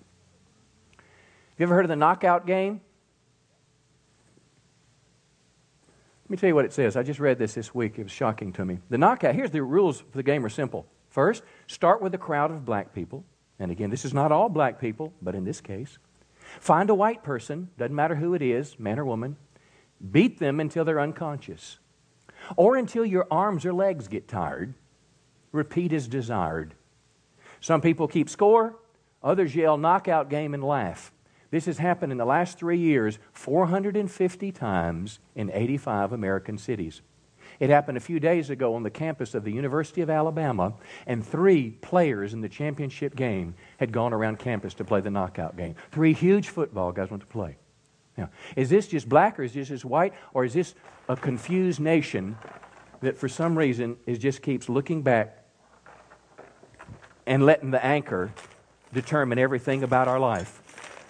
Have 0.96 1.58
you 1.58 1.66
ever 1.66 1.74
heard 1.74 1.84
of 1.84 1.88
the 1.88 1.96
knockout 1.96 2.46
game? 2.46 2.80
Let 6.24 6.30
me 6.30 6.36
tell 6.36 6.48
you 6.48 6.54
what 6.54 6.66
it 6.66 6.72
says. 6.72 6.94
I 6.94 7.02
just 7.02 7.20
read 7.20 7.38
this 7.38 7.54
this 7.54 7.74
week. 7.74 7.98
It 7.98 8.02
was 8.02 8.12
shocking 8.12 8.52
to 8.52 8.64
me. 8.64 8.80
The 8.90 8.98
knockout, 8.98 9.34
here's 9.34 9.50
the 9.50 9.62
rules 9.62 10.00
for 10.00 10.16
the 10.16 10.22
game 10.22 10.44
are 10.44 10.50
simple. 10.50 10.86
First, 11.08 11.42
start 11.66 12.02
with 12.02 12.14
a 12.14 12.18
crowd 12.18 12.50
of 12.50 12.66
black 12.66 12.92
people. 12.94 13.24
And 13.58 13.70
again, 13.70 13.90
this 13.90 14.04
is 14.04 14.12
not 14.12 14.30
all 14.30 14.48
black 14.48 14.78
people, 14.78 15.14
but 15.22 15.34
in 15.34 15.44
this 15.44 15.60
case. 15.60 15.98
Find 16.60 16.90
a 16.90 16.94
white 16.94 17.22
person, 17.22 17.70
doesn't 17.78 17.94
matter 17.94 18.14
who 18.14 18.34
it 18.34 18.42
is, 18.42 18.78
man 18.78 18.98
or 18.98 19.04
woman, 19.04 19.36
beat 20.10 20.38
them 20.38 20.60
until 20.60 20.84
they're 20.84 21.00
unconscious, 21.00 21.78
or 22.56 22.76
until 22.76 23.04
your 23.04 23.26
arms 23.30 23.64
or 23.64 23.72
legs 23.72 24.06
get 24.06 24.28
tired. 24.28 24.74
Repeat 25.52 25.92
as 25.92 26.08
desired. 26.08 26.74
Some 27.60 27.80
people 27.80 28.08
keep 28.08 28.28
score, 28.28 28.76
others 29.22 29.54
yell 29.54 29.76
knockout 29.76 30.30
game 30.30 30.54
and 30.54 30.62
laugh. 30.62 31.12
This 31.50 31.66
has 31.66 31.78
happened 31.78 32.12
in 32.12 32.18
the 32.18 32.26
last 32.26 32.58
three 32.58 32.78
years 32.78 33.18
450 33.32 34.52
times 34.52 35.18
in 35.34 35.50
85 35.52 36.12
American 36.12 36.58
cities. 36.58 37.00
It 37.58 37.70
happened 37.70 37.96
a 37.96 38.00
few 38.00 38.20
days 38.20 38.50
ago 38.50 38.74
on 38.74 38.82
the 38.82 38.90
campus 38.90 39.34
of 39.34 39.42
the 39.42 39.50
University 39.50 40.00
of 40.00 40.10
Alabama, 40.10 40.74
and 41.06 41.26
three 41.26 41.70
players 41.70 42.32
in 42.32 42.40
the 42.40 42.48
championship 42.48 43.16
game 43.16 43.54
had 43.78 43.90
gone 43.90 44.12
around 44.12 44.38
campus 44.38 44.74
to 44.74 44.84
play 44.84 45.00
the 45.00 45.10
knockout 45.10 45.56
game. 45.56 45.74
Three 45.90 46.12
huge 46.12 46.50
football 46.50 46.92
guys 46.92 47.10
went 47.10 47.22
to 47.22 47.26
play. 47.26 47.56
Now, 48.16 48.30
is 48.54 48.68
this 48.68 48.88
just 48.88 49.08
black 49.08 49.38
or 49.38 49.42
is 49.44 49.54
this 49.54 49.68
just 49.68 49.84
white 49.84 50.12
or 50.34 50.44
is 50.44 50.52
this 50.52 50.74
a 51.08 51.16
confused 51.16 51.80
nation 51.80 52.36
that 53.00 53.16
for 53.16 53.28
some 53.28 53.56
reason 53.56 53.96
is 54.06 54.18
just 54.18 54.42
keeps 54.42 54.68
looking 54.68 55.02
back 55.02 55.37
and 57.28 57.46
letting 57.46 57.70
the 57.70 57.84
anchor 57.84 58.32
determine 58.92 59.38
everything 59.38 59.84
about 59.84 60.08
our 60.08 60.18
life? 60.18 60.62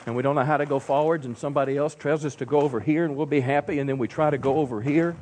And 0.05 0.15
we 0.15 0.23
don't 0.23 0.35
know 0.35 0.45
how 0.45 0.59
to 0.59 0.67
go 0.67 0.79
forwards, 0.79 1.25
and 1.25 1.37
somebody 1.37 1.79
else 1.79 1.95
tells 1.95 2.27
us 2.27 2.35
to 2.37 2.45
go 2.45 2.61
over 2.61 2.81
here 2.81 3.07
and 3.07 3.17
we'll 3.17 3.27
be 3.27 3.41
happy, 3.41 3.79
and 3.79 3.89
then 3.89 3.97
we 3.97 4.09
try 4.09 4.29
to 4.29 4.39
go 4.39 4.57
over 4.57 4.83
here 4.83 5.17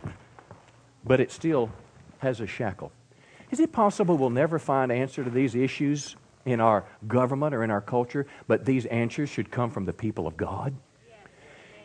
but 1.06 1.20
it 1.20 1.30
still 1.30 1.70
has 2.18 2.40
a 2.40 2.46
shackle. 2.46 2.92
Is 3.50 3.60
it 3.60 3.72
possible 3.72 4.16
we'll 4.16 4.30
never 4.30 4.58
find 4.58 4.90
answer 4.90 5.22
to 5.22 5.30
these 5.30 5.54
issues 5.54 6.16
in 6.44 6.60
our 6.60 6.84
government 7.06 7.54
or 7.54 7.62
in 7.62 7.70
our 7.70 7.80
culture, 7.80 8.26
but 8.48 8.64
these 8.64 8.86
answers 8.86 9.28
should 9.28 9.50
come 9.50 9.70
from 9.70 9.84
the 9.84 9.92
people 9.92 10.26
of 10.26 10.36
God? 10.36 10.74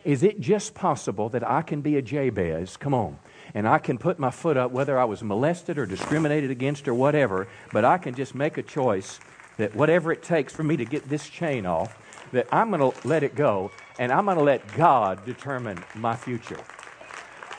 Is 0.04 0.24
it 0.24 0.40
just 0.40 0.74
possible 0.74 1.28
that 1.28 1.48
I 1.48 1.62
can 1.62 1.80
be 1.80 1.96
a 1.96 2.02
Jabez, 2.02 2.76
come 2.76 2.92
on, 2.92 3.18
and 3.54 3.68
I 3.68 3.78
can 3.78 3.98
put 3.98 4.18
my 4.18 4.30
foot 4.30 4.56
up 4.56 4.70
whether 4.70 4.98
I 4.98 5.04
was 5.04 5.22
molested 5.22 5.78
or 5.78 5.86
discriminated 5.86 6.50
against 6.50 6.88
or 6.88 6.94
whatever, 6.94 7.48
but 7.72 7.84
I 7.84 7.98
can 7.98 8.14
just 8.14 8.34
make 8.34 8.58
a 8.58 8.62
choice 8.62 9.20
that 9.58 9.74
whatever 9.74 10.12
it 10.12 10.22
takes 10.22 10.52
for 10.52 10.62
me 10.62 10.76
to 10.76 10.84
get 10.84 11.08
this 11.08 11.28
chain 11.28 11.66
off, 11.66 11.98
that 12.32 12.46
I'm 12.50 12.70
going 12.70 12.92
to 12.92 13.06
let 13.06 13.22
it 13.22 13.34
go 13.34 13.70
and 13.98 14.10
I'm 14.10 14.24
going 14.24 14.38
to 14.38 14.42
let 14.42 14.74
God 14.74 15.24
determine 15.26 15.82
my 15.94 16.16
future. 16.16 16.58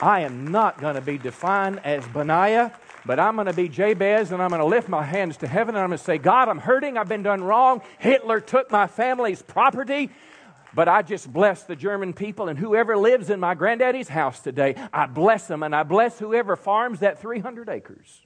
I 0.01 0.21
am 0.21 0.47
not 0.47 0.81
going 0.81 0.95
to 0.95 1.01
be 1.01 1.17
defined 1.17 1.79
as 1.83 2.05
Ben-Oni, 2.07 2.71
but 3.05 3.19
I'm 3.19 3.35
going 3.35 3.47
to 3.47 3.53
be 3.53 3.69
Jabez 3.69 4.31
and 4.31 4.41
I'm 4.41 4.49
going 4.49 4.59
to 4.59 4.65
lift 4.65 4.89
my 4.89 5.03
hands 5.03 5.37
to 5.37 5.47
heaven 5.47 5.75
and 5.75 5.83
I'm 5.83 5.89
going 5.89 5.99
to 5.99 6.03
say, 6.03 6.17
God, 6.17 6.49
I'm 6.49 6.59
hurting. 6.59 6.97
I've 6.97 7.07
been 7.07 7.23
done 7.23 7.43
wrong. 7.43 7.81
Hitler 7.99 8.39
took 8.39 8.71
my 8.71 8.87
family's 8.87 9.41
property. 9.41 10.09
But 10.75 10.87
I 10.87 11.03
just 11.03 11.31
bless 11.31 11.63
the 11.63 11.75
German 11.75 12.13
people 12.13 12.47
and 12.47 12.57
whoever 12.57 12.97
lives 12.97 13.29
in 13.29 13.39
my 13.39 13.53
granddaddy's 13.53 14.09
house 14.09 14.39
today, 14.39 14.75
I 14.91 15.05
bless 15.05 15.47
them 15.47 15.61
and 15.63 15.75
I 15.75 15.83
bless 15.83 16.17
whoever 16.17 16.55
farms 16.55 16.99
that 17.01 17.21
300 17.21 17.69
acres. 17.69 18.21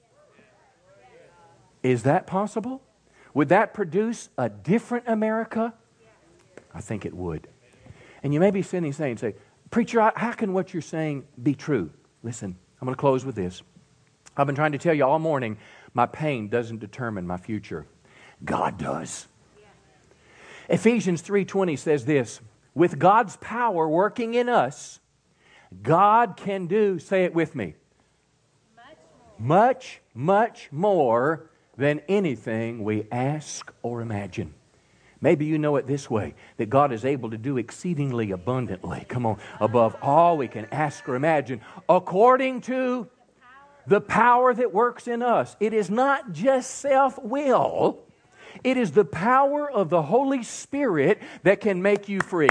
Is 1.82 2.04
that 2.04 2.26
possible? 2.26 2.82
Would 3.34 3.50
that 3.50 3.74
produce 3.74 4.30
a 4.38 4.48
different 4.48 5.04
America? 5.08 5.74
I 6.74 6.80
think 6.80 7.04
it 7.04 7.14
would. 7.14 7.48
And 8.22 8.32
you 8.32 8.40
may 8.40 8.50
be 8.50 8.62
sitting 8.62 8.92
saying, 8.92 9.18
say, 9.18 9.34
Preacher, 9.70 10.12
how 10.16 10.32
can 10.32 10.54
what 10.54 10.72
you're 10.72 10.80
saying 10.80 11.24
be 11.40 11.54
true? 11.54 11.90
Listen, 12.22 12.56
I'm 12.80 12.86
going 12.86 12.94
to 12.94 13.00
close 13.00 13.24
with 13.24 13.34
this. 13.34 13.62
I've 14.36 14.46
been 14.46 14.56
trying 14.56 14.72
to 14.72 14.78
tell 14.78 14.94
you 14.94 15.04
all 15.04 15.18
morning 15.18 15.58
my 15.94 16.06
pain 16.06 16.48
doesn't 16.48 16.78
determine 16.78 17.26
my 17.26 17.36
future. 17.36 17.86
God 18.44 18.78
does. 18.78 19.26
Ephesians 20.68 21.22
3:20 21.22 21.78
says 21.78 22.04
this, 22.04 22.40
with 22.74 22.98
God's 22.98 23.36
power 23.36 23.88
working 23.88 24.34
in 24.34 24.48
us, 24.48 25.00
God 25.82 26.36
can 26.36 26.66
do, 26.66 26.98
say 26.98 27.24
it 27.24 27.34
with 27.34 27.54
me, 27.54 27.74
much, 29.38 30.00
much 30.14 30.68
more 30.70 31.50
than 31.76 32.00
anything 32.08 32.84
we 32.84 33.06
ask 33.10 33.72
or 33.82 34.00
imagine. 34.00 34.54
Maybe 35.20 35.46
you 35.46 35.58
know 35.58 35.76
it 35.76 35.86
this 35.86 36.08
way 36.08 36.34
that 36.58 36.70
God 36.70 36.92
is 36.92 37.04
able 37.04 37.30
to 37.30 37.38
do 37.38 37.56
exceedingly 37.58 38.30
abundantly, 38.30 39.04
come 39.08 39.26
on, 39.26 39.38
above 39.60 39.96
all 40.00 40.36
we 40.36 40.48
can 40.48 40.66
ask 40.66 41.08
or 41.08 41.16
imagine, 41.16 41.60
according 41.88 42.60
to 42.62 43.08
the 43.86 44.00
power 44.00 44.54
that 44.54 44.72
works 44.72 45.08
in 45.08 45.22
us. 45.22 45.56
It 45.58 45.72
is 45.72 45.90
not 45.90 46.32
just 46.32 46.76
self 46.76 47.18
will, 47.22 48.04
it 48.64 48.76
is 48.76 48.92
the 48.92 49.04
power 49.04 49.70
of 49.70 49.90
the 49.90 50.02
Holy 50.02 50.42
Spirit 50.42 51.20
that 51.42 51.60
can 51.60 51.82
make 51.82 52.08
you 52.08 52.20
free. 52.20 52.48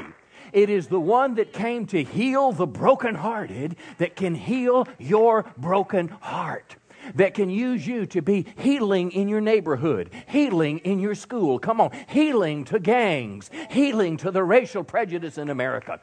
It 0.54 0.70
is 0.70 0.88
the 0.88 1.00
one 1.00 1.36
that 1.36 1.54
came 1.54 1.86
to 1.88 2.04
heal 2.04 2.52
the 2.52 2.68
brokenhearted 2.68 3.76
that 3.98 4.16
can 4.16 4.36
heal 4.36 4.88
your 4.98 5.52
broken 5.58 6.08
heart 6.08 6.78
that 7.16 7.34
can 7.34 7.50
use 7.50 7.88
you 7.88 8.06
to 8.08 8.22
be 8.22 8.46
healing 8.58 9.12
in 9.12 9.28
your 9.28 9.42
neighborhood, 9.42 10.10
healing 10.28 10.80
in 10.80 11.00
your 11.00 11.16
school. 11.16 11.60
Come 11.60 11.80
on, 11.80 11.92
healing 12.10 12.66
to 12.66 12.80
gangs, 12.80 13.50
healing 13.70 14.18
to 14.18 14.32
the 14.32 14.44
racial 14.44 14.84
prejudice 14.84 15.38
in 15.38 15.50
America. 15.50 16.00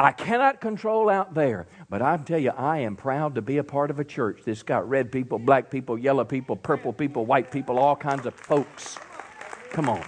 I 0.00 0.12
cannot 0.12 0.60
control 0.60 1.10
out 1.10 1.34
there, 1.34 1.66
but 1.90 2.02
I 2.02 2.16
tell 2.18 2.38
you, 2.38 2.50
I 2.50 2.78
am 2.78 2.94
proud 2.94 3.34
to 3.34 3.42
be 3.42 3.58
a 3.58 3.64
part 3.64 3.90
of 3.90 3.98
a 3.98 4.04
church 4.04 4.42
that's 4.44 4.62
got 4.62 4.88
red 4.88 5.10
people, 5.10 5.40
black 5.40 5.70
people, 5.70 5.98
yellow 5.98 6.24
people, 6.24 6.54
purple 6.54 6.92
people, 6.92 7.26
white 7.26 7.50
people, 7.50 7.78
all 7.78 7.96
kinds 7.96 8.24
of 8.24 8.34
folks. 8.34 8.96
Come 9.70 9.88
on. 9.88 10.04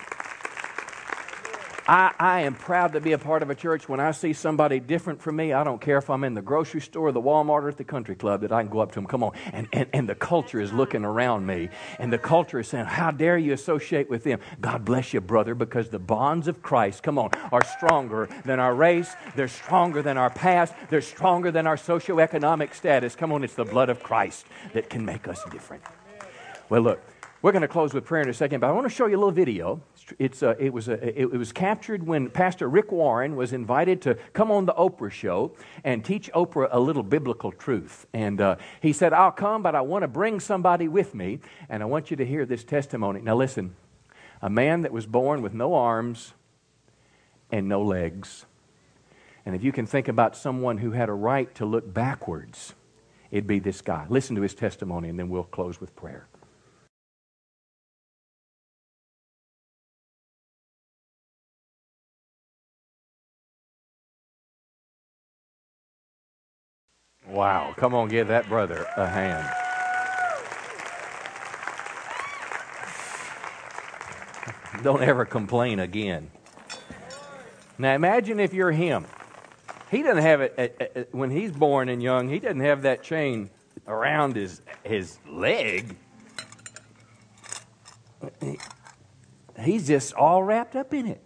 I, 1.90 2.12
I 2.20 2.40
am 2.42 2.54
proud 2.54 2.92
to 2.92 3.00
be 3.00 3.12
a 3.12 3.18
part 3.18 3.42
of 3.42 3.50
a 3.50 3.54
church. 3.56 3.88
When 3.88 3.98
I 3.98 4.12
see 4.12 4.32
somebody 4.32 4.78
different 4.78 5.20
from 5.20 5.34
me, 5.34 5.52
I 5.52 5.64
don't 5.64 5.80
care 5.80 5.98
if 5.98 6.08
I'm 6.08 6.22
in 6.22 6.34
the 6.34 6.40
grocery 6.40 6.80
store, 6.80 7.11
the 7.11 7.20
Walmart, 7.20 7.64
or 7.64 7.68
at 7.68 7.78
the 7.78 7.84
country 7.84 8.14
club, 8.14 8.42
that 8.42 8.52
I 8.52 8.62
can 8.62 8.70
go 8.70 8.78
up 8.78 8.90
to 8.92 8.94
them. 8.94 9.06
Come 9.06 9.24
on. 9.24 9.32
And, 9.52 9.66
and, 9.72 9.88
and 9.92 10.08
the 10.08 10.14
culture 10.14 10.61
is 10.61 10.72
looking 10.72 11.04
around 11.04 11.46
me, 11.46 11.68
and 11.98 12.12
the 12.12 12.18
culture 12.18 12.61
is 12.61 12.68
saying, 12.68 12.84
How 12.84 13.11
dare 13.11 13.36
you 13.38 13.52
associate 13.52 14.08
with 14.08 14.22
them? 14.22 14.38
God 14.61 14.84
bless 14.84 15.12
you, 15.12 15.20
brother, 15.20 15.56
because 15.56 15.88
the 15.88 15.98
bonds 15.98 16.46
of 16.46 16.62
Christ, 16.62 17.02
come 17.02 17.18
on, 17.18 17.30
are 17.50 17.64
stronger 17.64 18.28
than 18.44 18.61
our 18.61 18.72
race, 18.72 19.12
they're 19.34 19.48
stronger 19.48 20.00
than 20.00 20.16
our 20.16 20.30
past, 20.30 20.74
they're 20.90 21.00
stronger 21.00 21.50
than 21.50 21.66
our 21.66 21.76
socioeconomic 21.76 22.72
status. 22.72 23.16
Come 23.16 23.32
on, 23.32 23.42
it's 23.42 23.54
the 23.54 23.64
blood 23.64 23.88
of 23.88 24.00
Christ 24.00 24.46
that 24.74 24.88
can 24.90 25.04
make 25.04 25.26
us 25.26 25.42
different. 25.50 25.82
Well, 26.68 26.82
look, 26.82 27.02
we're 27.43 27.53
going 27.53 27.62
to 27.62 27.68
close 27.68 27.95
with 27.95 28.05
prayer 28.05 28.22
in 28.22 28.28
a 28.28 28.34
second, 28.34 28.61
but 28.61 28.68
I 28.68 28.72
want 28.72 28.86
to 28.86 28.95
show 28.95 29.07
you 29.07 29.16
a 29.16 29.18
little 29.18 29.32
video 29.32 29.82
it's, 30.18 30.43
uh, 30.43 30.55
it, 30.59 30.72
was 30.72 30.88
a, 30.88 30.93
it, 30.93 31.32
it, 31.32 31.36
was 31.36 31.53
captured 31.53 32.07
when 32.07 32.28
Pastor 32.30 32.68
Rick 32.68 32.93
Warren 32.93 33.36
was 33.36 33.53
invited 33.53 34.03
to 34.03 34.14
come 34.32 34.51
on 34.51 34.66
the 34.66 34.74
Oprah 34.74 35.11
show 35.11 35.53
and 35.84 36.05
teach 36.05 36.30
Oprah 36.32 36.68
a 36.70 36.80
little 36.80 37.03
biblical 37.03 37.53
truth. 37.53 38.07
And 38.12 38.41
uh, 38.41 38.57
he 38.80 38.93
said, 38.93 39.12
I'll 39.12 39.30
come, 39.30 39.62
but 39.62 39.74
I 39.74 39.80
want 39.82 40.03
to 40.03 40.09
bring 40.09 40.41
somebody 40.41 40.88
with 40.88 41.14
me, 41.14 41.41
and 41.68 41.82
I 41.82 41.86
want 41.86 42.11
you 42.11 42.16
to 42.16 42.26
hear 42.26 42.47
this 42.47 42.64
testimony. 42.64 43.20
Now, 43.20 43.36
listen 43.36 43.76
a 44.43 44.49
man 44.49 44.82
that 44.82 44.93
was 44.93 45.05
born 45.05 45.43
with 45.43 45.53
no 45.53 45.74
arms 45.74 46.32
and 47.53 47.68
no 47.68 47.82
legs. 47.82 48.47
And 49.45 49.55
if 49.55 49.62
you 49.62 49.70
can 49.70 49.84
think 49.84 50.09
about 50.09 50.34
someone 50.34 50.78
who 50.78 50.93
had 50.93 51.11
a 51.11 51.12
right 51.12 51.55
to 51.57 51.66
look 51.66 51.93
backwards, 51.93 52.74
it'd 53.30 53.47
be 53.47 53.59
this 53.59 53.82
guy. 53.82 54.07
Listen 54.09 54.36
to 54.36 54.43
his 54.43 54.55
testimony, 54.55 55.11
and 55.11 55.18
then 55.18 55.28
we'll 55.28 55.45
close 55.45 55.78
with 55.78 55.95
prayer. 55.95 56.26
Wow. 67.31 67.74
Come 67.76 67.95
on, 67.95 68.09
give 68.09 68.28
that 68.28 68.49
brother 68.49 68.87
a 68.97 69.07
hand. 69.07 69.49
Don't 74.83 75.03
ever 75.03 75.24
complain 75.24 75.78
again. 75.78 76.31
Now 77.78 77.95
imagine 77.95 78.41
if 78.41 78.53
you're 78.53 78.72
him. 78.72 79.07
He 79.91 80.03
doesn't 80.03 80.22
have 80.22 80.41
it 80.41 81.09
when 81.12 81.31
he's 81.31 81.53
born 81.53 81.89
and 81.89 82.03
young. 82.03 82.28
He 82.28 82.39
doesn't 82.39 82.61
have 82.61 82.83
that 82.83 83.03
chain 83.03 83.51
around 83.87 84.37
his 84.37 84.62
his 84.83 85.18
leg. 85.28 85.97
He's 89.61 89.87
just 89.87 90.14
all 90.14 90.43
wrapped 90.43 90.76
up 90.76 90.95
in 90.95 91.07
it. 91.07 91.20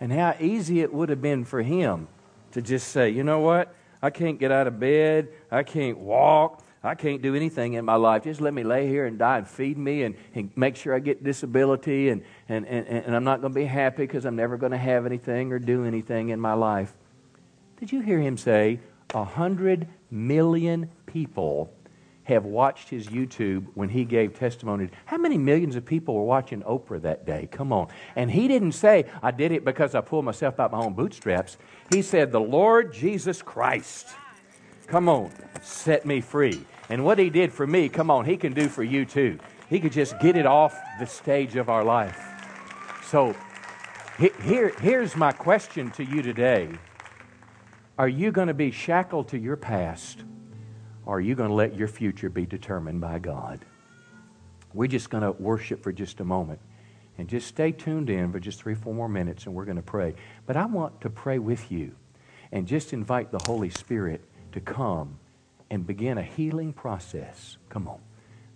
And 0.00 0.12
how 0.12 0.34
easy 0.40 0.80
it 0.80 0.92
would 0.92 1.08
have 1.08 1.22
been 1.22 1.44
for 1.44 1.62
him 1.62 2.08
to 2.52 2.62
just 2.62 2.88
say, 2.88 3.10
you 3.10 3.22
know 3.22 3.40
what? 3.40 3.74
I 4.04 4.10
can't 4.10 4.38
get 4.38 4.52
out 4.52 4.66
of 4.66 4.78
bed. 4.78 5.28
I 5.50 5.62
can't 5.62 5.96
walk. 5.96 6.62
I 6.82 6.94
can't 6.94 7.22
do 7.22 7.34
anything 7.34 7.72
in 7.72 7.86
my 7.86 7.94
life. 7.94 8.24
Just 8.24 8.42
let 8.42 8.52
me 8.52 8.62
lay 8.62 8.86
here 8.86 9.06
and 9.06 9.18
die 9.18 9.38
and 9.38 9.48
feed 9.48 9.78
me 9.78 10.02
and, 10.02 10.14
and 10.34 10.50
make 10.56 10.76
sure 10.76 10.94
I 10.94 10.98
get 10.98 11.24
disability 11.24 12.10
and, 12.10 12.22
and, 12.50 12.66
and, 12.66 12.86
and 12.86 13.16
I'm 13.16 13.24
not 13.24 13.40
going 13.40 13.54
to 13.54 13.58
be 13.58 13.64
happy 13.64 14.02
because 14.02 14.26
I'm 14.26 14.36
never 14.36 14.58
going 14.58 14.72
to 14.72 14.78
have 14.78 15.06
anything 15.06 15.52
or 15.52 15.58
do 15.58 15.86
anything 15.86 16.28
in 16.28 16.38
my 16.38 16.52
life. 16.52 16.92
Did 17.80 17.92
you 17.92 18.02
hear 18.02 18.20
him 18.20 18.36
say 18.36 18.78
a 19.14 19.24
hundred 19.24 19.88
million 20.10 20.90
people 21.06 21.72
have 22.24 22.44
watched 22.44 22.88
his 22.88 23.06
YouTube 23.06 23.66
when 23.74 23.88
he 23.88 24.04
gave 24.04 24.34
testimony. 24.34 24.88
How 25.04 25.18
many 25.18 25.38
millions 25.38 25.76
of 25.76 25.84
people 25.84 26.14
were 26.14 26.24
watching 26.24 26.62
Oprah 26.62 27.00
that 27.02 27.26
day? 27.26 27.48
Come 27.50 27.72
on. 27.72 27.88
And 28.16 28.30
he 28.30 28.48
didn't 28.48 28.72
say, 28.72 29.04
I 29.22 29.30
did 29.30 29.52
it 29.52 29.64
because 29.64 29.94
I 29.94 30.00
pulled 30.00 30.24
myself 30.24 30.58
out 30.58 30.72
my 30.72 30.78
own 30.78 30.94
bootstraps. 30.94 31.58
He 31.90 32.02
said, 32.02 32.32
The 32.32 32.40
Lord 32.40 32.92
Jesus 32.92 33.42
Christ, 33.42 34.08
come 34.86 35.08
on, 35.08 35.30
set 35.62 36.06
me 36.06 36.20
free. 36.20 36.62
And 36.88 37.04
what 37.04 37.18
he 37.18 37.30
did 37.30 37.52
for 37.52 37.66
me, 37.66 37.88
come 37.88 38.10
on, 38.10 38.24
he 38.24 38.36
can 38.36 38.52
do 38.52 38.68
for 38.68 38.82
you 38.82 39.04
too. 39.04 39.38
He 39.68 39.80
could 39.80 39.92
just 39.92 40.18
get 40.20 40.36
it 40.36 40.46
off 40.46 40.78
the 40.98 41.06
stage 41.06 41.56
of 41.56 41.68
our 41.68 41.84
life. 41.84 42.18
So 43.06 43.34
here, 44.18 44.72
here's 44.80 45.16
my 45.16 45.32
question 45.32 45.90
to 45.92 46.04
you 46.04 46.22
today 46.22 46.70
Are 47.98 48.08
you 48.08 48.32
going 48.32 48.48
to 48.48 48.54
be 48.54 48.70
shackled 48.70 49.28
to 49.28 49.38
your 49.38 49.56
past? 49.56 50.24
Or 51.06 51.18
are 51.18 51.20
you 51.20 51.34
going 51.34 51.48
to 51.48 51.54
let 51.54 51.76
your 51.76 51.88
future 51.88 52.30
be 52.30 52.46
determined 52.46 53.00
by 53.00 53.18
God? 53.18 53.64
We're 54.72 54.88
just 54.88 55.10
going 55.10 55.22
to 55.22 55.32
worship 55.32 55.82
for 55.82 55.92
just 55.92 56.20
a 56.20 56.24
moment. 56.24 56.60
And 57.16 57.28
just 57.28 57.46
stay 57.46 57.70
tuned 57.70 58.10
in 58.10 58.32
for 58.32 58.40
just 58.40 58.60
three, 58.60 58.74
four 58.74 58.92
more 58.92 59.08
minutes, 59.08 59.46
and 59.46 59.54
we're 59.54 59.66
going 59.66 59.76
to 59.76 59.82
pray. 59.82 60.14
But 60.46 60.56
I 60.56 60.66
want 60.66 61.00
to 61.02 61.10
pray 61.10 61.38
with 61.38 61.70
you 61.70 61.94
and 62.50 62.66
just 62.66 62.92
invite 62.92 63.30
the 63.30 63.38
Holy 63.46 63.70
Spirit 63.70 64.24
to 64.52 64.60
come 64.60 65.18
and 65.70 65.86
begin 65.86 66.18
a 66.18 66.22
healing 66.22 66.72
process. 66.72 67.56
Come 67.68 67.86
on. 67.86 68.00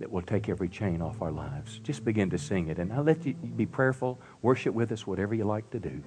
That 0.00 0.10
will 0.10 0.22
take 0.22 0.48
every 0.48 0.68
chain 0.68 1.02
off 1.02 1.20
our 1.22 1.32
lives. 1.32 1.80
Just 1.80 2.04
begin 2.04 2.30
to 2.30 2.38
sing 2.38 2.68
it. 2.68 2.78
And 2.78 2.92
I'll 2.92 3.02
let 3.02 3.26
you 3.26 3.34
be 3.34 3.66
prayerful. 3.66 4.20
Worship 4.42 4.72
with 4.72 4.92
us, 4.92 5.06
whatever 5.06 5.34
you 5.34 5.44
like 5.44 5.70
to 5.70 5.80
do. 5.80 6.02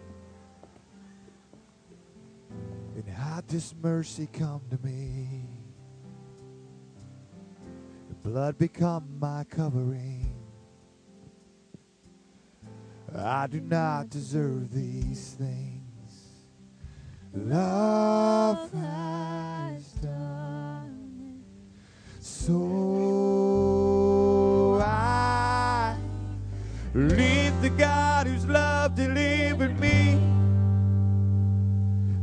And 2.96 3.08
how 3.14 3.42
does 3.42 3.76
mercy 3.82 4.30
come 4.32 4.62
to 4.70 4.78
me? 4.86 5.61
Blood 8.24 8.58
become 8.58 9.20
my 9.20 9.44
covering. 9.50 10.34
I 13.16 13.48
do 13.48 13.60
not 13.60 14.10
deserve 14.10 14.72
these 14.72 15.36
things. 15.38 15.82
Love 17.34 18.72
has 18.74 19.84
done 20.02 21.44
So 22.20 22.52
I 24.84 25.96
leave 26.94 27.62
the 27.62 27.70
God 27.70 28.28
whose 28.28 28.46
love 28.46 28.96
delivered 28.96 29.80
me. 29.80 30.20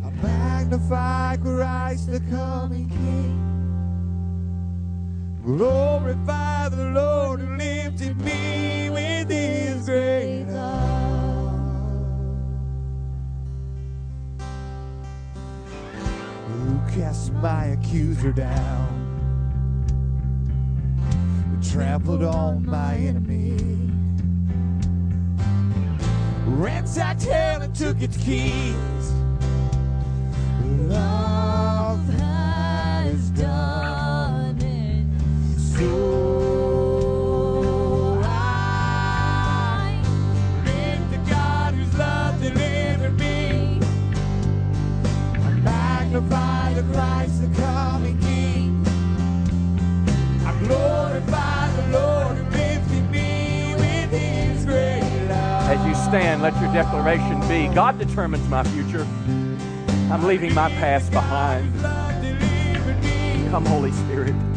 I 0.05 0.11
magnify 0.23 1.37
Christ, 1.37 2.11
the 2.11 2.21
coming 2.31 2.89
King. 2.89 3.48
Glorify 5.57 6.69
the 6.69 6.91
Lord 6.91 7.41
who 7.41 7.57
lifted 7.57 8.21
me 8.21 8.91
with 8.91 9.31
his 9.31 9.87
great 9.87 10.45
love. 10.45 11.59
Who 16.49 16.79
cast 16.95 17.33
my 17.33 17.65
accuser 17.65 18.31
down? 18.31 18.93
Who 21.51 21.71
trampled 21.71 22.25
on 22.25 22.67
my 22.67 22.97
enemy? 22.97 23.57
Ransacked 26.45 27.25
hell 27.25 27.63
and 27.63 27.75
took 27.75 28.03
its 28.03 28.19
keys. 28.19 29.13
Love 30.91 31.38
As 55.71 55.87
you 55.87 55.95
stand, 55.95 56.43
let 56.43 56.61
your 56.61 56.73
declaration 56.73 57.41
be 57.43 57.73
God 57.73 57.99
determines 57.99 58.49
my 58.49 58.65
future. 58.65 59.07
I'm 60.11 60.25
leaving 60.25 60.55
my 60.55 60.71
past 60.71 61.13
behind. 61.13 61.73
Come, 63.51 63.67
Holy 63.67 63.93
Spirit 63.93 64.48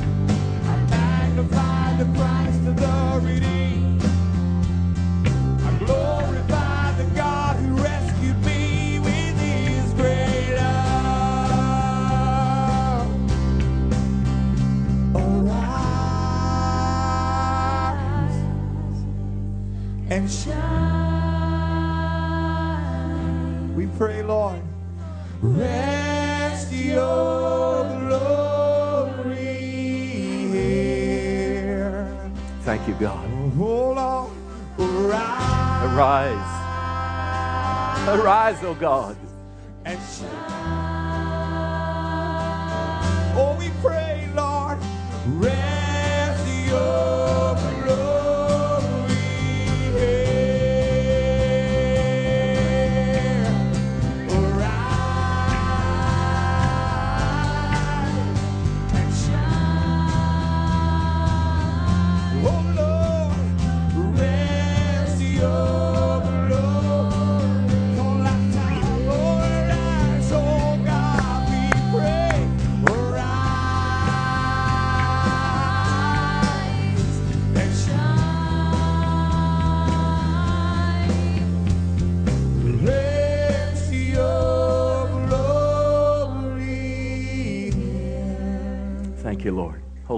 and 20.12 20.30
shine. 20.30 20.62
We 23.76 23.88
pray, 23.98 24.22
Lord. 24.24 24.62
Rest 25.42 26.74
your 26.74 27.71
Thank 32.64 32.88
you, 32.88 32.94
God. 32.96 33.28
Hold 33.58 33.98
on, 33.98 34.32
rise 34.78 35.72
Arise. 35.84 36.60
Arise, 38.08 38.64
O 38.64 38.74
God. 38.76 39.18
and 39.86 40.00
shine. 40.00 40.61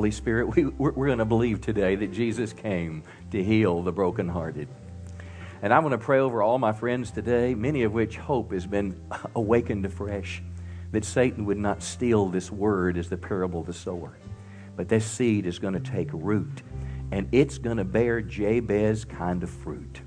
Holy 0.04 0.12
Spirit, 0.12 0.54
we, 0.54 0.66
we're, 0.66 0.92
we're 0.92 1.06
going 1.06 1.20
to 1.20 1.24
believe 1.24 1.62
today 1.62 1.96
that 1.96 2.12
Jesus 2.12 2.52
came 2.52 3.04
to 3.32 3.42
heal 3.42 3.82
the 3.82 3.94
brokenhearted. 3.94 4.68
And 5.62 5.74
I'm 5.74 5.82
going 5.82 5.92
to 5.92 5.98
pray 5.98 6.20
over 6.20 6.44
all 6.44 6.60
my 6.60 6.74
friends 6.74 7.10
today, 7.10 7.56
many 7.56 7.84
of 7.84 7.94
which 7.94 8.18
hope 8.18 8.52
has 8.52 8.68
been 8.68 9.00
awakened 9.38 9.86
afresh, 9.86 10.44
that 10.92 11.06
Satan 11.06 11.46
would 11.46 11.58
not 11.58 11.82
steal 11.82 12.28
this 12.28 12.52
word 12.52 12.98
as 12.98 13.08
the 13.08 13.16
parable 13.16 13.62
of 13.62 13.66
the 13.66 13.72
sower. 13.72 14.18
But 14.76 14.90
this 14.90 15.10
seed 15.10 15.46
is 15.46 15.58
going 15.58 15.76
to 15.76 15.80
take 15.80 16.10
root, 16.12 16.64
and 17.14 17.30
it's 17.32 17.58
going 17.58 17.78
to 17.78 17.86
bear 17.86 18.22
Jabez 18.22 19.06
kind 19.06 19.42
of 19.42 19.50
fruit. 19.50 20.02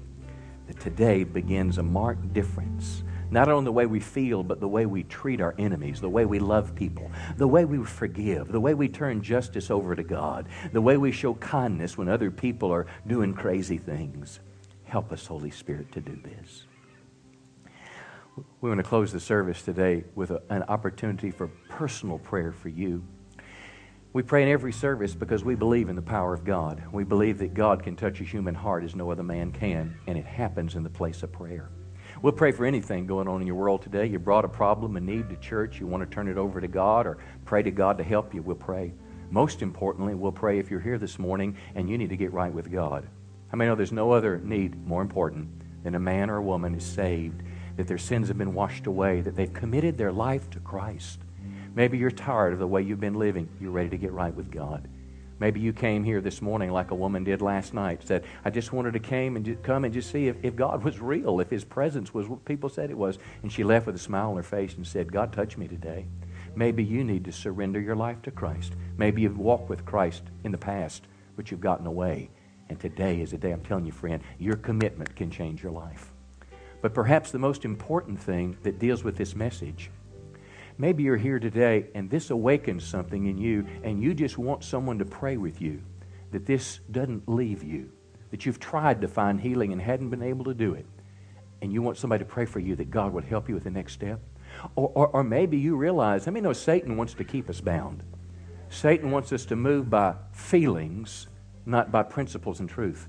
That 0.67 0.79
today 0.79 1.25
begins 1.25 1.79
a 1.79 1.83
marked 1.83 2.35
difference, 2.35 3.03
not 3.31 3.49
only 3.49 3.65
the 3.65 3.73
way 3.73 3.87
we 3.87 4.01
feel, 4.01 4.43
but 4.43 4.61
the 4.61 4.69
way 4.69 4.87
we 4.87 5.03
treat 5.05 5.41
our 5.41 5.55
enemies, 5.59 6.01
the 6.01 6.09
way 6.09 6.25
we 6.25 6.39
love 6.39 6.75
people, 6.75 7.11
the 7.37 7.49
way 7.49 7.65
we 7.65 7.85
forgive, 7.85 8.49
the 8.49 8.61
way 8.61 8.75
we 8.75 8.89
turn 8.89 9.23
justice 9.23 9.71
over 9.71 9.95
to 9.97 10.03
God, 10.03 10.49
the 10.73 10.81
way 10.81 10.97
we 10.97 11.13
show 11.13 11.35
kindness 11.35 11.99
when 11.99 12.09
other 12.09 12.31
people 12.31 12.73
are 12.73 12.87
doing 13.07 13.35
crazy 13.35 13.79
things. 13.79 14.41
Help 14.85 15.13
us, 15.13 15.27
Holy 15.27 15.51
Spirit, 15.51 15.91
to 15.93 16.01
do 16.01 16.17
this. 16.23 16.65
We 18.61 18.69
want 18.69 18.79
to 18.79 18.85
close 18.85 19.13
the 19.13 19.21
service 19.21 19.63
today 19.63 20.05
with 20.15 20.31
a- 20.31 20.43
an 20.51 20.65
opportunity 20.65 21.31
for 21.31 21.49
personal 21.69 22.19
prayer 22.19 22.53
for 22.53 22.69
you. 22.69 23.03
We 24.13 24.23
pray 24.23 24.43
in 24.43 24.49
every 24.49 24.73
service 24.73 25.15
because 25.15 25.45
we 25.45 25.55
believe 25.55 25.89
in 25.89 25.97
the 25.97 26.03
power 26.03 26.33
of 26.33 26.45
God. 26.45 26.83
We 26.93 27.05
believe 27.05 27.39
that 27.39 27.55
God 27.55 27.83
can 27.83 27.97
touch 27.97 28.21
a 28.21 28.25
human 28.25 28.55
heart 28.55 28.85
as 28.85 28.95
no 28.95 29.11
other 29.11 29.23
man 29.23 29.53
can, 29.53 29.97
and 30.07 30.17
it 30.17 30.25
happens 30.25 30.75
in 30.75 30.83
the 30.83 30.91
place 30.91 31.23
of 31.23 31.33
prayer. 31.33 31.69
We'll 32.23 32.33
pray 32.33 32.51
for 32.51 32.65
anything 32.65 33.07
going 33.07 33.29
on 33.29 33.41
in 33.41 33.47
your 33.47 33.57
world 33.57 33.83
today. 33.83 34.07
You 34.07 34.19
brought 34.19 34.45
a 34.45 34.49
problem, 34.49 34.97
a 34.97 35.01
need 35.01 35.29
to 35.29 35.37
church, 35.37 35.79
you 35.79 35.87
want 35.87 36.09
to 36.09 36.15
turn 36.15 36.29
it 36.29 36.39
over 36.39 36.61
to 36.61 36.69
God 36.69 37.07
or 37.07 37.19
pray 37.45 37.63
to 37.63 37.71
God 37.71 37.99
to 37.99 38.05
help 38.05 38.35
you, 38.35 38.43
we'll 38.43 38.57
pray. 38.57 38.93
Most 39.31 39.61
importantly, 39.61 40.15
we'll 40.15 40.33
pray 40.33 40.59
if 40.59 40.71
you're 40.71 40.81
here 40.81 40.99
this 40.99 41.19
morning 41.19 41.57
and 41.75 41.91
you 41.91 41.99
need 41.99 42.09
to 42.11 42.17
get 42.17 42.33
right 42.33 42.53
with 42.53 42.73
God. 42.73 43.07
I 43.53 43.57
mean, 43.57 43.69
know 43.69 43.75
there's 43.75 43.93
no 43.93 44.13
other 44.13 44.39
need 44.39 44.87
more 44.87 45.03
important 45.03 45.49
than 45.85 45.95
a 45.95 46.01
man 46.01 46.31
or 46.31 46.37
a 46.37 46.43
woman 46.43 46.75
is 46.75 46.85
saved, 46.85 47.43
that 47.77 47.87
their 47.87 47.99
sins 47.99 48.29
have 48.29 48.39
been 48.39 48.55
washed 48.55 48.87
away, 48.87 49.21
that 49.21 49.37
they've 49.37 49.53
committed 49.53 49.99
their 49.99 50.13
life 50.13 50.49
to 50.51 50.61
Christ. 50.61 51.21
Maybe 51.75 51.99
you're 51.99 52.11
tired 52.11 52.55
of 52.55 52.59
the 52.59 52.67
way 52.67 52.83
you've 52.83 53.01
been 53.01 53.19
living. 53.19 53.49
You're 53.61 53.71
ready 53.71 53.91
to 53.91 53.99
get 53.99 54.13
right 54.13 54.35
with 54.35 54.51
God. 54.51 54.89
Maybe 55.39 55.61
you 55.61 55.73
came 55.73 56.03
here 56.03 56.23
this 56.23 56.41
morning 56.41 56.71
like 56.71 56.91
a 56.91 56.95
woman 56.95 57.25
did 57.25 57.43
last 57.43 57.75
night. 57.75 58.03
Said, 58.07 58.25
I 58.45 58.51
just 58.51 58.73
wanted 58.73 58.95
to 58.95 59.01
came 59.01 59.37
and 59.37 59.45
just 59.45 59.63
come 59.63 59.85
and 59.85 59.93
just 59.93 60.11
see 60.11 60.29
if, 60.29 60.37
if 60.43 60.57
God 60.57 60.83
was 60.83 61.01
real, 61.01 61.41
if 61.41 61.51
His 61.51 61.65
presence 61.65 62.15
was 62.15 62.27
what 62.27 62.45
people 62.45 62.69
said 62.71 62.91
it 62.91 62.97
was. 62.97 63.19
And 63.43 63.53
she 63.53 63.63
left 63.63 63.87
with 63.87 63.95
a 63.97 63.99
smile 63.99 64.31
on 64.31 64.37
her 64.37 64.43
face 64.43 64.75
and 64.75 64.87
said, 64.87 65.13
God 65.13 65.33
touched 65.33 65.59
me 65.59 65.69
today. 65.69 66.07
Maybe 66.55 66.83
you 66.83 67.05
need 67.05 67.25
to 67.27 67.33
surrender 67.33 67.81
your 67.81 67.97
life 67.97 68.23
to 68.23 68.31
Christ. 68.31 68.73
Maybe 68.97 69.23
you've 69.23 69.39
walked 69.39 69.69
with 69.69 69.85
Christ 69.85 70.23
in 70.45 70.53
the 70.53 70.59
past, 70.59 71.05
but 71.37 71.51
you've 71.51 71.61
gotten 71.61 71.87
away. 71.87 72.31
And 72.71 72.81
today 72.81 73.21
is 73.21 73.31
the 73.31 73.39
day, 73.39 73.53
I'm 73.53 73.63
telling 73.63 73.85
you, 73.85 73.93
friend, 73.93 74.23
your 74.39 74.57
commitment 74.57 75.15
can 75.15 75.31
change 75.31 75.63
your 75.63 75.73
life. 75.73 76.13
But 76.81 76.95
perhaps 76.95 77.31
the 77.31 77.39
most 77.39 77.65
important 77.65 78.19
thing 78.19 78.57
that 78.63 78.79
deals 78.79 79.05
with 79.05 79.17
this 79.17 79.37
message 79.37 79.91
Maybe 80.79 81.03
you're 81.03 81.17
here 81.17 81.39
today 81.39 81.87
and 81.95 82.11
this 82.11 82.31
awakens 82.31 82.85
something 82.85 83.27
in 83.27 83.39
you, 83.39 83.67
and 83.83 84.03
you 84.03 84.15
just 84.15 84.37
want 84.37 84.65
someone 84.65 84.99
to 84.99 85.05
pray 85.05 85.37
with 85.37 85.61
you 85.61 85.83
that 86.33 86.45
this 86.45 86.81
doesn't 86.91 87.29
leave 87.29 87.63
you, 87.63 87.91
that 88.31 88.45
you've 88.45 88.61
tried 88.61 89.01
to 89.01 89.09
find 89.09 89.41
healing 89.41 89.73
and 89.73 89.81
hadn't 89.81 90.11
been 90.11 90.23
able 90.23 90.45
to 90.45 90.55
do 90.55 90.75
it, 90.75 90.87
and 91.63 91.73
you 91.73 91.81
want 91.81 91.97
somebody 91.97 92.25
to 92.25 92.31
pray 92.31 92.45
for 92.45 92.59
you 92.59 92.77
that 92.77 92.91
God 92.91 93.13
would 93.13 93.25
help 93.25 93.49
you 93.49 93.55
with 93.55 93.65
the 93.65 93.71
next 93.71 93.95
step. 93.95 94.21
Or, 94.75 94.91
or, 94.95 95.09
or 95.09 95.25
maybe 95.25 95.57
you 95.57 95.77
realize, 95.77 96.29
I 96.29 96.31
mean, 96.31 96.45
know 96.45 96.53
Satan 96.53 96.97
wants 96.97 97.15
to 97.15 97.25
keep 97.25 97.49
us 97.49 97.61
bound. 97.61 98.03
Satan 98.69 99.11
wants 99.11 99.33
us 99.33 99.47
to 99.47 99.57
move 99.57 99.89
by 99.89 100.15
feelings, 100.33 101.29
not 101.65 101.91
by 101.91 102.03
principles 102.03 102.61
and 102.61 102.69
truth. 102.69 103.09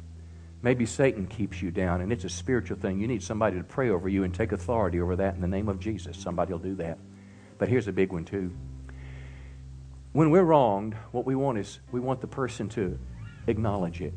Maybe 0.61 0.86
Satan 0.86 1.28
keeps 1.28 1.61
you 1.61 1.72
down, 1.72 2.01
and 2.01 2.11
it's 2.11 2.24
a 2.24 2.30
spiritual 2.30 2.78
thing. 2.78 2.99
You 2.99 3.07
need 3.07 3.22
somebody 3.22 3.57
to 3.57 3.63
pray 3.63 3.89
over 3.89 4.09
you 4.09 4.24
and 4.24 4.34
take 4.34 4.51
authority 4.51 4.99
over 5.01 5.15
that 5.18 5.36
in 5.36 5.41
the 5.41 5.47
name 5.47 5.70
of 5.70 5.80
Jesus. 5.80 6.18
Somebody 6.18 6.53
will 6.53 6.59
do 6.59 6.76
that. 6.76 6.97
But 7.58 7.70
here's 7.70 7.88
a 7.88 7.93
big 7.93 8.12
one, 8.12 8.26
too. 8.26 8.55
When 10.14 10.32
we're 10.32 10.43
wronged, 10.43 10.95
what 11.12 11.26
we 11.26 11.36
want 11.36 11.58
is 11.58 11.80
we 11.91 11.99
want 11.99 12.22
the 12.22 12.28
person 12.28 12.70
to 12.70 12.97
acknowledge 13.47 14.01
it. 14.01 14.14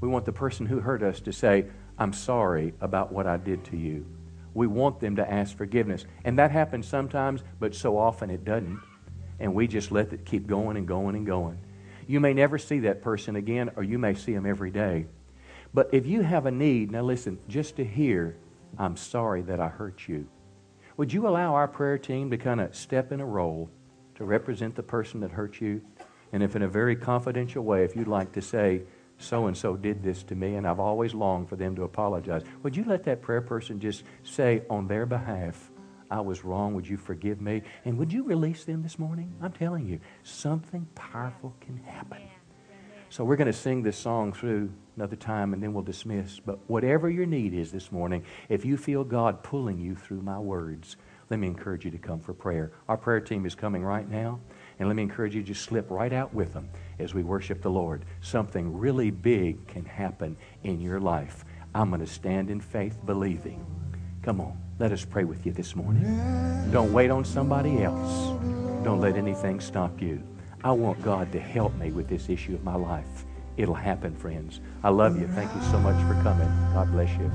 We 0.00 0.08
want 0.08 0.24
the 0.24 0.32
person 0.32 0.66
who 0.66 0.80
hurt 0.80 1.02
us 1.02 1.20
to 1.20 1.32
say, 1.32 1.66
I'm 1.98 2.12
sorry 2.12 2.74
about 2.80 3.12
what 3.12 3.26
I 3.26 3.36
did 3.36 3.64
to 3.66 3.76
you. 3.76 4.06
We 4.54 4.66
want 4.66 4.98
them 4.98 5.16
to 5.16 5.30
ask 5.30 5.56
forgiveness. 5.56 6.04
And 6.24 6.38
that 6.38 6.50
happens 6.50 6.88
sometimes, 6.88 7.42
but 7.58 7.74
so 7.74 7.98
often 7.98 8.30
it 8.30 8.44
doesn't. 8.44 8.80
And 9.38 9.54
we 9.54 9.66
just 9.66 9.92
let 9.92 10.12
it 10.12 10.24
keep 10.24 10.46
going 10.46 10.76
and 10.76 10.88
going 10.88 11.14
and 11.14 11.26
going. 11.26 11.58
You 12.06 12.18
may 12.18 12.34
never 12.34 12.58
see 12.58 12.80
that 12.80 13.02
person 13.02 13.36
again, 13.36 13.70
or 13.76 13.82
you 13.82 13.98
may 13.98 14.14
see 14.14 14.34
them 14.34 14.46
every 14.46 14.70
day. 14.70 15.06
But 15.72 15.90
if 15.92 16.06
you 16.06 16.22
have 16.22 16.46
a 16.46 16.50
need, 16.50 16.90
now 16.90 17.02
listen, 17.02 17.38
just 17.48 17.76
to 17.76 17.84
hear, 17.84 18.36
I'm 18.78 18.96
sorry 18.96 19.42
that 19.42 19.60
I 19.60 19.68
hurt 19.68 20.08
you. 20.08 20.26
Would 21.00 21.14
you 21.14 21.26
allow 21.26 21.54
our 21.54 21.66
prayer 21.66 21.96
team 21.96 22.30
to 22.30 22.36
kind 22.36 22.60
of 22.60 22.76
step 22.76 23.10
in 23.10 23.20
a 23.20 23.24
role 23.24 23.70
to 24.16 24.24
represent 24.24 24.74
the 24.74 24.82
person 24.82 25.20
that 25.20 25.30
hurt 25.30 25.58
you? 25.58 25.80
And 26.30 26.42
if 26.42 26.56
in 26.56 26.60
a 26.60 26.68
very 26.68 26.94
confidential 26.94 27.64
way, 27.64 27.84
if 27.84 27.96
you'd 27.96 28.06
like 28.06 28.32
to 28.32 28.42
say, 28.42 28.82
so 29.16 29.46
and 29.46 29.56
so 29.56 29.76
did 29.76 30.02
this 30.02 30.22
to 30.24 30.34
me, 30.34 30.56
and 30.56 30.68
I've 30.68 30.78
always 30.78 31.14
longed 31.14 31.48
for 31.48 31.56
them 31.56 31.74
to 31.76 31.84
apologize, 31.84 32.42
would 32.62 32.76
you 32.76 32.84
let 32.84 33.02
that 33.04 33.22
prayer 33.22 33.40
person 33.40 33.80
just 33.80 34.04
say 34.24 34.60
on 34.68 34.88
their 34.88 35.06
behalf, 35.06 35.70
I 36.10 36.20
was 36.20 36.44
wrong, 36.44 36.74
would 36.74 36.86
you 36.86 36.98
forgive 36.98 37.40
me? 37.40 37.62
And 37.86 37.96
would 37.96 38.12
you 38.12 38.22
release 38.22 38.64
them 38.64 38.82
this 38.82 38.98
morning? 38.98 39.32
I'm 39.40 39.52
telling 39.52 39.86
you, 39.86 40.00
something 40.22 40.86
powerful 40.94 41.56
can 41.62 41.78
happen. 41.78 42.18
So 43.08 43.24
we're 43.24 43.36
going 43.36 43.46
to 43.46 43.54
sing 43.54 43.82
this 43.82 43.96
song 43.96 44.34
through 44.34 44.70
another 45.00 45.16
time 45.16 45.54
and 45.54 45.62
then 45.62 45.72
we'll 45.72 45.82
dismiss. 45.82 46.40
But 46.40 46.58
whatever 46.66 47.08
your 47.08 47.24
need 47.24 47.54
is 47.54 47.72
this 47.72 47.90
morning, 47.90 48.22
if 48.50 48.66
you 48.66 48.76
feel 48.76 49.02
God 49.02 49.42
pulling 49.42 49.78
you 49.78 49.94
through 49.94 50.20
my 50.20 50.38
words, 50.38 50.96
let 51.30 51.40
me 51.40 51.46
encourage 51.46 51.86
you 51.86 51.90
to 51.92 51.98
come 51.98 52.20
for 52.20 52.34
prayer. 52.34 52.72
Our 52.86 52.98
prayer 52.98 53.20
team 53.20 53.46
is 53.46 53.54
coming 53.54 53.82
right 53.82 54.06
now, 54.06 54.40
and 54.78 54.88
let 54.88 54.96
me 54.96 55.02
encourage 55.02 55.34
you 55.34 55.42
to 55.42 55.54
slip 55.54 55.90
right 55.90 56.12
out 56.12 56.34
with 56.34 56.52
them 56.52 56.68
as 56.98 57.14
we 57.14 57.22
worship 57.22 57.62
the 57.62 57.70
Lord. 57.70 58.04
Something 58.20 58.76
really 58.76 59.10
big 59.10 59.66
can 59.66 59.86
happen 59.86 60.36
in 60.64 60.82
your 60.82 61.00
life. 61.00 61.46
I'm 61.74 61.88
going 61.88 62.00
to 62.02 62.06
stand 62.06 62.50
in 62.50 62.60
faith 62.60 62.98
believing. 63.06 63.64
Come 64.22 64.38
on, 64.40 64.60
let 64.78 64.92
us 64.92 65.06
pray 65.06 65.24
with 65.24 65.46
you 65.46 65.52
this 65.52 65.74
morning. 65.74 66.02
Don't 66.72 66.92
wait 66.92 67.10
on 67.10 67.24
somebody 67.24 67.82
else. 67.82 68.38
Don't 68.84 69.00
let 69.00 69.16
anything 69.16 69.60
stop 69.60 70.02
you. 70.02 70.22
I 70.62 70.72
want 70.72 71.00
God 71.00 71.32
to 71.32 71.40
help 71.40 71.74
me 71.76 71.90
with 71.90 72.06
this 72.06 72.28
issue 72.28 72.54
of 72.54 72.64
my 72.64 72.74
life. 72.74 73.24
It'll 73.60 73.74
happen, 73.74 74.16
friends. 74.16 74.58
I 74.82 74.88
love 74.88 75.20
you. 75.20 75.28
Thank 75.28 75.54
you 75.54 75.60
so 75.70 75.78
much 75.78 76.02
for 76.06 76.14
coming. 76.22 76.48
God 76.72 76.90
bless 76.92 77.10
you. 77.18 77.30